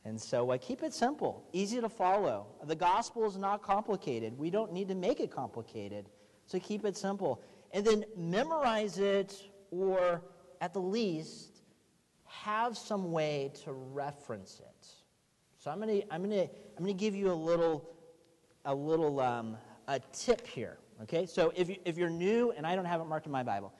And 0.06 0.20
so 0.20 0.52
uh, 0.52 0.58
keep 0.58 0.84
it 0.84 0.94
simple, 0.94 1.42
easy 1.52 1.80
to 1.80 1.88
follow. 1.88 2.46
The 2.62 2.76
gospel 2.76 3.26
is 3.26 3.36
not 3.36 3.60
complicated. 3.60 4.38
We 4.38 4.50
don't 4.50 4.72
need 4.72 4.86
to 4.86 4.94
make 4.94 5.18
it 5.18 5.32
complicated. 5.32 6.08
So 6.46 6.60
keep 6.60 6.84
it 6.84 6.96
simple. 6.96 7.42
And 7.72 7.84
then 7.84 8.04
memorize 8.16 8.98
it, 8.98 9.34
or 9.72 10.22
at 10.60 10.72
the 10.72 10.80
least, 10.80 11.62
have 12.24 12.78
some 12.78 13.10
way 13.10 13.52
to 13.64 13.72
reference 13.72 14.60
it. 14.60 14.86
So 15.58 15.72
I'm 15.72 15.80
going 15.80 16.02
to 16.02 16.14
I'm 16.14 16.22
gonna, 16.22 16.42
I'm 16.42 16.84
gonna 16.84 16.92
give 16.92 17.16
you 17.16 17.32
a 17.32 17.34
little, 17.34 17.90
a 18.64 18.72
little 18.72 19.18
um, 19.18 19.56
a 19.88 19.98
tip 20.12 20.46
here. 20.46 20.78
Okay, 21.02 21.26
so 21.26 21.52
if, 21.56 21.68
you, 21.68 21.76
if 21.84 21.98
you're 21.98 22.08
new, 22.08 22.52
and 22.52 22.64
I 22.64 22.76
don't 22.76 22.84
have 22.84 23.00
it 23.00 23.06
marked 23.06 23.26
in 23.26 23.32
my 23.32 23.42
Bible, 23.42 23.72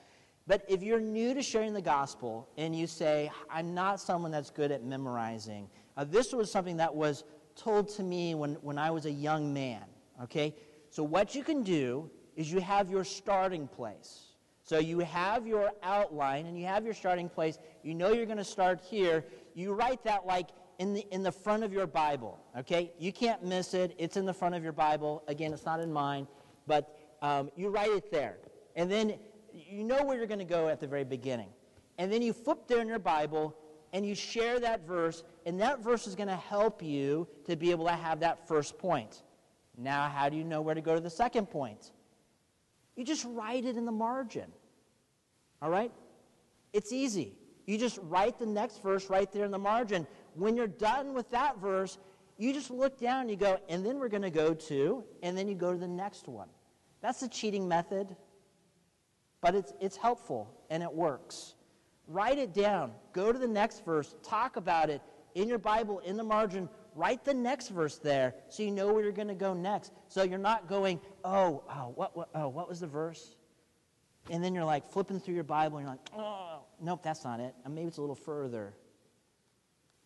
but 0.49 0.65
if 0.69 0.83
you're 0.83 1.01
new 1.01 1.35
to 1.35 1.43
sharing 1.43 1.73
the 1.73 1.81
gospel 1.81 2.49
and 2.57 2.77
you 2.77 2.89
say, 2.89 3.31
I'm 3.49 3.75
not 3.75 4.01
someone 4.01 4.33
that's 4.33 4.51
good 4.51 4.73
at 4.73 4.83
memorizing, 4.83 5.69
uh, 5.97 6.05
this 6.05 6.33
was 6.33 6.51
something 6.51 6.77
that 6.79 6.95
was 6.95 7.25
told 7.55 7.89
to 7.97 8.03
me 8.03 8.35
when, 8.35 8.55
when 8.57 8.79
I 8.79 8.91
was 8.91 9.07
a 9.07 9.11
young 9.11 9.53
man. 9.53 9.85
Okay, 10.23 10.55
so 10.91 11.03
what 11.03 11.35
you 11.35 11.43
can 11.43 11.63
do 11.63 12.11
is 12.37 12.51
you 12.51 12.61
have 12.61 12.91
your 12.91 13.05
starting 13.05 13.67
place. 13.67 14.27
So 14.63 14.79
you 14.79 14.99
have 14.99 15.47
your 15.47 15.71
outline 15.83 16.47
and 16.47 16.59
you 16.59 16.67
have 16.67 16.85
your 16.85 16.95
starting 16.95 17.29
place. 17.29 17.59
You 17.85 17.95
know 17.95 18.13
you're 18.13 18.27
going 18.27 18.37
to 18.39 18.45
start 18.45 18.81
here. 18.81 19.25
You 19.55 19.73
write 19.73 20.03
that 20.05 20.27
like 20.27 20.49
in 20.79 20.93
the, 20.93 21.07
in 21.13 21.23
the 21.23 21.31
front 21.31 21.63
of 21.63 21.73
your 21.73 21.87
Bible, 21.87 22.39
okay? 22.59 22.93
You 22.99 23.13
can't 23.13 23.45
miss 23.45 23.75
it. 23.75 23.95
It's 23.97 24.17
in 24.17 24.27
the 24.27 24.35
front 24.35 24.55
of 24.55 24.65
your 24.65 24.73
Bible. 24.73 25.23
Again, 25.29 25.53
it's 25.53 25.65
not 25.65 25.81
in 25.81 25.93
mine, 25.93 26.27
but 26.67 26.99
um, 27.23 27.51
you 27.57 27.69
write 27.69 27.91
it 27.91 28.11
there. 28.11 28.39
And 28.75 28.91
then 28.91 29.15
you 29.53 29.85
know 29.85 30.05
where 30.05 30.17
you're 30.19 30.27
going 30.27 30.41
to 30.41 30.45
go 30.45 30.69
at 30.69 30.81
the 30.81 30.87
very 30.87 31.05
beginning. 31.05 31.49
And 31.99 32.13
then 32.13 32.21
you 32.21 32.33
flip 32.33 32.67
there 32.67 32.81
in 32.81 32.89
your 32.89 32.99
Bible 32.99 33.57
and 33.93 34.05
you 34.05 34.15
share 34.15 34.61
that 34.61 34.87
verse, 34.87 35.23
and 35.47 35.61
that 35.61 35.83
verse 35.83 36.07
is 36.07 36.15
going 36.15 36.29
to 36.29 36.37
help 36.37 36.83
you 36.83 37.27
to 37.47 37.57
be 37.57 37.71
able 37.71 37.87
to 37.87 37.93
have 37.93 38.21
that 38.21 38.47
first 38.47 38.77
point. 38.77 39.23
Now, 39.79 40.09
how 40.09 40.29
do 40.29 40.37
you 40.37 40.45
know 40.45 40.61
where 40.61 40.75
to 40.75 40.81
go 40.81 40.95
to 40.95 41.01
the 41.01 41.09
second 41.09 41.47
point? 41.47 41.93
You 42.97 43.05
just 43.05 43.25
write 43.25 43.65
it 43.65 43.77
in 43.77 43.87
the 43.87 43.93
margin. 43.93 44.51
All 45.63 45.71
right? 45.71 45.93
It's 46.73 46.93
easy. 46.93 47.35
You 47.67 47.79
just 47.79 47.99
write 48.03 48.39
the 48.39 48.47
next 48.47 48.83
verse 48.83 49.09
right 49.09 49.31
there 49.33 49.45
in 49.45 49.51
the 49.51 49.59
margin 49.59 50.07
when 50.35 50.57
you're 50.57 50.67
done 50.67 51.15
with 51.15 51.31
that 51.31 51.59
verse, 51.59 51.99
you 52.39 52.53
just 52.53 52.71
look 52.71 52.99
down 52.99 53.23
and 53.23 53.31
you 53.31 53.37
go, 53.37 53.59
and 53.69 53.85
then 53.85 53.99
we're 53.99 54.09
going 54.09 54.23
to 54.23 54.31
go 54.31 54.53
to, 54.53 55.03
and 55.23 55.37
then 55.37 55.49
you 55.49 55.55
go 55.55 55.73
to 55.73 55.79
the 55.79 55.89
next 55.89 56.29
one. 56.29 56.49
That's 57.01 57.21
the 57.21 57.29
cheating 57.29 57.67
method, 57.67 58.15
but 59.41 59.55
it's, 59.55 59.73
it's 59.81 59.97
helpful 59.97 60.53
and 60.71 60.83
it 60.83 60.93
works. 60.93 61.55
Write 62.07 62.39
it 62.39 62.53
down. 62.53 62.93
Go 63.13 63.33
to 63.33 63.39
the 63.39 63.49
next 63.49 63.85
verse. 63.85 64.15
Talk 64.23 64.57
about 64.57 64.91
it 64.91 65.01
in 65.37 65.49
your 65.49 65.59
Bible, 65.59 66.01
in 66.01 66.17
the 66.17 66.25
margin. 66.25 66.69
Write 66.95 67.25
the 67.25 67.35
next 67.35 67.69
verse 67.69 67.99
there 67.99 68.35
so 68.49 68.63
you 68.63 68.71
know 68.71 68.93
where 68.93 69.03
you're 69.03 69.13
going 69.13 69.29
to 69.29 69.35
go 69.35 69.53
next. 69.53 69.93
So 70.09 70.23
you're 70.23 70.39
not 70.39 70.67
going, 70.67 70.99
oh, 71.25 71.63
oh, 71.69 71.93
what, 71.95 72.17
what, 72.17 72.31
oh, 72.35 72.49
what 72.49 72.69
was 72.69 72.81
the 72.81 72.87
verse? 72.87 73.37
And 74.31 74.43
then 74.43 74.55
you're 74.55 74.65
like 74.65 74.91
flipping 74.91 75.21
through 75.21 75.35
your 75.35 75.45
Bible 75.45 75.77
and 75.77 75.87
you're 75.87 75.95
like, 75.95 76.09
oh, 76.17 76.61
nope, 76.81 77.03
that's 77.03 77.23
not 77.23 77.39
it. 77.39 77.55
And 77.65 77.75
maybe 77.75 77.89
it's 77.89 77.99
a 77.99 78.01
little 78.01 78.17
further. 78.17 78.73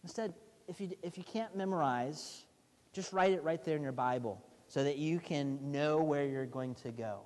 Instead, 0.02 0.34
if 0.66 0.80
you, 0.80 0.90
if 1.02 1.16
you 1.16 1.22
can't 1.22 1.56
memorize, 1.56 2.44
just 2.92 3.12
write 3.12 3.32
it 3.32 3.44
right 3.44 3.64
there 3.64 3.76
in 3.76 3.82
your 3.82 3.92
Bible 3.92 4.44
so 4.66 4.82
that 4.82 4.98
you 4.98 5.20
can 5.20 5.70
know 5.70 5.98
where 5.98 6.26
you're 6.26 6.44
going 6.44 6.74
to 6.74 6.90
go. 6.90 7.20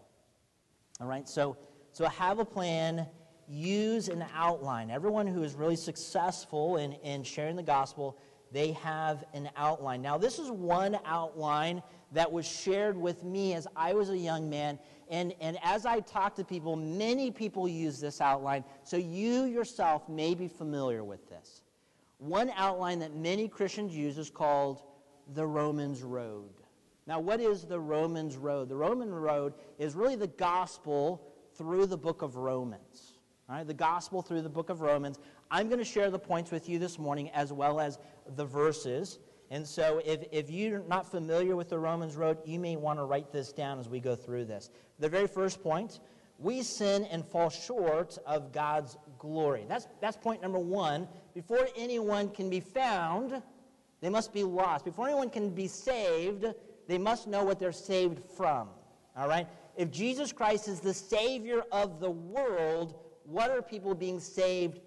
All 1.00 1.06
right? 1.06 1.26
So, 1.26 1.56
so 1.92 2.04
have 2.04 2.38
a 2.38 2.44
plan, 2.44 3.06
use 3.48 4.08
an 4.08 4.24
outline. 4.34 4.90
Everyone 4.90 5.26
who 5.26 5.42
is 5.42 5.54
really 5.54 5.76
successful 5.76 6.76
in, 6.76 6.92
in 6.94 7.22
sharing 7.22 7.56
the 7.56 7.62
gospel, 7.62 8.18
they 8.52 8.72
have 8.72 9.24
an 9.34 9.50
outline. 9.56 10.00
Now, 10.00 10.16
this 10.16 10.38
is 10.38 10.50
one 10.50 10.98
outline 11.04 11.82
that 12.12 12.30
was 12.30 12.46
shared 12.46 12.96
with 12.96 13.24
me 13.24 13.54
as 13.54 13.66
I 13.74 13.94
was 13.94 14.10
a 14.10 14.16
young 14.16 14.48
man. 14.48 14.78
And, 15.08 15.34
and 15.40 15.58
as 15.62 15.84
I 15.84 16.00
talk 16.00 16.34
to 16.36 16.44
people, 16.44 16.76
many 16.76 17.30
people 17.30 17.68
use 17.68 18.00
this 18.00 18.20
outline. 18.20 18.64
So 18.84 18.96
you 18.96 19.44
yourself 19.44 20.08
may 20.08 20.34
be 20.34 20.48
familiar 20.48 21.04
with 21.04 21.28
this. 21.28 21.62
One 22.18 22.50
outline 22.56 23.00
that 23.00 23.14
many 23.14 23.48
Christians 23.48 23.94
use 23.94 24.18
is 24.18 24.30
called 24.30 24.82
the 25.34 25.46
Romans 25.46 26.02
Road. 26.02 26.52
Now, 27.06 27.20
what 27.20 27.40
is 27.40 27.64
the 27.64 27.78
Romans 27.78 28.36
Road? 28.36 28.68
The 28.68 28.76
Roman 28.76 29.12
Road 29.12 29.54
is 29.78 29.94
really 29.94 30.16
the 30.16 30.28
gospel 30.28 31.34
through 31.56 31.86
the 31.86 31.98
book 31.98 32.22
of 32.22 32.36
Romans. 32.36 33.13
The 33.48 33.74
gospel 33.74 34.22
through 34.22 34.42
the 34.42 34.48
book 34.48 34.70
of 34.70 34.80
Romans. 34.80 35.18
I'm 35.50 35.68
going 35.68 35.78
to 35.78 35.84
share 35.84 36.10
the 36.10 36.18
points 36.18 36.50
with 36.50 36.68
you 36.68 36.78
this 36.78 36.98
morning 36.98 37.30
as 37.30 37.52
well 37.52 37.78
as 37.78 37.98
the 38.36 38.44
verses. 38.44 39.18
And 39.50 39.66
so, 39.66 40.00
if, 40.04 40.24
if 40.32 40.50
you're 40.50 40.82
not 40.88 41.08
familiar 41.10 41.54
with 41.54 41.68
the 41.68 41.78
Romans 41.78 42.16
Road, 42.16 42.38
you 42.44 42.58
may 42.58 42.76
want 42.76 42.98
to 42.98 43.04
write 43.04 43.30
this 43.30 43.52
down 43.52 43.78
as 43.78 43.88
we 43.88 44.00
go 44.00 44.16
through 44.16 44.46
this. 44.46 44.70
The 44.98 45.08
very 45.08 45.26
first 45.26 45.62
point 45.62 46.00
we 46.38 46.62
sin 46.62 47.04
and 47.10 47.24
fall 47.24 47.48
short 47.48 48.18
of 48.26 48.52
God's 48.52 48.96
glory. 49.18 49.64
That's, 49.68 49.86
that's 50.00 50.16
point 50.16 50.42
number 50.42 50.58
one. 50.58 51.06
Before 51.32 51.68
anyone 51.76 52.30
can 52.30 52.50
be 52.50 52.60
found, 52.60 53.40
they 54.00 54.08
must 54.08 54.32
be 54.32 54.42
lost. 54.42 54.84
Before 54.84 55.06
anyone 55.06 55.30
can 55.30 55.50
be 55.50 55.68
saved, 55.68 56.46
they 56.88 56.98
must 56.98 57.28
know 57.28 57.44
what 57.44 57.58
they're 57.58 57.72
saved 57.72 58.20
from. 58.36 58.68
All 59.16 59.28
right? 59.28 59.46
If 59.76 59.90
Jesus 59.90 60.32
Christ 60.32 60.68
is 60.68 60.80
the 60.80 60.94
Savior 60.94 61.62
of 61.70 62.00
the 62.00 62.10
world, 62.10 62.94
what 63.24 63.50
are 63.50 63.62
people 63.62 63.94
being 63.94 64.20
saved 64.20 64.80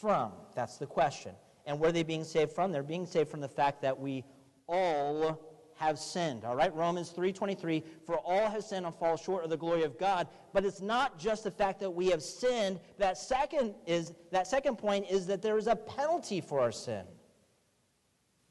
from? 0.00 0.32
That's 0.54 0.78
the 0.78 0.86
question. 0.86 1.32
And 1.66 1.78
where 1.78 1.90
are 1.90 1.92
they 1.92 2.02
being 2.02 2.24
saved 2.24 2.52
from? 2.52 2.72
They're 2.72 2.82
being 2.82 3.06
saved 3.06 3.30
from 3.30 3.40
the 3.40 3.48
fact 3.48 3.82
that 3.82 3.98
we 3.98 4.24
all 4.68 5.40
have 5.76 5.98
sinned. 5.98 6.44
All 6.44 6.54
right, 6.54 6.74
Romans 6.74 7.10
3:23, 7.10 7.82
for 8.04 8.18
all 8.18 8.48
have 8.48 8.64
sinned 8.64 8.86
and 8.86 8.94
fall 8.94 9.16
short 9.16 9.44
of 9.44 9.50
the 9.50 9.56
glory 9.56 9.82
of 9.82 9.98
God. 9.98 10.28
But 10.52 10.64
it's 10.64 10.80
not 10.80 11.18
just 11.18 11.44
the 11.44 11.50
fact 11.50 11.80
that 11.80 11.90
we 11.90 12.06
have 12.08 12.22
sinned. 12.22 12.80
That 12.98 13.18
second 13.18 13.74
is 13.86 14.12
that 14.30 14.46
second 14.46 14.76
point 14.76 15.06
is 15.10 15.26
that 15.26 15.42
there 15.42 15.58
is 15.58 15.66
a 15.66 15.76
penalty 15.76 16.40
for 16.40 16.60
our 16.60 16.72
sin. 16.72 17.04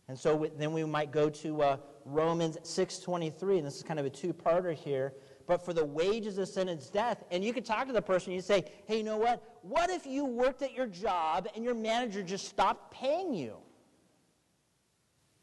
And 0.08 0.20
so 0.20 0.50
then 0.58 0.74
we 0.74 0.84
might 0.84 1.12
go 1.12 1.30
to 1.30 1.62
uh, 1.62 1.78
Romans 2.06 2.58
6:23, 2.64 3.58
and 3.60 3.68
this 3.68 3.78
is 3.78 3.84
kind 3.84 4.00
of 4.00 4.06
a 4.06 4.10
two-parter 4.10 4.74
here. 4.74 5.14
But 5.52 5.66
for 5.66 5.74
the 5.74 5.84
wages 5.84 6.38
of 6.38 6.48
sin 6.48 6.70
is 6.70 6.90
death. 6.90 7.26
And 7.30 7.44
you 7.44 7.52
could 7.52 7.66
talk 7.66 7.86
to 7.88 7.92
the 7.92 8.02
person, 8.02 8.32
you 8.32 8.40
say, 8.40 8.64
hey, 8.86 9.00
you 9.00 9.04
know 9.04 9.18
what? 9.18 9.44
What 9.64 9.90
if 9.90 10.06
you 10.06 10.24
worked 10.24 10.62
at 10.62 10.74
your 10.74 10.88
job 10.88 11.46
and 11.54 11.66
your 11.66 11.76
manager 11.76 12.24
just 12.24 12.48
stopped 12.48 12.94
paying 12.94 13.34
you? 13.34 13.58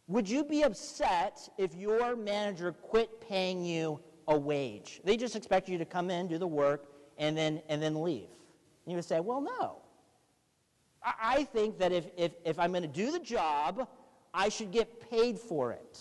Would 0.07 0.27
you 0.27 0.45
be 0.45 0.63
upset 0.63 1.47
if 1.59 1.75
your 1.75 2.17
manager 2.17 2.73
quit 2.73 3.21
paying 3.21 3.63
you 3.63 4.01
a 4.29 4.39
wage? 4.39 5.03
They 5.05 5.19
just 5.19 5.37
expect 5.37 5.69
you 5.69 5.77
to 5.77 5.85
come 5.85 6.11
in, 6.11 6.27
do 6.27 6.39
the 6.39 6.47
work, 6.47 6.87
and 7.19 7.37
then, 7.37 7.61
and 7.69 7.83
then 7.83 8.03
leave. 8.03 8.31
And 8.87 8.93
you 8.93 8.95
would 8.95 9.05
say, 9.05 9.21
well, 9.21 9.43
no. 9.43 9.83
I, 11.05 11.45
think 11.45 11.79
that 11.81 11.93
if, 11.93 12.07
if, 12.17 12.33
if 12.47 12.59
I'm 12.59 12.71
going 12.71 12.81
to 12.81 12.89
do 12.89 13.13
the 13.13 13.21
job, 13.21 13.87
I 14.33 14.49
should 14.49 14.71
get 14.71 15.11
paid 15.11 15.39
for 15.39 15.73
it. 15.73 16.01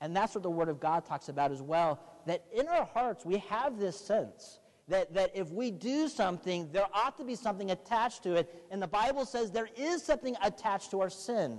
And 0.00 0.16
that's 0.16 0.34
what 0.34 0.42
the 0.42 0.50
Word 0.50 0.70
of 0.70 0.80
God 0.80 1.04
talks 1.04 1.28
about 1.28 1.52
as 1.52 1.60
well. 1.60 2.00
That 2.26 2.44
in 2.52 2.68
our 2.68 2.84
hearts, 2.84 3.24
we 3.24 3.38
have 3.38 3.78
this 3.78 3.98
sense 3.98 4.60
that, 4.88 5.14
that 5.14 5.30
if 5.34 5.50
we 5.50 5.70
do 5.70 6.08
something, 6.08 6.68
there 6.72 6.86
ought 6.92 7.16
to 7.18 7.24
be 7.24 7.34
something 7.34 7.70
attached 7.70 8.22
to 8.24 8.34
it. 8.34 8.66
And 8.70 8.82
the 8.82 8.86
Bible 8.86 9.24
says 9.24 9.50
there 9.50 9.68
is 9.76 10.02
something 10.02 10.36
attached 10.42 10.90
to 10.90 11.00
our 11.00 11.10
sin. 11.10 11.58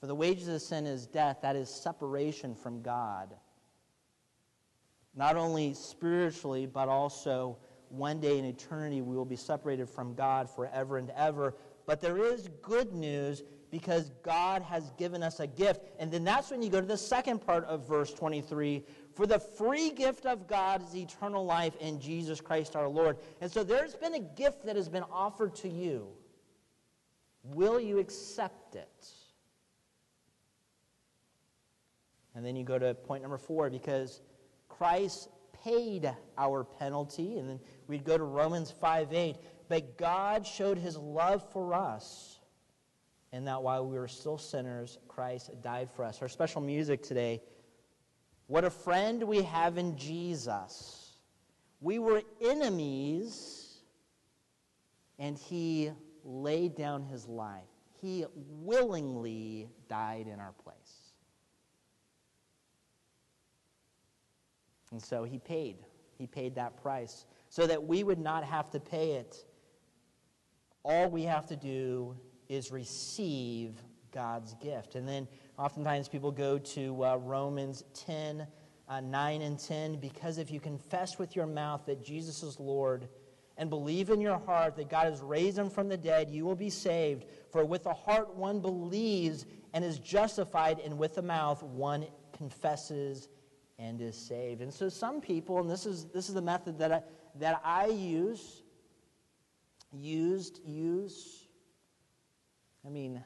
For 0.00 0.06
the 0.06 0.14
wages 0.14 0.48
of 0.48 0.62
sin 0.62 0.86
is 0.86 1.06
death, 1.06 1.38
that 1.42 1.56
is 1.56 1.68
separation 1.68 2.54
from 2.54 2.82
God. 2.82 3.34
Not 5.14 5.36
only 5.36 5.74
spiritually, 5.74 6.66
but 6.66 6.88
also 6.88 7.58
one 7.88 8.20
day 8.20 8.38
in 8.38 8.44
eternity 8.44 9.00
we 9.00 9.16
will 9.16 9.24
be 9.24 9.36
separated 9.36 9.88
from 9.88 10.14
God 10.14 10.50
forever 10.50 10.98
and 10.98 11.10
ever. 11.16 11.54
But 11.86 12.00
there 12.00 12.18
is 12.18 12.48
good 12.62 12.92
news 12.92 13.42
because 13.70 14.10
God 14.22 14.62
has 14.62 14.90
given 14.98 15.22
us 15.22 15.40
a 15.40 15.46
gift. 15.46 15.82
And 15.98 16.10
then 16.10 16.24
that's 16.24 16.50
when 16.50 16.62
you 16.62 16.68
go 16.68 16.80
to 16.80 16.86
the 16.86 16.96
second 16.96 17.40
part 17.40 17.64
of 17.64 17.86
verse 17.86 18.12
23 18.12 18.84
for 19.16 19.26
the 19.26 19.38
free 19.38 19.90
gift 19.90 20.26
of 20.26 20.46
God 20.46 20.86
is 20.86 20.94
eternal 20.94 21.46
life 21.46 21.74
in 21.80 21.98
Jesus 21.98 22.38
Christ 22.38 22.76
our 22.76 22.86
Lord. 22.86 23.16
And 23.40 23.50
so 23.50 23.64
there's 23.64 23.94
been 23.94 24.12
a 24.12 24.20
gift 24.20 24.66
that 24.66 24.76
has 24.76 24.90
been 24.90 25.04
offered 25.10 25.54
to 25.56 25.70
you. 25.70 26.08
Will 27.42 27.80
you 27.80 27.98
accept 27.98 28.74
it? 28.74 29.08
And 32.34 32.44
then 32.44 32.56
you 32.56 32.64
go 32.64 32.78
to 32.78 32.92
point 32.92 33.22
number 33.22 33.38
four 33.38 33.70
because 33.70 34.20
Christ 34.68 35.30
paid 35.64 36.14
our 36.36 36.62
penalty. 36.62 37.38
And 37.38 37.48
then 37.48 37.60
we'd 37.86 38.04
go 38.04 38.18
to 38.18 38.24
Romans 38.24 38.70
5 38.70 39.14
8. 39.14 39.36
But 39.70 39.96
God 39.96 40.46
showed 40.46 40.76
his 40.76 40.98
love 40.98 41.42
for 41.52 41.72
us, 41.72 42.38
and 43.32 43.46
that 43.48 43.62
while 43.62 43.86
we 43.86 43.98
were 43.98 44.08
still 44.08 44.36
sinners, 44.36 44.98
Christ 45.08 45.50
died 45.62 45.88
for 45.90 46.04
us. 46.04 46.20
Our 46.20 46.28
special 46.28 46.60
music 46.60 47.02
today 47.02 47.40
what 48.46 48.64
a 48.64 48.70
friend 48.70 49.22
we 49.22 49.42
have 49.42 49.76
in 49.78 49.96
Jesus. 49.96 51.18
We 51.80 51.98
were 51.98 52.22
enemies, 52.40 53.78
and 55.18 55.36
he 55.36 55.90
laid 56.24 56.76
down 56.76 57.02
his 57.02 57.26
life. 57.26 57.62
He 58.00 58.24
willingly 58.34 59.68
died 59.88 60.26
in 60.26 60.40
our 60.40 60.52
place. 60.52 61.12
And 64.92 65.02
so 65.02 65.24
he 65.24 65.38
paid. 65.38 65.78
He 66.16 66.26
paid 66.26 66.54
that 66.54 66.80
price 66.80 67.26
so 67.48 67.66
that 67.66 67.82
we 67.82 68.04
would 68.04 68.18
not 68.18 68.44
have 68.44 68.70
to 68.70 68.80
pay 68.80 69.12
it. 69.12 69.44
All 70.84 71.10
we 71.10 71.24
have 71.24 71.46
to 71.46 71.56
do 71.56 72.16
is 72.48 72.70
receive 72.70 73.82
God's 74.16 74.54
gift. 74.54 74.94
And 74.94 75.06
then 75.06 75.28
oftentimes 75.58 76.08
people 76.08 76.30
go 76.30 76.56
to 76.58 77.04
uh, 77.04 77.16
Romans 77.16 77.84
10, 77.92 78.46
uh, 78.88 79.00
9 79.00 79.42
and 79.42 79.58
10, 79.58 79.96
because 79.96 80.38
if 80.38 80.50
you 80.50 80.58
confess 80.58 81.18
with 81.18 81.36
your 81.36 81.44
mouth 81.44 81.84
that 81.84 82.02
Jesus 82.02 82.42
is 82.42 82.58
Lord 82.58 83.08
and 83.58 83.68
believe 83.68 84.08
in 84.08 84.22
your 84.22 84.38
heart 84.38 84.74
that 84.76 84.88
God 84.88 85.04
has 85.04 85.20
raised 85.20 85.58
him 85.58 85.68
from 85.68 85.90
the 85.90 85.98
dead, 85.98 86.30
you 86.30 86.46
will 86.46 86.56
be 86.56 86.70
saved. 86.70 87.26
For 87.50 87.62
with 87.66 87.84
the 87.84 87.92
heart 87.92 88.34
one 88.34 88.60
believes 88.60 89.44
and 89.74 89.84
is 89.84 89.98
justified, 89.98 90.78
and 90.78 90.96
with 90.96 91.14
the 91.14 91.22
mouth 91.22 91.62
one 91.62 92.06
confesses 92.32 93.28
and 93.78 94.00
is 94.00 94.16
saved. 94.16 94.62
And 94.62 94.72
so 94.72 94.88
some 94.88 95.20
people, 95.20 95.60
and 95.60 95.68
this 95.68 95.84
is, 95.84 96.06
this 96.06 96.30
is 96.30 96.34
the 96.34 96.40
method 96.40 96.78
that 96.78 96.90
I, 96.90 97.02
that 97.34 97.60
I 97.62 97.88
use, 97.88 98.62
used, 99.92 100.60
use, 100.64 101.46
I 102.86 102.88
mean, 102.88 103.22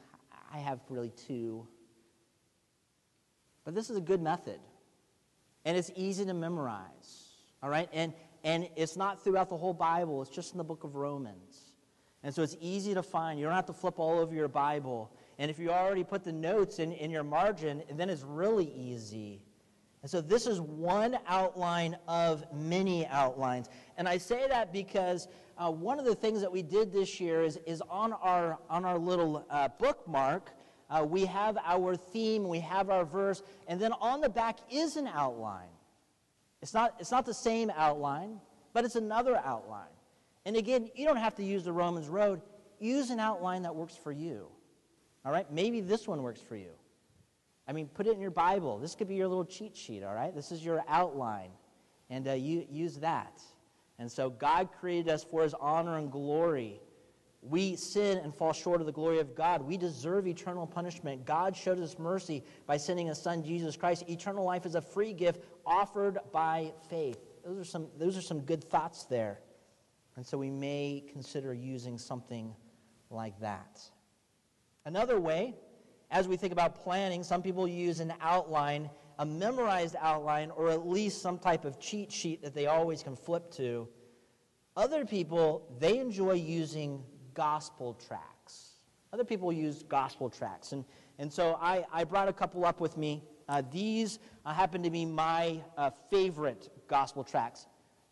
I 0.52 0.58
have 0.58 0.80
really 0.88 1.10
two. 1.10 1.66
But 3.64 3.74
this 3.74 3.90
is 3.90 3.96
a 3.96 4.00
good 4.00 4.20
method. 4.20 4.58
And 5.64 5.76
it's 5.76 5.90
easy 5.94 6.24
to 6.24 6.34
memorize. 6.34 7.28
All 7.62 7.70
right? 7.70 7.88
And, 7.92 8.12
and 8.44 8.68
it's 8.76 8.96
not 8.96 9.22
throughout 9.22 9.48
the 9.48 9.56
whole 9.56 9.74
Bible, 9.74 10.22
it's 10.22 10.30
just 10.30 10.52
in 10.52 10.58
the 10.58 10.64
book 10.64 10.84
of 10.84 10.96
Romans. 10.96 11.74
And 12.22 12.34
so 12.34 12.42
it's 12.42 12.56
easy 12.60 12.94
to 12.94 13.02
find. 13.02 13.38
You 13.38 13.46
don't 13.46 13.54
have 13.54 13.66
to 13.66 13.72
flip 13.72 13.98
all 13.98 14.18
over 14.18 14.34
your 14.34 14.48
Bible. 14.48 15.10
And 15.38 15.50
if 15.50 15.58
you 15.58 15.70
already 15.70 16.04
put 16.04 16.22
the 16.22 16.32
notes 16.32 16.78
in, 16.78 16.92
in 16.92 17.10
your 17.10 17.22
margin, 17.22 17.82
then 17.96 18.10
it's 18.10 18.22
really 18.22 18.70
easy. 18.74 19.42
And 20.02 20.10
so 20.10 20.20
this 20.20 20.46
is 20.46 20.60
one 20.60 21.18
outline 21.26 21.96
of 22.08 22.44
many 22.54 23.06
outlines. 23.06 23.68
And 23.96 24.08
I 24.08 24.18
say 24.18 24.46
that 24.48 24.72
because 24.72 25.28
uh, 25.60 25.70
one 25.70 25.98
of 25.98 26.06
the 26.06 26.14
things 26.14 26.40
that 26.40 26.50
we 26.50 26.62
did 26.62 26.90
this 26.90 27.20
year 27.20 27.42
is, 27.42 27.58
is 27.66 27.82
on, 27.90 28.14
our, 28.14 28.58
on 28.70 28.86
our 28.86 28.98
little 28.98 29.44
uh, 29.50 29.68
bookmark, 29.78 30.50
uh, 30.88 31.04
we 31.06 31.26
have 31.26 31.58
our 31.64 31.94
theme, 31.94 32.48
we 32.48 32.60
have 32.60 32.88
our 32.88 33.04
verse, 33.04 33.42
and 33.68 33.78
then 33.78 33.92
on 34.00 34.22
the 34.22 34.28
back 34.28 34.58
is 34.70 34.96
an 34.96 35.06
outline. 35.06 35.68
It's 36.62 36.72
not, 36.72 36.94
it's 36.98 37.10
not 37.10 37.26
the 37.26 37.34
same 37.34 37.70
outline, 37.76 38.40
but 38.72 38.84
it's 38.84 38.96
another 38.96 39.36
outline. 39.36 39.92
And 40.46 40.56
again, 40.56 40.90
you 40.94 41.04
don't 41.04 41.18
have 41.18 41.34
to 41.36 41.44
use 41.44 41.64
the 41.64 41.72
Romans 41.72 42.08
Road. 42.08 42.40
Use 42.78 43.10
an 43.10 43.20
outline 43.20 43.62
that 43.62 43.74
works 43.74 43.96
for 43.96 44.12
you. 44.12 44.46
All 45.26 45.32
right? 45.32 45.50
Maybe 45.52 45.82
this 45.82 46.08
one 46.08 46.22
works 46.22 46.40
for 46.40 46.56
you. 46.56 46.70
I 47.68 47.72
mean, 47.72 47.88
put 47.88 48.06
it 48.06 48.14
in 48.14 48.20
your 48.20 48.30
Bible. 48.30 48.78
This 48.78 48.94
could 48.94 49.08
be 49.08 49.16
your 49.16 49.28
little 49.28 49.44
cheat 49.44 49.76
sheet, 49.76 50.02
all 50.02 50.14
right? 50.14 50.34
This 50.34 50.50
is 50.50 50.64
your 50.64 50.82
outline. 50.88 51.50
And 52.08 52.26
uh, 52.26 52.32
you 52.32 52.66
use 52.70 52.96
that. 52.96 53.40
And 54.00 54.10
so 54.10 54.30
God 54.30 54.70
created 54.80 55.10
us 55.10 55.22
for 55.22 55.42
his 55.42 55.54
honor 55.60 55.98
and 55.98 56.10
glory. 56.10 56.80
We 57.42 57.76
sin 57.76 58.18
and 58.18 58.34
fall 58.34 58.54
short 58.54 58.80
of 58.80 58.86
the 58.86 58.92
glory 58.92 59.18
of 59.18 59.34
God. 59.34 59.60
We 59.60 59.76
deserve 59.76 60.26
eternal 60.26 60.66
punishment. 60.66 61.26
God 61.26 61.54
showed 61.54 61.78
us 61.78 61.98
mercy 61.98 62.42
by 62.66 62.78
sending 62.78 63.08
his 63.08 63.20
son 63.20 63.44
Jesus 63.44 63.76
Christ. 63.76 64.04
Eternal 64.08 64.42
life 64.42 64.64
is 64.64 64.74
a 64.74 64.80
free 64.80 65.12
gift 65.12 65.44
offered 65.66 66.18
by 66.32 66.72
faith. 66.88 67.18
Those 67.44 67.58
are 67.58 67.64
some, 67.64 67.88
those 67.98 68.16
are 68.16 68.22
some 68.22 68.40
good 68.40 68.64
thoughts 68.64 69.04
there. 69.04 69.38
And 70.16 70.26
so 70.26 70.38
we 70.38 70.50
may 70.50 71.04
consider 71.12 71.52
using 71.52 71.98
something 71.98 72.54
like 73.10 73.38
that. 73.40 73.80
Another 74.86 75.20
way 75.20 75.54
as 76.10 76.26
we 76.26 76.36
think 76.36 76.52
about 76.52 76.74
planning, 76.82 77.22
some 77.22 77.42
people 77.42 77.68
use 77.68 78.00
an 78.00 78.12
outline, 78.20 78.90
a 79.20 79.26
memorized 79.26 79.96
outline, 80.00 80.50
or 80.50 80.70
at 80.70 80.88
least 80.88 81.20
some 81.20 81.38
type 81.38 81.66
of 81.66 81.78
cheat 81.78 82.10
sheet 82.10 82.42
that 82.42 82.54
they 82.54 82.66
always 82.66 83.02
can 83.02 83.14
flip 83.14 83.50
to. 83.52 83.86
Other 84.78 85.04
people, 85.04 85.76
they 85.78 85.98
enjoy 85.98 86.32
using 86.32 87.04
gospel 87.34 87.92
tracts. 88.06 88.76
Other 89.12 89.24
people 89.24 89.52
use 89.52 89.82
gospel 89.82 90.30
tracts. 90.30 90.72
And, 90.72 90.86
and 91.18 91.30
so 91.30 91.58
I, 91.60 91.84
I 91.92 92.04
brought 92.04 92.28
a 92.28 92.32
couple 92.32 92.64
up 92.64 92.80
with 92.80 92.96
me. 92.96 93.22
Uh, 93.46 93.62
these 93.70 94.20
uh, 94.46 94.54
happen 94.54 94.82
to 94.82 94.90
be 94.90 95.04
my 95.04 95.60
uh, 95.76 95.90
favorite 96.10 96.70
gospel 96.88 97.22
tracts. 97.22 97.66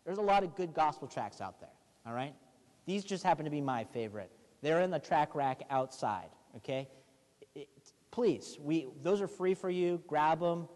There's 0.05 0.19
a 0.19 0.21
lot 0.21 0.43
of 0.43 0.55
good 0.55 0.75
gospel 0.75 1.07
tracts 1.07 1.41
out 1.41 1.59
there, 1.59 1.73
all 2.05 2.13
right? 2.13 2.35
These 2.85 3.03
just 3.03 3.23
happen 3.23 3.45
to 3.45 3.51
be 3.51 3.61
my 3.61 3.83
favorite. 3.83 4.31
They're 4.61 4.81
in 4.81 4.91
the 4.91 4.99
track 4.99 5.33
rack 5.33 5.63
outside, 5.71 6.29
okay? 6.57 6.87
please, 8.11 8.57
we, 8.61 8.87
those 9.01 9.21
are 9.21 9.27
free 9.27 9.53
for 9.53 9.69
you. 9.69 10.01
Grab 10.07 10.39
them. 10.39 10.67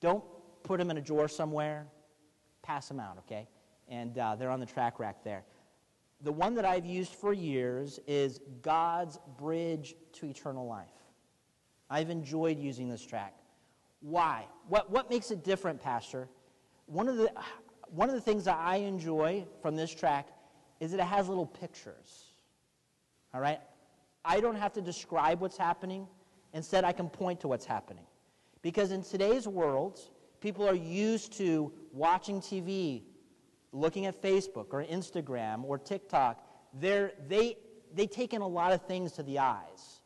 Don't 0.00 0.24
put 0.62 0.78
them 0.78 0.90
in 0.90 0.98
a 0.98 1.00
drawer 1.00 1.28
somewhere. 1.28 1.86
Pass 2.62 2.88
them 2.88 3.00
out, 3.00 3.18
okay? 3.18 3.48
And 3.88 4.18
uh, 4.18 4.36
they're 4.36 4.50
on 4.50 4.60
the 4.60 4.66
track 4.66 4.98
rack 4.98 5.22
there. 5.22 5.44
The 6.22 6.32
one 6.32 6.54
that 6.54 6.64
I've 6.64 6.86
used 6.86 7.14
for 7.14 7.32
years 7.32 8.00
is 8.06 8.40
God's 8.62 9.18
Bridge 9.38 9.94
to 10.14 10.26
Eternal 10.26 10.66
Life. 10.66 10.88
I've 11.90 12.10
enjoyed 12.10 12.58
using 12.58 12.88
this 12.88 13.04
track. 13.04 13.34
Why? 14.00 14.46
What, 14.68 14.90
what 14.90 15.10
makes 15.10 15.30
it 15.30 15.44
different, 15.44 15.80
Pastor? 15.80 16.28
One 16.86 17.08
of, 17.08 17.16
the, 17.16 17.30
one 17.90 18.08
of 18.08 18.14
the 18.14 18.20
things 18.20 18.44
that 18.44 18.58
I 18.58 18.76
enjoy 18.76 19.46
from 19.62 19.76
this 19.76 19.94
track 19.94 20.28
is 20.80 20.90
that 20.92 21.00
it 21.00 21.06
has 21.06 21.28
little 21.28 21.46
pictures. 21.46 22.24
All 23.34 23.40
right? 23.40 23.60
I 24.24 24.40
don't 24.40 24.56
have 24.56 24.72
to 24.74 24.80
describe 24.80 25.40
what's 25.40 25.56
happening. 25.56 26.06
Instead, 26.52 26.84
I 26.84 26.92
can 26.92 27.08
point 27.08 27.40
to 27.40 27.48
what's 27.48 27.66
happening. 27.66 28.04
Because 28.62 28.90
in 28.90 29.02
today's 29.02 29.46
world, 29.46 30.00
people 30.40 30.68
are 30.68 30.74
used 30.74 31.32
to 31.34 31.72
watching 31.92 32.40
TV, 32.40 33.02
looking 33.72 34.06
at 34.06 34.20
Facebook 34.20 34.66
or 34.72 34.84
Instagram 34.84 35.64
or 35.64 35.78
TikTok. 35.78 36.42
They're, 36.74 37.12
they, 37.28 37.56
they 37.94 38.06
take 38.06 38.34
in 38.34 38.42
a 38.42 38.46
lot 38.48 38.72
of 38.72 38.82
things 38.86 39.12
to 39.12 39.22
the 39.22 39.38
eyes. 39.38 40.00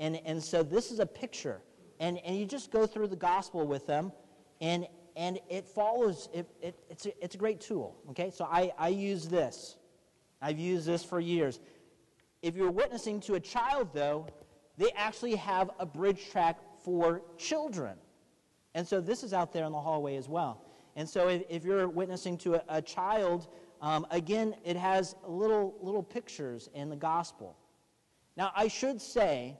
And, 0.00 0.20
and 0.24 0.42
so 0.42 0.62
this 0.62 0.90
is 0.90 0.98
a 1.00 1.06
picture. 1.06 1.60
And, 2.00 2.18
and 2.18 2.36
you 2.36 2.46
just 2.46 2.70
go 2.70 2.86
through 2.86 3.08
the 3.08 3.16
gospel 3.16 3.66
with 3.66 3.86
them, 3.86 4.12
and, 4.60 4.86
and 5.16 5.38
it 5.48 5.66
follows, 5.66 6.28
it, 6.32 6.46
it, 6.60 6.78
it's, 6.90 7.06
a, 7.06 7.24
it's 7.24 7.34
a 7.34 7.38
great 7.38 7.60
tool. 7.60 7.96
Okay? 8.10 8.30
So 8.30 8.44
I, 8.44 8.72
I 8.78 8.88
use 8.88 9.28
this. 9.28 9.76
I've 10.42 10.58
used 10.58 10.86
this 10.86 11.04
for 11.04 11.20
years. 11.20 11.60
If 12.42 12.56
you're 12.56 12.70
witnessing 12.70 13.20
to 13.20 13.34
a 13.34 13.40
child, 13.40 13.88
though, 13.94 14.26
they 14.76 14.90
actually 14.96 15.36
have 15.36 15.70
a 15.78 15.86
bridge 15.86 16.30
track 16.30 16.58
for 16.84 17.22
children. 17.38 17.96
And 18.74 18.86
so 18.86 19.00
this 19.00 19.22
is 19.24 19.32
out 19.32 19.52
there 19.52 19.64
in 19.64 19.72
the 19.72 19.80
hallway 19.80 20.16
as 20.16 20.28
well. 20.28 20.62
And 20.96 21.08
so 21.08 21.28
if, 21.28 21.42
if 21.48 21.64
you're 21.64 21.88
witnessing 21.88 22.38
to 22.38 22.54
a, 22.54 22.62
a 22.78 22.82
child, 22.82 23.48
Um, 23.80 24.06
again, 24.10 24.54
it 24.64 24.76
has 24.76 25.16
little, 25.26 25.74
little 25.82 26.02
pictures 26.02 26.70
in 26.72 26.88
the 26.88 26.96
gospel. 26.96 27.50
Now, 28.34 28.48
I 28.64 28.68
should 28.68 29.00
say 29.00 29.58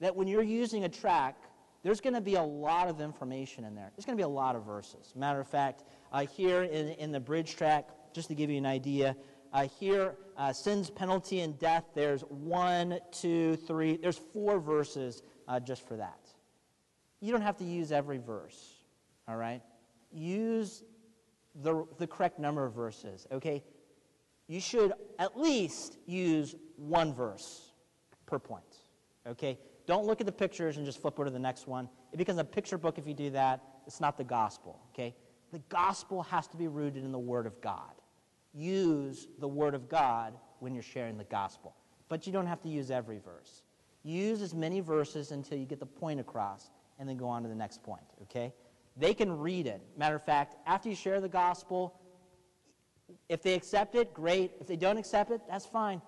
that 0.00 0.14
when 0.16 0.28
you're 0.28 0.50
using 0.62 0.84
a 0.84 0.88
track, 0.88 1.34
there's 1.82 2.00
going 2.02 2.16
to 2.22 2.26
be 2.32 2.36
a 2.36 2.42
lot 2.42 2.86
of 2.92 3.00
information 3.00 3.64
in 3.64 3.74
there. 3.74 3.90
There's 3.92 4.04
going 4.04 4.18
to 4.18 4.22
be 4.26 4.30
a 4.34 4.36
lot 4.44 4.54
of 4.56 4.62
verses. 4.66 5.14
Matter 5.14 5.40
of 5.40 5.48
fact, 5.48 5.84
uh, 6.12 6.26
here 6.36 6.64
in, 6.64 6.88
in 7.04 7.12
the 7.12 7.20
bridge 7.20 7.56
track, 7.56 7.84
just 8.12 8.28
to 8.28 8.34
give 8.34 8.50
you 8.52 8.58
an 8.58 8.66
idea, 8.66 9.16
uh, 9.52 9.66
here, 9.80 10.14
uh, 10.36 10.52
sin's 10.52 10.90
penalty 10.90 11.40
and 11.40 11.58
death, 11.58 11.84
there's 11.94 12.22
one, 12.28 12.98
two, 13.10 13.56
three, 13.66 13.96
there's 13.96 14.20
four 14.34 14.60
verses 14.60 15.22
uh, 15.48 15.58
just 15.60 15.82
for 15.88 15.96
that. 15.96 16.21
You 17.22 17.30
don't 17.30 17.42
have 17.42 17.56
to 17.58 17.64
use 17.64 17.92
every 17.92 18.18
verse, 18.18 18.74
all 19.28 19.36
right? 19.36 19.62
Use 20.10 20.82
the, 21.62 21.86
the 21.98 22.06
correct 22.06 22.40
number 22.40 22.66
of 22.66 22.74
verses, 22.74 23.28
okay? 23.30 23.62
You 24.48 24.60
should 24.60 24.92
at 25.20 25.38
least 25.38 25.98
use 26.04 26.56
one 26.76 27.14
verse 27.14 27.70
per 28.26 28.40
point, 28.40 28.76
okay? 29.24 29.56
Don't 29.86 30.04
look 30.04 30.20
at 30.20 30.26
the 30.26 30.32
pictures 30.32 30.78
and 30.78 30.84
just 30.84 31.00
flip 31.00 31.14
over 31.14 31.26
to 31.26 31.30
the 31.30 31.38
next 31.38 31.68
one. 31.68 31.88
It 32.12 32.16
becomes 32.16 32.40
a 32.40 32.44
picture 32.44 32.76
book 32.76 32.98
if 32.98 33.06
you 33.06 33.14
do 33.14 33.30
that. 33.30 33.62
It's 33.86 34.00
not 34.00 34.18
the 34.18 34.24
gospel, 34.24 34.80
okay? 34.92 35.14
The 35.52 35.60
gospel 35.68 36.22
has 36.24 36.48
to 36.48 36.56
be 36.56 36.66
rooted 36.66 37.04
in 37.04 37.12
the 37.12 37.18
Word 37.20 37.46
of 37.46 37.60
God. 37.60 37.92
Use 38.52 39.28
the 39.38 39.48
Word 39.48 39.74
of 39.76 39.88
God 39.88 40.34
when 40.58 40.74
you're 40.74 40.82
sharing 40.82 41.16
the 41.16 41.24
gospel. 41.24 41.76
But 42.08 42.26
you 42.26 42.32
don't 42.32 42.46
have 42.46 42.60
to 42.62 42.68
use 42.68 42.90
every 42.90 43.18
verse. 43.18 43.62
Use 44.02 44.42
as 44.42 44.54
many 44.54 44.80
verses 44.80 45.30
until 45.30 45.56
you 45.56 45.66
get 45.66 45.78
the 45.78 45.86
point 45.86 46.18
across 46.18 46.70
and 47.02 47.08
then 47.08 47.16
go 47.16 47.26
on 47.26 47.42
to 47.42 47.48
the 47.48 47.54
next 47.54 47.82
point, 47.82 48.04
okay? 48.22 48.54
They 48.96 49.12
can 49.12 49.36
read 49.36 49.66
it. 49.66 49.82
Matter 49.96 50.14
of 50.14 50.24
fact, 50.24 50.54
after 50.66 50.88
you 50.88 50.94
share 50.94 51.20
the 51.20 51.28
gospel, 51.28 51.98
if 53.28 53.42
they 53.42 53.54
accept 53.54 53.96
it, 53.96 54.14
great. 54.14 54.52
If 54.60 54.68
they 54.68 54.76
don't 54.76 54.96
accept 54.96 55.32
it, 55.32 55.40
that's 55.50 55.66
fine. 55.66 56.00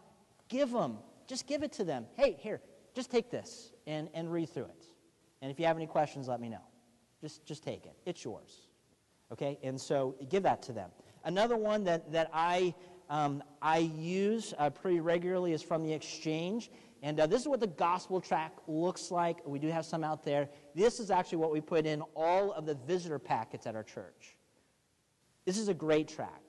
Give 0.48 0.70
them. 0.70 0.98
Just 1.26 1.48
give 1.48 1.64
it 1.64 1.72
to 1.72 1.84
them. 1.84 2.06
Hey, 2.14 2.36
here, 2.38 2.60
just 2.94 3.10
take 3.10 3.28
this 3.28 3.72
and, 3.88 4.08
and 4.14 4.30
read 4.30 4.50
through 4.50 4.66
it. 4.66 4.84
And 5.42 5.50
if 5.50 5.58
you 5.58 5.66
have 5.66 5.74
any 5.74 5.88
questions, 5.88 6.28
let 6.28 6.40
me 6.40 6.48
know. 6.48 6.62
Just, 7.20 7.44
just 7.44 7.64
take 7.64 7.86
it. 7.86 7.96
It's 8.06 8.24
yours. 8.24 8.68
Okay? 9.32 9.58
And 9.64 9.80
so 9.80 10.14
give 10.28 10.44
that 10.44 10.62
to 10.62 10.72
them. 10.72 10.90
Another 11.24 11.56
one 11.56 11.82
that, 11.84 12.12
that 12.12 12.30
I, 12.32 12.72
um, 13.10 13.42
I 13.60 13.78
use 13.78 14.54
uh, 14.58 14.70
pretty 14.70 15.00
regularly 15.00 15.54
is 15.54 15.62
from 15.62 15.82
the 15.82 15.92
exchange. 15.92 16.70
And 17.04 17.20
uh, 17.20 17.26
this 17.26 17.42
is 17.42 17.48
what 17.48 17.60
the 17.60 17.66
gospel 17.66 18.18
track 18.18 18.54
looks 18.66 19.10
like. 19.10 19.46
We 19.46 19.58
do 19.58 19.68
have 19.68 19.84
some 19.84 20.02
out 20.02 20.24
there. 20.24 20.48
This 20.74 20.98
is 20.98 21.10
actually 21.10 21.36
what 21.36 21.52
we 21.52 21.60
put 21.60 21.84
in 21.84 22.00
all 22.16 22.50
of 22.52 22.64
the 22.64 22.74
visitor 22.74 23.18
packets 23.18 23.66
at 23.66 23.76
our 23.76 23.82
church. 23.82 24.38
This 25.44 25.58
is 25.58 25.68
a 25.68 25.74
great 25.74 26.08
track. 26.08 26.40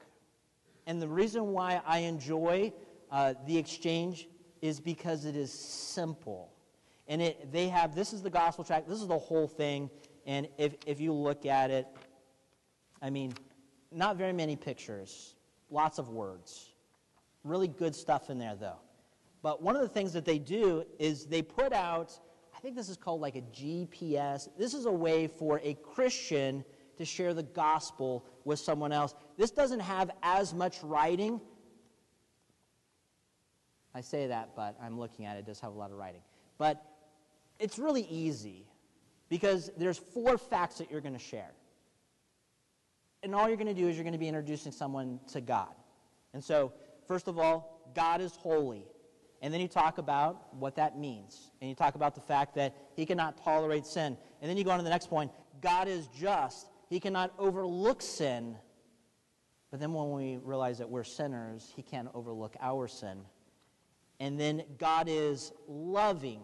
And 0.88 1.02
the 1.02 1.10
reason 1.10 1.48
why 1.48 1.82
I 1.86 2.00
enjoy 2.00 2.72
uh, 3.12 3.34
the 3.46 3.58
exchange 3.58 4.30
is 4.62 4.80
because 4.80 5.26
it 5.26 5.36
is 5.36 5.52
simple. 5.52 6.54
And 7.10 7.22
it, 7.22 7.52
they 7.52 7.68
have, 7.68 7.94
this 7.94 8.14
is 8.14 8.22
the 8.22 8.30
gospel 8.30 8.64
track, 8.64 8.88
this 8.88 9.02
is 9.02 9.08
the 9.08 9.18
whole 9.18 9.50
thing. 9.50 9.90
And 10.26 10.48
if, 10.58 10.76
if 10.86 11.02
you 11.02 11.12
look 11.12 11.46
at 11.46 11.70
it, 11.70 11.86
I 13.02 13.10
mean, 13.10 13.34
not 13.92 14.16
very 14.16 14.32
many 14.32 14.56
pictures, 14.56 15.36
lots 15.70 16.00
of 16.00 16.08
words. 16.08 16.72
Really 17.44 17.68
good 17.68 17.94
stuff 17.94 18.30
in 18.30 18.40
there, 18.40 18.56
though. 18.56 18.80
But 19.46 19.62
one 19.62 19.76
of 19.76 19.84
the 19.84 19.88
things 19.88 20.12
that 20.14 20.26
they 20.26 20.40
do 20.40 20.86
is 20.98 21.28
they 21.28 21.44
put 21.44 21.72
out, 21.72 22.20
I 22.58 22.60
think 22.62 22.76
this 22.76 22.90
is 22.90 22.98
called 22.98 23.22
like 23.22 23.36
a 23.36 23.42
GPS. 23.42 24.50
This 24.58 24.74
is 24.74 24.88
a 24.88 24.92
way 24.92 25.28
for 25.28 25.62
a 25.64 25.76
Christian 25.76 26.66
to 26.98 27.06
share 27.06 27.32
the 27.32 27.44
gospel 27.44 28.26
with 28.44 28.58
someone 28.58 28.92
else. 28.92 29.14
This 29.38 29.52
doesn't 29.52 29.82
have 29.82 30.10
as 30.24 30.52
much 30.52 30.82
writing. 30.82 31.40
I 33.94 34.02
say 34.02 34.26
that, 34.26 34.56
but 34.56 34.76
I'm 34.82 35.00
looking 35.00 35.26
at 35.26 35.38
it. 35.38 35.42
It 35.42 35.46
does 35.46 35.60
have 35.60 35.74
a 35.74 35.78
lot 35.78 35.92
of 35.92 35.98
writing. 35.98 36.22
But 36.58 36.84
it's 37.60 37.78
really 37.78 38.08
easy 38.10 38.66
because 39.30 39.70
there's 39.78 40.00
four 40.00 40.40
facts 40.40 40.80
that 40.80 40.90
you're 40.90 41.02
going 41.02 41.14
to 41.14 41.20
share. 41.20 41.52
And 43.22 43.36
all 43.36 43.48
you're 43.48 43.58
going 43.58 43.68
to 43.68 43.80
do 43.80 43.88
is 43.90 43.96
you're 43.96 44.06
going 44.06 44.14
to 44.14 44.18
be 44.18 44.28
introducing 44.28 44.72
someone 44.72 45.20
to 45.34 45.40
God. 45.40 45.76
And 46.34 46.44
so, 46.44 46.74
first 47.08 47.28
of 47.28 47.38
all, 47.38 47.92
God 47.94 48.22
is 48.22 48.36
holy. 48.36 48.88
And 49.42 49.54
then 49.54 49.62
you 49.62 49.68
talk 49.68 49.98
about 49.98 50.54
what 50.56 50.76
that 50.76 50.98
means. 50.98 51.52
And 51.62 51.70
you 51.70 51.76
talk 51.76 51.96
about 51.96 52.16
the 52.16 52.22
fact 52.22 52.56
that 52.56 52.76
he 52.96 53.06
cannot 53.06 53.44
tolerate 53.44 53.86
sin. 53.86 54.18
And 54.42 54.50
then 54.50 54.58
you 54.58 54.64
go 54.64 54.72
on 54.72 54.78
to 54.78 54.84
the 54.84 54.90
next 54.90 55.10
point 55.10 55.32
God 55.62 55.88
is 55.88 56.08
just. 56.08 56.68
He 56.90 57.00
cannot 57.00 57.34
overlook 57.38 58.02
sin. 58.02 58.56
But 59.72 59.80
then 59.80 59.94
when 59.94 60.12
we 60.12 60.38
realize 60.38 60.78
that 60.78 60.90
we're 60.90 61.04
sinners, 61.04 61.74
he 61.76 61.82
can't 61.82 62.08
overlook 62.14 62.56
our 62.62 62.88
sin. 62.88 63.22
And 64.20 64.40
then 64.40 64.64
God 64.78 65.08
is 65.10 65.52
loving. 65.68 66.42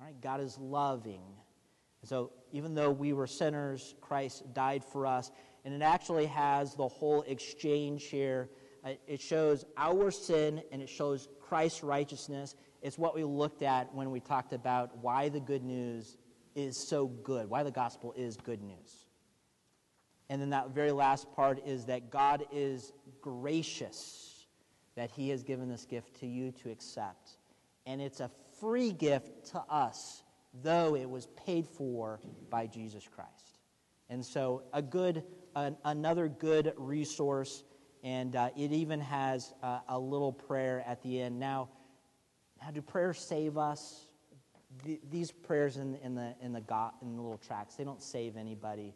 Right? 0.00 0.20
God 0.20 0.40
is 0.40 0.58
loving. 0.58 1.22
So 2.02 2.32
even 2.52 2.74
though 2.74 2.90
we 2.90 3.12
were 3.12 3.26
sinners, 3.26 3.94
Christ 4.00 4.52
died 4.52 4.84
for 4.84 5.06
us. 5.06 5.30
And 5.64 5.72
it 5.72 5.82
actually 5.82 6.26
has 6.26 6.74
the 6.74 6.88
whole 6.88 7.22
exchange 7.22 8.04
here. 8.04 8.50
Uh, 8.84 8.90
it 9.06 9.20
shows 9.20 9.64
our 9.76 10.10
sin 10.10 10.62
and 10.70 10.82
it 10.82 10.88
shows 10.88 11.28
Christ's 11.40 11.82
righteousness. 11.82 12.54
It's 12.82 12.98
what 12.98 13.14
we 13.14 13.24
looked 13.24 13.62
at 13.62 13.92
when 13.94 14.10
we 14.10 14.20
talked 14.20 14.52
about 14.52 14.98
why 14.98 15.30
the 15.30 15.40
good 15.40 15.64
news 15.64 16.18
is 16.54 16.76
so 16.76 17.06
good, 17.06 17.48
why 17.48 17.62
the 17.62 17.70
gospel 17.70 18.12
is 18.16 18.36
good 18.36 18.62
news. 18.62 19.06
And 20.28 20.40
then 20.40 20.50
that 20.50 20.70
very 20.70 20.92
last 20.92 21.30
part 21.32 21.66
is 21.66 21.86
that 21.86 22.10
God 22.10 22.44
is 22.52 22.92
gracious, 23.20 24.46
that 24.96 25.10
He 25.10 25.30
has 25.30 25.42
given 25.42 25.68
this 25.68 25.84
gift 25.84 26.18
to 26.20 26.26
you 26.26 26.52
to 26.62 26.70
accept. 26.70 27.38
And 27.86 28.00
it's 28.00 28.20
a 28.20 28.30
free 28.60 28.92
gift 28.92 29.46
to 29.52 29.60
us, 29.68 30.22
though 30.62 30.96
it 30.96 31.08
was 31.08 31.26
paid 31.44 31.66
for 31.66 32.20
by 32.50 32.66
Jesus 32.66 33.06
Christ. 33.06 33.58
And 34.08 34.24
so, 34.24 34.62
a 34.72 34.80
good, 34.80 35.24
an, 35.56 35.76
another 35.84 36.28
good 36.28 36.72
resource 36.76 37.64
and 38.04 38.36
uh, 38.36 38.50
it 38.54 38.70
even 38.70 39.00
has 39.00 39.54
uh, 39.62 39.80
a 39.88 39.98
little 39.98 40.32
prayer 40.32 40.84
at 40.86 41.02
the 41.02 41.22
end. 41.22 41.40
Now, 41.40 41.70
now 42.62 42.70
do 42.70 42.82
prayers 42.82 43.18
save 43.18 43.56
us? 43.56 44.06
The, 44.84 45.00
these 45.10 45.32
prayers 45.32 45.78
in, 45.78 45.96
in, 45.96 46.14
the, 46.14 46.34
in, 46.42 46.52
the 46.52 46.62
in 47.00 47.16
the 47.16 47.22
little 47.22 47.40
tracks, 47.44 47.76
they 47.76 47.84
don't 47.84 48.02
save 48.02 48.36
anybody. 48.36 48.94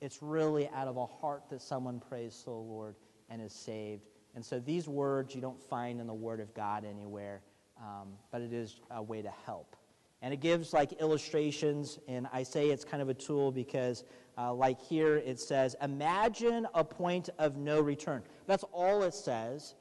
It's 0.00 0.22
really 0.22 0.68
out 0.70 0.88
of 0.88 0.96
a 0.96 1.06
heart 1.06 1.42
that 1.50 1.60
someone 1.60 2.00
prays 2.00 2.38
to 2.38 2.44
the 2.46 2.50
Lord 2.52 2.94
and 3.28 3.42
is 3.42 3.52
saved. 3.52 4.06
And 4.34 4.44
so 4.44 4.60
these 4.60 4.88
words 4.88 5.34
you 5.34 5.40
don't 5.40 5.62
find 5.62 6.00
in 6.00 6.06
the 6.06 6.14
Word 6.14 6.40
of 6.40 6.54
God 6.54 6.84
anywhere, 6.84 7.42
um, 7.78 8.14
but 8.30 8.40
it 8.40 8.52
is 8.52 8.80
a 8.90 9.02
way 9.02 9.20
to 9.20 9.32
help. 9.44 9.76
And 10.22 10.32
it 10.32 10.40
gives 10.40 10.72
like 10.72 10.92
illustrations, 10.94 11.98
and 12.08 12.26
I 12.32 12.42
say 12.42 12.70
it's 12.70 12.84
kind 12.84 13.02
of 13.02 13.08
a 13.08 13.14
tool 13.14 13.52
because, 13.52 14.04
uh, 14.38 14.54
like 14.54 14.80
here, 14.80 15.16
it 15.16 15.40
says, 15.40 15.74
Imagine 15.82 16.66
a 16.74 16.84
point 16.84 17.28
of 17.38 17.56
no 17.56 17.80
return. 17.80 18.22
That's 18.46 18.64
all 18.72 19.02
it 19.02 19.14
says. 19.14 19.74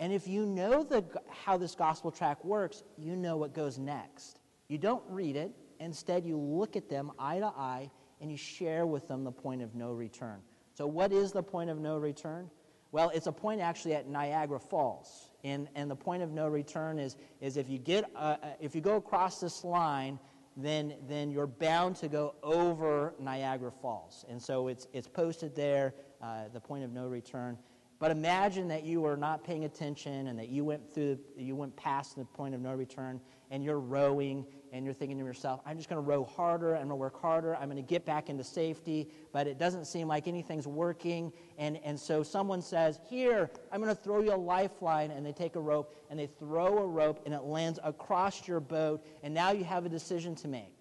And 0.00 0.12
if 0.12 0.26
you 0.26 0.44
know 0.44 0.82
the, 0.82 1.04
how 1.30 1.56
this 1.56 1.74
gospel 1.74 2.10
track 2.10 2.44
works, 2.44 2.82
you 2.98 3.14
know 3.14 3.36
what 3.36 3.54
goes 3.54 3.78
next. 3.78 4.40
You 4.68 4.76
don't 4.76 5.04
read 5.08 5.36
it. 5.36 5.52
Instead, 5.78 6.24
you 6.24 6.36
look 6.36 6.76
at 6.76 6.88
them 6.88 7.12
eye 7.18 7.38
to 7.38 7.46
eye 7.46 7.90
and 8.20 8.30
you 8.30 8.36
share 8.36 8.86
with 8.86 9.06
them 9.06 9.22
the 9.22 9.30
point 9.30 9.62
of 9.62 9.74
no 9.74 9.92
return. 9.92 10.40
So, 10.72 10.86
what 10.86 11.12
is 11.12 11.30
the 11.30 11.42
point 11.42 11.70
of 11.70 11.78
no 11.78 11.98
return? 11.98 12.50
Well, 12.90 13.10
it's 13.14 13.26
a 13.26 13.32
point 13.32 13.60
actually 13.60 13.94
at 13.94 14.08
Niagara 14.08 14.58
Falls. 14.58 15.30
And, 15.42 15.68
and 15.74 15.90
the 15.90 15.96
point 15.96 16.22
of 16.22 16.30
no 16.30 16.48
return 16.48 16.98
is, 16.98 17.16
is 17.40 17.56
if, 17.56 17.68
you 17.68 17.78
get, 17.78 18.04
uh, 18.14 18.36
uh, 18.42 18.48
if 18.60 18.74
you 18.74 18.80
go 18.80 18.96
across 18.96 19.40
this 19.40 19.64
line, 19.64 20.18
then, 20.56 20.94
then 21.08 21.30
you're 21.30 21.46
bound 21.46 21.96
to 21.96 22.08
go 22.08 22.34
over 22.42 23.14
Niagara 23.18 23.72
Falls. 23.72 24.24
And 24.28 24.40
so 24.40 24.68
it's, 24.68 24.86
it's 24.92 25.08
posted 25.08 25.54
there, 25.54 25.94
uh, 26.22 26.44
the 26.52 26.60
point 26.60 26.84
of 26.84 26.92
no 26.92 27.06
return. 27.08 27.58
But 27.98 28.10
imagine 28.10 28.68
that 28.68 28.84
you 28.84 29.00
were 29.00 29.16
not 29.16 29.44
paying 29.44 29.64
attention 29.64 30.26
and 30.28 30.38
that 30.38 30.48
you 30.48 30.64
went 30.64 30.92
through, 30.92 31.18
you 31.36 31.56
went 31.56 31.74
past 31.76 32.16
the 32.16 32.24
point 32.24 32.54
of 32.54 32.60
no 32.60 32.72
return 32.72 33.20
and 33.50 33.64
you're 33.64 33.80
rowing 33.80 34.44
and 34.74 34.84
you're 34.84 34.92
thinking 34.92 35.16
to 35.18 35.24
yourself, 35.24 35.60
I'm 35.64 35.76
just 35.76 35.88
going 35.88 36.02
to 36.02 36.06
row 36.06 36.24
harder, 36.24 36.74
I'm 36.74 36.80
going 36.80 36.88
to 36.88 36.96
work 36.96 37.20
harder, 37.20 37.54
I'm 37.54 37.70
going 37.70 37.76
to 37.76 37.88
get 37.88 38.04
back 38.04 38.28
into 38.28 38.42
safety, 38.42 39.08
but 39.32 39.46
it 39.46 39.56
doesn't 39.56 39.84
seem 39.84 40.08
like 40.08 40.26
anything's 40.26 40.66
working. 40.66 41.32
And, 41.58 41.78
and 41.84 41.98
so 41.98 42.24
someone 42.24 42.60
says, 42.60 42.98
Here, 43.08 43.48
I'm 43.70 43.80
going 43.80 43.94
to 43.94 44.02
throw 44.02 44.20
you 44.20 44.34
a 44.34 44.36
lifeline. 44.36 45.12
And 45.12 45.24
they 45.24 45.30
take 45.30 45.54
a 45.54 45.60
rope 45.60 45.94
and 46.10 46.18
they 46.18 46.26
throw 46.26 46.78
a 46.78 46.86
rope 46.86 47.22
and 47.24 47.32
it 47.32 47.44
lands 47.44 47.78
across 47.84 48.48
your 48.48 48.58
boat. 48.58 49.06
And 49.22 49.32
now 49.32 49.52
you 49.52 49.62
have 49.62 49.86
a 49.86 49.88
decision 49.88 50.34
to 50.36 50.48
make. 50.48 50.80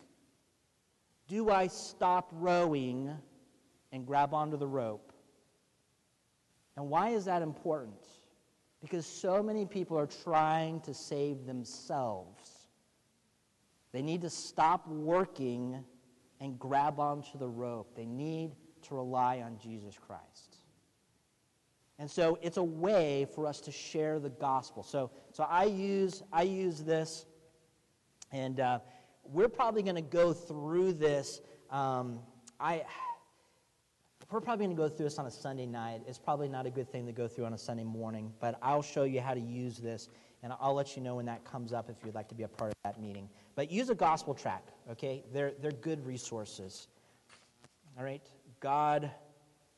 Do 1.28 1.52
I 1.52 1.68
stop 1.68 2.30
rowing 2.32 3.16
and 3.92 4.08
grab 4.08 4.34
onto 4.34 4.58
the 4.58 4.68
rope? 4.68 5.14
And 6.76 6.90
why 6.90 7.10
is 7.10 7.26
that 7.26 7.44
important? 7.44 8.08
Because 8.82 9.06
so 9.06 9.44
many 9.44 9.68
people 9.68 10.00
are 10.00 10.10
trying 10.24 10.82
to 10.82 10.96
save 10.96 11.46
themselves. 11.46 12.33
They 13.94 14.02
need 14.02 14.22
to 14.22 14.30
stop 14.30 14.88
working 14.88 15.84
and 16.42 16.60
grab 16.60 17.00
onto 17.00 17.38
the 17.38 17.48
rope. 17.48 17.96
They 17.96 18.06
need 18.06 18.52
to 18.84 18.96
rely 18.96 19.42
on 19.42 19.58
Jesus 19.58 19.98
Christ. 19.98 20.58
And 22.00 22.10
so 22.10 22.38
it's 22.42 22.58
a 22.58 22.64
way 22.64 23.28
for 23.34 23.48
us 23.48 23.62
to 23.62 23.72
share 23.72 24.20
the 24.20 24.30
gospel. 24.30 24.84
So, 24.84 25.12
so 25.32 25.44
I, 25.44 25.66
use, 25.66 26.24
I 26.34 26.42
use 26.42 26.80
this, 26.80 27.26
and 28.32 28.60
uh, 28.60 28.80
we're 29.24 29.48
probably 29.48 29.84
going 29.84 29.96
to 29.96 30.02
go 30.02 30.34
through 30.34 30.94
this. 30.94 31.40
Um, 31.70 32.20
I, 32.60 32.84
we're 34.32 34.42
probably 34.42 34.66
going 34.66 34.76
to 34.76 34.82
go 34.82 34.90
through 34.90 35.06
this 35.06 35.20
on 35.20 35.28
a 35.28 35.32
Sunday 35.32 35.68
night. 35.68 36.02
It's 36.08 36.18
probably 36.18 36.50
not 36.50 36.66
a 36.66 36.72
good 36.72 36.92
thing 36.92 37.06
to 37.06 37.12
go 37.12 37.28
through 37.28 37.46
on 37.46 37.54
a 37.54 37.58
Sunday 37.58 37.84
morning, 37.84 38.34
but 38.42 38.58
I'll 38.64 38.82
show 38.82 39.04
you 39.04 39.22
how 39.22 39.36
to 39.36 39.40
use 39.40 39.78
this, 39.78 40.10
and 40.44 40.54
I'll 40.60 40.74
let 40.74 40.96
you 40.96 41.02
know 41.02 41.16
when 41.16 41.26
that 41.26 41.44
comes 41.46 41.74
up 41.74 41.90
if 41.90 41.96
you'd 42.06 42.16
like 42.16 42.28
to 42.30 42.36
be 42.36 42.44
a 42.44 42.48
part 42.48 42.72
of 42.72 42.76
that 42.84 43.02
meeting. 43.02 43.30
But 43.56 43.72
use 43.72 43.90
a 43.90 43.96
gospel 43.96 44.34
track, 44.34 44.64
okay? 44.92 45.24
They're, 45.34 45.54
they're 45.62 45.72
good 45.72 46.06
resources. 46.06 46.88
All 47.98 48.04
right? 48.04 48.22
God, 48.60 49.10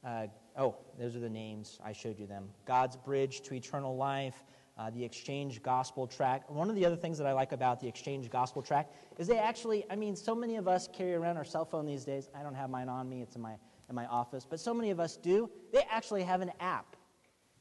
uh, 0.04 0.28
oh, 0.58 0.76
those 1.00 1.16
are 1.16 1.20
the 1.20 1.30
names. 1.30 1.80
I 1.86 1.94
showed 1.94 2.20
you 2.20 2.26
them. 2.28 2.50
God's 2.66 2.98
Bridge 2.98 3.42
to 3.42 3.54
Eternal 3.54 3.96
Life, 3.96 4.44
uh, 4.78 4.90
the 4.90 5.04
Exchange 5.04 5.62
Gospel 5.62 6.08
Track. 6.08 6.50
One 6.50 6.70
of 6.70 6.76
the 6.76 6.86
other 6.86 6.98
things 6.98 7.18
that 7.20 7.28
I 7.28 7.34
like 7.34 7.52
about 7.52 7.80
the 7.80 7.88
Exchange 7.88 8.30
Gospel 8.30 8.62
Track 8.62 8.92
is 9.18 9.28
they 9.28 9.38
actually, 9.38 9.86
I 9.90 9.96
mean, 9.96 10.16
so 10.16 10.36
many 10.36 10.58
of 10.58 10.68
us 10.68 10.90
carry 10.92 11.14
around 11.14 11.38
our 11.38 11.46
cell 11.46 11.64
phone 11.64 11.86
these 11.86 12.04
days. 12.04 12.30
I 12.38 12.44
don't 12.44 12.56
have 12.56 12.70
mine 12.70 12.90
on 12.90 13.08
me, 13.08 13.22
it's 13.22 13.36
in 13.36 13.42
my 13.42 13.56
in 13.90 13.96
my 13.96 14.06
office, 14.08 14.46
but 14.50 14.60
so 14.60 14.74
many 14.74 14.90
of 14.90 15.00
us 15.00 15.18
do. 15.18 15.50
They 15.72 15.84
actually 15.90 16.24
have 16.24 16.42
an 16.42 16.52
app 16.60 16.96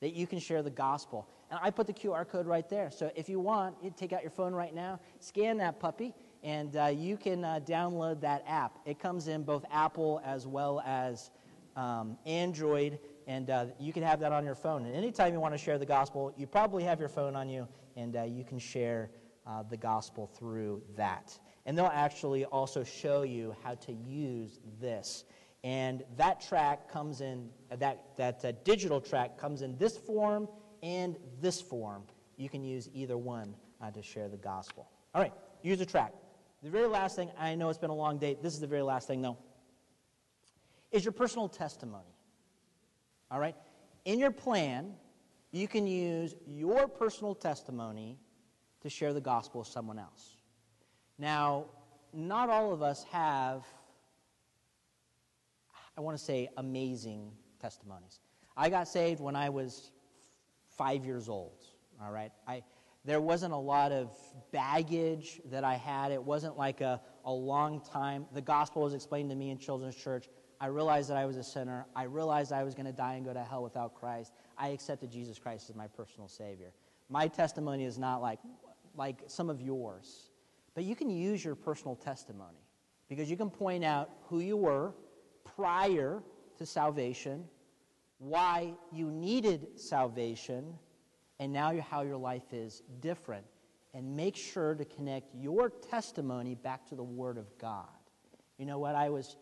that 0.00 0.14
you 0.14 0.26
can 0.26 0.38
share 0.38 0.62
the 0.62 0.70
gospel. 0.70 1.28
And 1.54 1.64
I 1.64 1.70
put 1.70 1.86
the 1.86 1.92
QR 1.92 2.28
code 2.28 2.46
right 2.46 2.68
there. 2.68 2.90
So 2.90 3.12
if 3.14 3.28
you 3.28 3.38
want, 3.38 3.76
you 3.80 3.94
take 3.96 4.12
out 4.12 4.22
your 4.22 4.32
phone 4.32 4.52
right 4.52 4.74
now, 4.74 4.98
scan 5.20 5.56
that 5.58 5.78
puppy, 5.78 6.12
and 6.42 6.74
uh, 6.74 6.86
you 6.86 7.16
can 7.16 7.44
uh, 7.44 7.60
download 7.64 8.20
that 8.22 8.42
app. 8.48 8.80
It 8.84 8.98
comes 8.98 9.28
in 9.28 9.44
both 9.44 9.64
Apple 9.70 10.20
as 10.24 10.48
well 10.48 10.82
as 10.84 11.30
um, 11.76 12.18
Android, 12.26 12.98
and 13.28 13.50
uh, 13.50 13.66
you 13.78 13.92
can 13.92 14.02
have 14.02 14.18
that 14.18 14.32
on 14.32 14.44
your 14.44 14.56
phone. 14.56 14.84
And 14.84 14.96
anytime 14.96 15.32
you 15.32 15.38
want 15.38 15.54
to 15.54 15.58
share 15.58 15.78
the 15.78 15.86
gospel, 15.86 16.34
you 16.36 16.48
probably 16.48 16.82
have 16.82 16.98
your 16.98 17.08
phone 17.08 17.36
on 17.36 17.48
you, 17.48 17.68
and 17.94 18.16
uh, 18.16 18.24
you 18.24 18.42
can 18.42 18.58
share 18.58 19.10
uh, 19.46 19.62
the 19.62 19.76
gospel 19.76 20.26
through 20.26 20.82
that. 20.96 21.38
And 21.66 21.78
they'll 21.78 21.86
actually 21.86 22.46
also 22.46 22.82
show 22.82 23.22
you 23.22 23.54
how 23.62 23.76
to 23.76 23.92
use 23.92 24.58
this. 24.80 25.24
And 25.62 26.02
that 26.16 26.40
track 26.40 26.90
comes 26.90 27.20
in, 27.20 27.48
that, 27.70 28.16
that 28.16 28.44
uh, 28.44 28.52
digital 28.64 29.00
track 29.00 29.38
comes 29.38 29.62
in 29.62 29.78
this 29.78 29.96
form 29.96 30.48
and 30.84 31.16
this 31.40 31.60
form. 31.60 32.04
You 32.36 32.48
can 32.48 32.62
use 32.62 32.88
either 32.94 33.16
one 33.16 33.56
uh, 33.80 33.90
to 33.90 34.02
share 34.02 34.28
the 34.28 34.36
gospel. 34.36 34.88
All 35.14 35.20
right, 35.20 35.32
use 35.62 35.80
a 35.80 35.86
track. 35.86 36.12
The 36.62 36.70
very 36.70 36.86
last 36.86 37.16
thing, 37.16 37.30
I 37.38 37.54
know 37.54 37.68
it's 37.70 37.78
been 37.78 37.90
a 37.90 37.94
long 37.94 38.18
day. 38.18 38.36
This 38.40 38.54
is 38.54 38.60
the 38.60 38.66
very 38.66 38.82
last 38.82 39.08
thing, 39.08 39.22
though, 39.22 39.38
is 40.92 41.04
your 41.04 41.12
personal 41.12 41.48
testimony. 41.48 42.14
All 43.30 43.40
right? 43.40 43.56
In 44.04 44.18
your 44.18 44.30
plan, 44.30 44.92
you 45.50 45.66
can 45.66 45.86
use 45.86 46.34
your 46.46 46.86
personal 46.86 47.34
testimony 47.34 48.18
to 48.82 48.90
share 48.90 49.12
the 49.12 49.20
gospel 49.20 49.60
with 49.60 49.68
someone 49.68 49.98
else. 49.98 50.36
Now, 51.18 51.64
not 52.12 52.50
all 52.50 52.72
of 52.72 52.82
us 52.82 53.04
have 53.10 53.64
I 55.96 56.00
want 56.00 56.18
to 56.18 56.24
say, 56.24 56.48
amazing 56.56 57.30
testimonies. 57.60 58.20
I 58.56 58.68
got 58.68 58.88
saved 58.88 59.20
when 59.20 59.36
I 59.36 59.48
was 59.48 59.92
five 60.76 61.04
years 61.04 61.28
old, 61.28 61.64
all 62.02 62.10
right? 62.10 62.32
I, 62.46 62.62
there 63.04 63.20
wasn't 63.20 63.52
a 63.52 63.58
lot 63.58 63.92
of 63.92 64.10
baggage 64.50 65.40
that 65.50 65.64
I 65.64 65.74
had. 65.74 66.10
It 66.10 66.22
wasn't 66.22 66.56
like 66.56 66.80
a, 66.80 67.00
a 67.24 67.32
long 67.32 67.80
time. 67.80 68.26
The 68.32 68.40
gospel 68.40 68.82
was 68.82 68.94
explained 68.94 69.30
to 69.30 69.36
me 69.36 69.50
in 69.50 69.58
children's 69.58 69.96
church. 69.96 70.28
I 70.60 70.66
realized 70.66 71.10
that 71.10 71.16
I 71.16 71.26
was 71.26 71.36
a 71.36 71.44
sinner. 71.44 71.86
I 71.94 72.04
realized 72.04 72.52
I 72.52 72.64
was 72.64 72.74
going 72.74 72.86
to 72.86 72.92
die 72.92 73.14
and 73.14 73.24
go 73.24 73.34
to 73.34 73.42
hell 73.44 73.62
without 73.62 73.94
Christ. 73.94 74.32
I 74.56 74.68
accepted 74.68 75.10
Jesus 75.10 75.38
Christ 75.38 75.68
as 75.68 75.76
my 75.76 75.86
personal 75.86 76.28
Savior. 76.28 76.72
My 77.10 77.28
testimony 77.28 77.84
is 77.84 77.98
not 77.98 78.22
like, 78.22 78.38
like 78.96 79.18
some 79.26 79.50
of 79.50 79.60
yours, 79.60 80.30
but 80.74 80.84
you 80.84 80.96
can 80.96 81.10
use 81.10 81.44
your 81.44 81.54
personal 81.54 81.96
testimony 81.96 82.64
because 83.08 83.30
you 83.30 83.36
can 83.36 83.50
point 83.50 83.84
out 83.84 84.10
who 84.28 84.40
you 84.40 84.56
were, 84.56 84.94
prior 85.56 86.22
to 86.56 86.64
salvation, 86.64 87.44
why 88.18 88.74
you 88.92 89.10
needed 89.10 89.78
salvation, 89.78 90.74
and 91.38 91.52
now 91.52 91.78
how 91.80 92.02
your 92.02 92.16
life 92.16 92.52
is 92.52 92.82
different. 93.00 93.44
And 93.92 94.16
make 94.16 94.34
sure 94.34 94.74
to 94.74 94.84
connect 94.84 95.34
your 95.34 95.70
testimony 95.70 96.56
back 96.56 96.88
to 96.88 96.96
the 96.96 97.02
Word 97.02 97.38
of 97.38 97.46
God. 97.58 97.86
You 98.58 98.66
know 98.66 98.78
what? 98.78 98.96
I 98.96 99.08
was, 99.08 99.36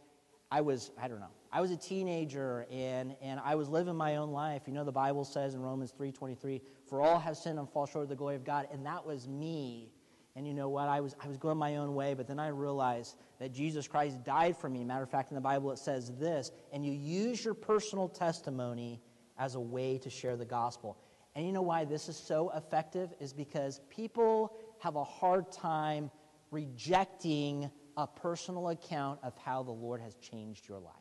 I 0.51 0.61
was, 0.61 0.91
I 1.01 1.09
don't 1.09 1.21
know. 1.21 1.31
I 1.51 1.61
was 1.61 1.71
a 1.71 1.77
teenager 1.77 2.67
and, 2.71 3.15
and 3.23 3.41
I 3.43 3.55
was 3.55 3.69
living 3.69 3.97
my 3.97 4.17
own 4.17 4.31
life. 4.31 4.63
You 4.67 4.75
know, 4.75 4.85
the 4.85 4.93
Bible 4.93 5.25
says 5.25 5.55
in 5.55 5.61
Romans 5.61 5.95
3.23, 5.99 6.61
for 6.87 7.01
all 7.01 7.19
have 7.19 7.37
sinned 7.37 7.59
and 7.59 7.69
fall 7.71 7.87
short 7.87 8.05
of 8.05 8.09
the 8.11 8.17
glory 8.17 8.37
of 8.37 8.45
God. 8.45 8.69
And 8.73 8.85
that 8.85 9.07
was 9.07 9.27
me 9.29 9.91
and 10.35 10.47
you 10.47 10.55
know 10.55 10.69
what? 10.69 10.89
I 10.89 11.01
was, 11.01 11.15
I 11.23 11.29
was 11.29 11.37
going 11.37 11.59
my 11.59 11.77
own 11.77 11.95
way, 11.95 12.15
but 12.15 12.27
then 12.27 12.39
I 12.39 12.49
realized 12.49 13.17
that 13.39 13.53
Jesus 13.53 13.87
Christ 13.87 14.25
died 14.25 14.57
for 14.57 14.69
me. 14.69 14.83
Matter 14.83 15.03
of 15.03 15.11
fact, 15.11 15.31
in 15.31 15.35
the 15.35 15.43
Bible 15.43 15.71
it 15.73 15.79
says 15.79 16.11
this, 16.19 16.51
and 16.73 16.85
you 16.85 16.93
use 16.93 17.45
your 17.45 17.55
personal 17.55 18.09
testimony 18.09 19.01
as 19.39 19.55
a 19.55 19.61
way 19.61 19.99
to 19.99 20.09
share 20.09 20.37
the 20.37 20.45
gospel. 20.45 20.99
And 21.35 21.47
you 21.47 21.53
know 21.53 21.63
why 21.63 21.85
this 21.85 22.09
is 22.09 22.17
so 22.17 22.51
effective? 22.55 23.13
Is 23.21 23.33
because 23.33 23.81
people 23.91 24.57
have 24.81 24.97
a 24.97 25.05
hard 25.05 25.51
time 25.53 26.11
rejecting 26.51 27.71
a 27.97 28.07
personal 28.07 28.69
account 28.69 29.21
of 29.23 29.37
how 29.37 29.63
the 29.63 29.71
Lord 29.71 30.01
has 30.01 30.15
changed 30.17 30.69
your 30.69 30.79
life. 30.79 30.95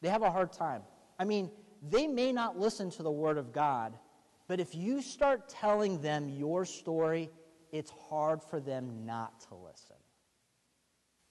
They 0.00 0.08
have 0.08 0.22
a 0.22 0.30
hard 0.30 0.52
time. 0.52 0.82
I 1.18 1.24
mean, 1.24 1.50
they 1.88 2.06
may 2.06 2.32
not 2.32 2.58
listen 2.58 2.90
to 2.92 3.02
the 3.02 3.10
Word 3.10 3.38
of 3.38 3.52
God, 3.52 3.94
but 4.52 4.60
if 4.60 4.74
you 4.74 5.00
start 5.00 5.48
telling 5.48 6.02
them 6.02 6.28
your 6.28 6.66
story, 6.66 7.30
it's 7.72 7.90
hard 8.10 8.42
for 8.42 8.60
them 8.60 9.06
not 9.06 9.40
to 9.48 9.54
listen. 9.54 9.96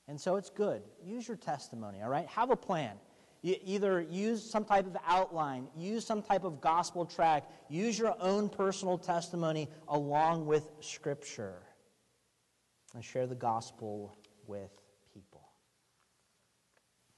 And 0.07 0.19
so 0.19 0.37
it's 0.37 0.49
good. 0.49 0.81
Use 1.05 1.27
your 1.27 1.37
testimony, 1.37 2.01
all 2.01 2.09
right? 2.09 2.25
Have 2.29 2.49
a 2.49 2.55
plan. 2.55 2.95
You 3.43 3.57
either 3.63 4.01
use 4.01 4.43
some 4.43 4.65
type 4.65 4.87
of 4.87 4.97
outline, 5.05 5.67
use 5.77 6.03
some 6.03 6.23
type 6.23 6.43
of 6.43 6.61
gospel 6.61 7.05
track, 7.05 7.47
use 7.69 7.99
your 7.99 8.15
own 8.19 8.49
personal 8.49 8.97
testimony 8.97 9.69
along 9.87 10.47
with 10.47 10.71
Scripture, 10.79 11.61
and 12.95 13.05
share 13.05 13.27
the 13.27 13.35
gospel 13.35 14.17
with 14.47 14.71
people. 15.13 15.43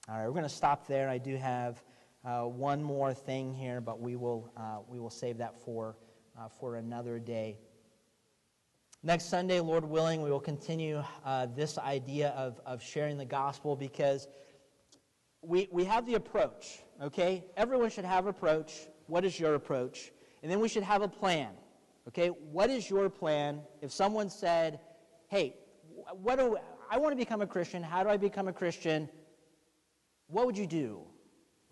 All 0.10 0.18
right, 0.18 0.26
we're 0.26 0.32
going 0.32 0.44
to 0.44 0.50
stop 0.50 0.86
there. 0.86 1.08
I 1.08 1.18
do 1.18 1.38
have 1.38 1.82
uh, 2.26 2.44
one 2.44 2.82
more 2.82 3.14
thing 3.14 3.54
here, 3.54 3.82
but 3.82 4.00
we 4.00 4.16
will, 4.16 4.52
uh, 4.56 4.80
we 4.88 5.00
will 5.00 5.10
save 5.10 5.38
that 5.38 5.60
for, 5.60 5.98
uh, 6.40 6.48
for 6.48 6.76
another 6.78 7.20
day. 7.20 7.58
Next 9.06 9.26
Sunday, 9.26 9.60
Lord 9.60 9.84
willing, 9.84 10.22
we 10.22 10.32
will 10.32 10.40
continue 10.40 11.04
uh, 11.26 11.48
this 11.54 11.78
idea 11.78 12.30
of, 12.30 12.62
of 12.66 12.82
sharing 12.82 13.18
the 13.18 13.26
gospel 13.26 13.76
because 13.76 14.30
we, 15.42 15.68
we 15.72 15.84
have 15.84 16.06
the 16.06 16.14
approach, 16.14 16.80
okay? 17.02 17.44
Everyone 17.58 17.90
should 17.90 18.06
have 18.06 18.28
approach. 18.28 18.88
What 19.08 19.26
is 19.26 19.38
your 19.38 19.56
approach? 19.56 20.14
And 20.42 20.50
then 20.50 20.62
we 20.62 20.70
should 20.70 20.84
have 20.84 21.02
a 21.02 21.10
plan, 21.10 21.50
okay? 22.08 22.30
What 22.30 22.70
is 22.70 22.90
your 22.90 23.10
plan 23.10 23.60
if 23.82 23.92
someone 23.92 24.30
said, 24.30 24.80
hey, 25.28 25.58
what 26.14 26.40
do 26.40 26.58
I 26.90 26.98
want 26.98 27.12
to 27.12 27.18
become 27.18 27.42
a 27.42 27.48
Christian? 27.48 27.84
How 27.84 28.04
do 28.04 28.10
I 28.10 28.16
become 28.16 28.48
a 28.48 28.54
Christian? 28.54 29.10
What 30.28 30.46
would 30.46 30.58
you 30.58 30.68
do? 30.68 31.02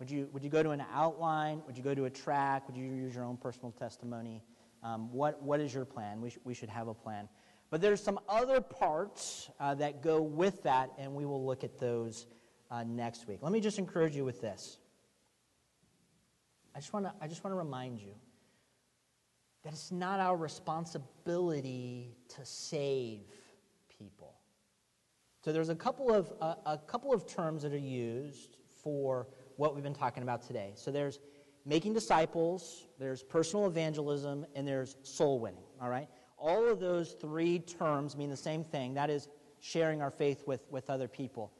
Would 0.02 0.10
you, 0.10 0.28
would 0.32 0.42
you 0.42 0.50
go 0.50 0.64
to 0.64 0.70
an 0.70 0.82
outline? 0.92 1.62
Would 1.64 1.76
you 1.76 1.84
go 1.84 1.94
to 1.94 2.06
a 2.06 2.10
track? 2.10 2.66
Would 2.66 2.76
you 2.76 2.82
use 2.82 3.14
your 3.14 3.22
own 3.22 3.36
personal 3.36 3.70
testimony? 3.70 4.42
Um, 4.82 5.12
what, 5.12 5.40
what 5.40 5.60
is 5.60 5.72
your 5.72 5.84
plan? 5.84 6.20
We, 6.20 6.30
sh- 6.30 6.38
we 6.42 6.54
should 6.54 6.70
have 6.70 6.88
a 6.88 6.94
plan. 6.94 7.28
But 7.70 7.80
there's 7.80 8.02
some 8.02 8.18
other 8.28 8.60
parts 8.60 9.48
uh, 9.60 9.76
that 9.76 10.02
go 10.02 10.20
with 10.20 10.64
that, 10.64 10.90
and 10.98 11.14
we 11.14 11.24
will 11.24 11.46
look 11.46 11.62
at 11.62 11.78
those 11.78 12.26
uh, 12.68 12.82
next 12.82 13.28
week. 13.28 13.38
Let 13.42 13.52
me 13.52 13.60
just 13.60 13.78
encourage 13.78 14.16
you 14.16 14.24
with 14.24 14.40
this. 14.40 14.78
I 16.74 16.80
just 16.80 16.92
want 16.92 17.06
to 17.06 17.12
I 17.20 17.28
just 17.28 17.44
want 17.44 17.54
to 17.54 17.58
remind 17.58 18.00
you 18.00 18.14
that 19.62 19.72
it's 19.72 19.92
not 19.92 20.18
our 20.18 20.36
responsibility 20.36 22.16
to 22.30 22.44
save 22.44 23.20
people. 24.00 24.34
So 25.44 25.52
there's 25.52 25.68
a 25.68 25.76
couple 25.76 26.12
of 26.12 26.32
uh, 26.40 26.54
a 26.66 26.78
couple 26.78 27.14
of 27.14 27.24
terms 27.28 27.62
that 27.62 27.72
are 27.72 27.78
used 27.78 28.56
for 28.82 29.28
what 29.56 29.74
we've 29.74 29.84
been 29.84 29.94
talking 29.94 30.22
about 30.22 30.42
today. 30.42 30.72
So 30.74 30.90
there's 30.90 31.18
making 31.64 31.94
disciples, 31.94 32.86
there's 32.98 33.22
personal 33.22 33.66
evangelism, 33.66 34.46
and 34.54 34.66
there's 34.66 34.96
soul 35.02 35.38
winning, 35.38 35.64
all 35.80 35.88
right? 35.88 36.08
All 36.38 36.68
of 36.68 36.80
those 36.80 37.12
three 37.12 37.60
terms 37.60 38.16
mean 38.16 38.30
the 38.30 38.36
same 38.36 38.64
thing. 38.64 38.94
That 38.94 39.10
is 39.10 39.28
sharing 39.60 40.02
our 40.02 40.10
faith 40.10 40.42
with, 40.46 40.66
with 40.70 40.90
other 40.90 41.06
people. 41.06 41.52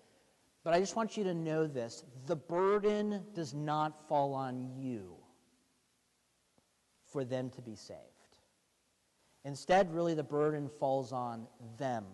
But 0.65 0.75
I 0.75 0.81
just 0.81 0.97
want 0.97 1.17
you 1.17 1.25
to 1.25 1.35
know 1.35 1.67
this 1.67 2.05
the 2.27 2.37
burden 2.37 3.23
does 3.35 3.55
not 3.55 4.09
fall 4.09 4.35
on 4.35 4.71
you 4.77 5.17
for 7.13 7.25
them 7.25 7.51
to 7.51 7.63
be 7.63 7.75
saved. 7.75 7.99
Instead, 9.45 9.93
really, 9.93 10.15
the 10.15 10.23
burden 10.23 10.71
falls 10.79 11.13
on 11.13 11.47
them. 11.77 12.05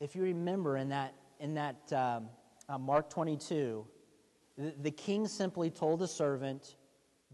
If 0.00 0.16
you 0.16 0.22
remember 0.22 0.78
in 0.78 0.88
that, 0.88 1.14
in 1.38 1.54
that 1.54 1.92
um, 1.92 2.28
uh, 2.68 2.78
Mark 2.78 3.10
22, 3.10 3.86
the, 4.56 4.90
king 4.90 5.26
simply 5.26 5.70
told 5.70 6.00
the 6.00 6.08
servant, 6.08 6.76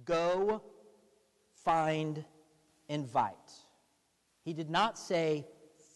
Go, 0.05 0.63
find, 1.53 2.25
invite. 2.89 3.35
He 4.43 4.55
did 4.55 4.71
not 4.71 4.99
say, 4.99 5.47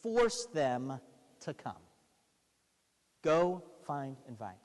force 0.02 0.46
them 0.52 1.00
to 1.40 1.54
come. 1.54 1.72
Go, 3.22 3.62
find, 3.86 4.16
invite. 4.28 4.56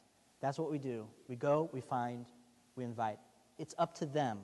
That's 0.41 0.59
what 0.59 0.69
we 0.69 0.77
do. 0.77 1.07
We 1.27 1.37
go, 1.37 1.69
we 1.71 1.79
find, 1.79 2.25
we 2.75 2.83
invite. 2.83 3.19
It's 3.57 3.73
up 3.77 3.95
to 3.99 4.05
them 4.05 4.39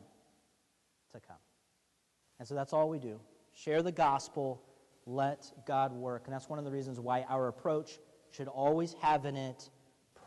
to 1.12 1.20
come. 1.20 1.38
And 2.40 2.48
so 2.48 2.56
that's 2.56 2.72
all 2.72 2.90
we 2.90 3.00
do. 3.00 3.20
Share 3.54 3.82
the 3.82 3.92
gospel, 3.92 4.62
let 5.06 5.52
God 5.66 5.92
work. 5.94 6.24
And 6.26 6.34
that's 6.34 6.50
one 6.50 6.60
of 6.60 6.66
the 6.66 6.72
reasons 6.72 7.00
why 7.00 7.26
our 7.30 7.50
approach 7.50 8.00
should 8.32 8.48
always 8.48 8.94
have 9.02 9.26
in 9.26 9.36
it 9.36 9.70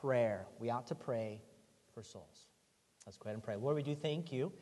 prayer. 0.00 0.46
We 0.58 0.70
ought 0.70 0.86
to 0.88 0.94
pray 0.94 1.40
for 1.98 2.04
souls. 2.04 2.46
Let's 3.06 3.18
go 3.18 3.24
ahead 3.26 3.34
and 3.34 3.42
pray. 3.42 3.56
Lord, 3.56 3.74
we 3.74 3.82
do 3.82 3.96
thank 3.96 4.30
you 4.30 4.52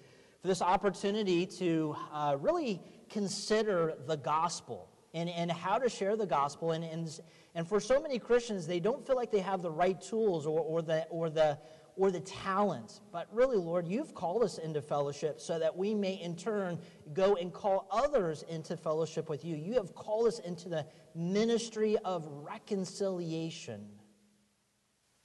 for 0.41 0.49
this 0.49 0.63
opportunity 0.63 1.45
to 1.45 1.95
uh, 2.11 2.35
really 2.41 2.81
consider 3.11 3.93
the 4.07 4.17
gospel 4.17 4.89
and, 5.13 5.29
and 5.29 5.53
how 5.53 5.77
to 5.77 5.91
share 5.91 6.17
the 6.17 6.25
gospel. 6.25 6.73
And, 6.73 6.83
and, 6.83 7.21
and 7.55 7.69
for 7.69 7.79
so 7.79 8.01
many 8.01 8.19
Christians, 8.19 8.67
they 8.67 8.81
don't 8.81 9.07
feel 9.07 9.17
like 9.17 9.31
they 9.31 9.41
have 9.41 9.61
the 9.61 9.71
right 9.71 10.01
tools 10.01 10.47
or, 10.47 10.61
or, 10.61 10.81
the, 10.81 11.05
or, 11.11 11.29
the, 11.29 11.59
or 11.95 12.11
the 12.11 12.21
talent. 12.21 13.01
But 13.13 13.29
really, 13.31 13.59
Lord, 13.59 13.87
you've 13.87 14.15
called 14.15 14.43
us 14.43 14.57
into 14.57 14.81
fellowship 14.81 15.39
so 15.39 15.59
that 15.59 15.77
we 15.77 15.95
may 15.95 16.15
in 16.15 16.37
turn 16.37 16.79
go 17.13 17.35
and 17.35 17.53
call 17.53 17.87
others 17.91 18.45
into 18.49 18.79
fellowship 18.79 19.29
with 19.29 19.45
you. 19.45 19.57
You 19.57 19.75
have 19.75 19.95
called 19.95 20.27
us 20.27 20.39
into 20.39 20.71
the 20.71 20.87
ministry 21.15 21.99
of 22.03 22.27
reconciliation. 22.31 23.85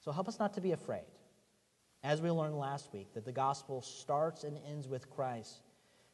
So 0.00 0.12
help 0.12 0.28
us 0.28 0.38
not 0.38 0.52
to 0.54 0.60
be 0.60 0.72
afraid. 0.72 1.06
As 2.04 2.20
we 2.20 2.30
learned 2.30 2.58
last 2.58 2.92
week, 2.92 3.14
that 3.14 3.24
the 3.24 3.32
gospel 3.32 3.80
starts 3.80 4.44
and 4.44 4.58
ends 4.68 4.88
with 4.88 5.08
Christ. 5.08 5.62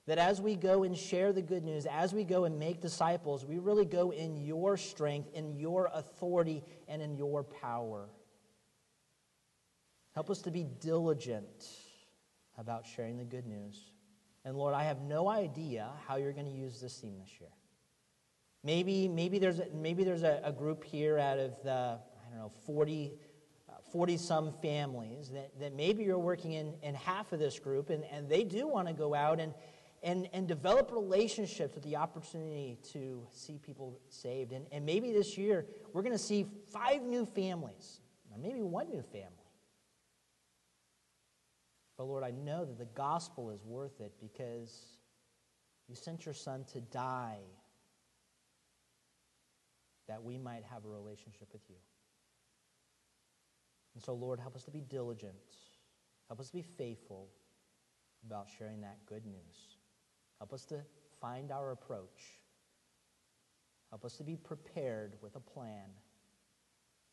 That 0.06 0.18
as 0.18 0.40
we 0.40 0.54
go 0.54 0.84
and 0.84 0.96
share 0.96 1.32
the 1.32 1.42
good 1.42 1.64
news, 1.64 1.86
as 1.86 2.12
we 2.14 2.24
go 2.24 2.44
and 2.44 2.58
make 2.58 2.80
disciples, 2.80 3.44
we 3.44 3.58
really 3.58 3.84
go 3.84 4.10
in 4.10 4.36
your 4.36 4.76
strength, 4.76 5.30
in 5.34 5.58
your 5.58 5.90
authority, 5.92 6.62
and 6.88 7.02
in 7.02 7.16
your 7.16 7.42
power. 7.42 8.08
Help 10.14 10.30
us 10.30 10.40
to 10.42 10.50
be 10.50 10.64
diligent 10.80 11.68
about 12.56 12.86
sharing 12.86 13.16
the 13.16 13.24
good 13.24 13.46
news. 13.46 13.92
And 14.44 14.56
Lord, 14.56 14.74
I 14.74 14.84
have 14.84 15.00
no 15.02 15.28
idea 15.28 15.90
how 16.06 16.16
you're 16.16 16.32
going 16.32 16.46
to 16.46 16.52
use 16.52 16.80
this 16.80 16.96
theme 16.98 17.18
this 17.18 17.40
year. 17.40 17.50
Maybe, 18.64 19.08
maybe 19.08 19.38
there's, 19.38 19.60
a, 19.60 19.66
maybe 19.74 20.04
there's 20.04 20.22
a, 20.22 20.40
a 20.42 20.52
group 20.52 20.84
here 20.84 21.18
out 21.18 21.38
of 21.38 21.62
the, 21.62 21.98
I 22.00 22.30
don't 22.30 22.38
know, 22.38 22.52
40 22.66 23.12
40 23.92 24.16
some 24.16 24.52
families 24.62 25.30
that, 25.30 25.58
that 25.60 25.74
maybe 25.74 26.04
you're 26.04 26.18
working 26.18 26.52
in, 26.52 26.74
in 26.82 26.94
half 26.94 27.32
of 27.32 27.38
this 27.38 27.58
group 27.58 27.90
and, 27.90 28.04
and 28.04 28.28
they 28.28 28.44
do 28.44 28.66
want 28.66 28.88
to 28.88 28.94
go 28.94 29.14
out 29.14 29.40
and, 29.40 29.54
and, 30.02 30.28
and 30.32 30.46
develop 30.46 30.92
relationships 30.92 31.74
with 31.74 31.84
the 31.84 31.96
opportunity 31.96 32.78
to 32.92 33.26
see 33.30 33.58
people 33.58 34.00
saved. 34.08 34.52
And, 34.52 34.66
and 34.72 34.84
maybe 34.84 35.12
this 35.12 35.36
year 35.36 35.66
we're 35.92 36.02
going 36.02 36.12
to 36.12 36.18
see 36.18 36.46
five 36.72 37.02
new 37.02 37.26
families, 37.26 38.00
or 38.30 38.38
maybe 38.38 38.62
one 38.62 38.88
new 38.88 39.02
family. 39.02 39.32
But 41.96 42.04
Lord, 42.04 42.22
I 42.22 42.30
know 42.30 42.64
that 42.64 42.78
the 42.78 42.86
gospel 42.94 43.50
is 43.50 43.64
worth 43.64 44.00
it 44.00 44.12
because 44.20 44.98
you 45.88 45.96
sent 45.96 46.24
your 46.24 46.34
son 46.34 46.64
to 46.72 46.80
die 46.80 47.40
that 50.06 50.22
we 50.22 50.38
might 50.38 50.62
have 50.70 50.84
a 50.84 50.88
relationship 50.88 51.48
with 51.52 51.62
you. 51.68 51.76
And 53.98 54.04
so, 54.04 54.14
Lord, 54.14 54.38
help 54.38 54.54
us 54.54 54.62
to 54.62 54.70
be 54.70 54.80
diligent. 54.80 55.34
Help 56.28 56.38
us 56.38 56.46
to 56.50 56.52
be 56.52 56.62
faithful 56.62 57.26
about 58.24 58.46
sharing 58.56 58.80
that 58.82 58.98
good 59.06 59.26
news. 59.26 59.76
Help 60.38 60.52
us 60.52 60.64
to 60.66 60.76
find 61.20 61.50
our 61.50 61.72
approach. 61.72 62.38
Help 63.90 64.04
us 64.04 64.16
to 64.18 64.22
be 64.22 64.36
prepared 64.36 65.14
with 65.20 65.34
a 65.34 65.40
plan 65.40 65.90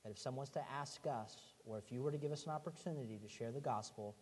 that 0.04 0.12
if 0.12 0.20
someone's 0.20 0.52
to 0.52 0.62
ask 0.72 1.08
us, 1.08 1.36
or 1.66 1.80
if 1.80 1.92
you 1.92 2.04
were 2.04 2.12
to 2.12 2.20
give 2.20 2.32
us 2.32 2.44
an 2.44 2.52
opportunity 2.52 3.18
to 3.18 3.28
share 3.28 3.52
the 3.52 3.60
gospel, 3.60 4.16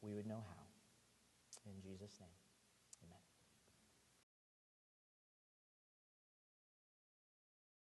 we 0.00 0.14
would 0.14 0.26
know 0.26 0.42
how. 0.48 1.70
In 1.70 1.82
Jesus' 1.82 2.16
name. 2.18 2.39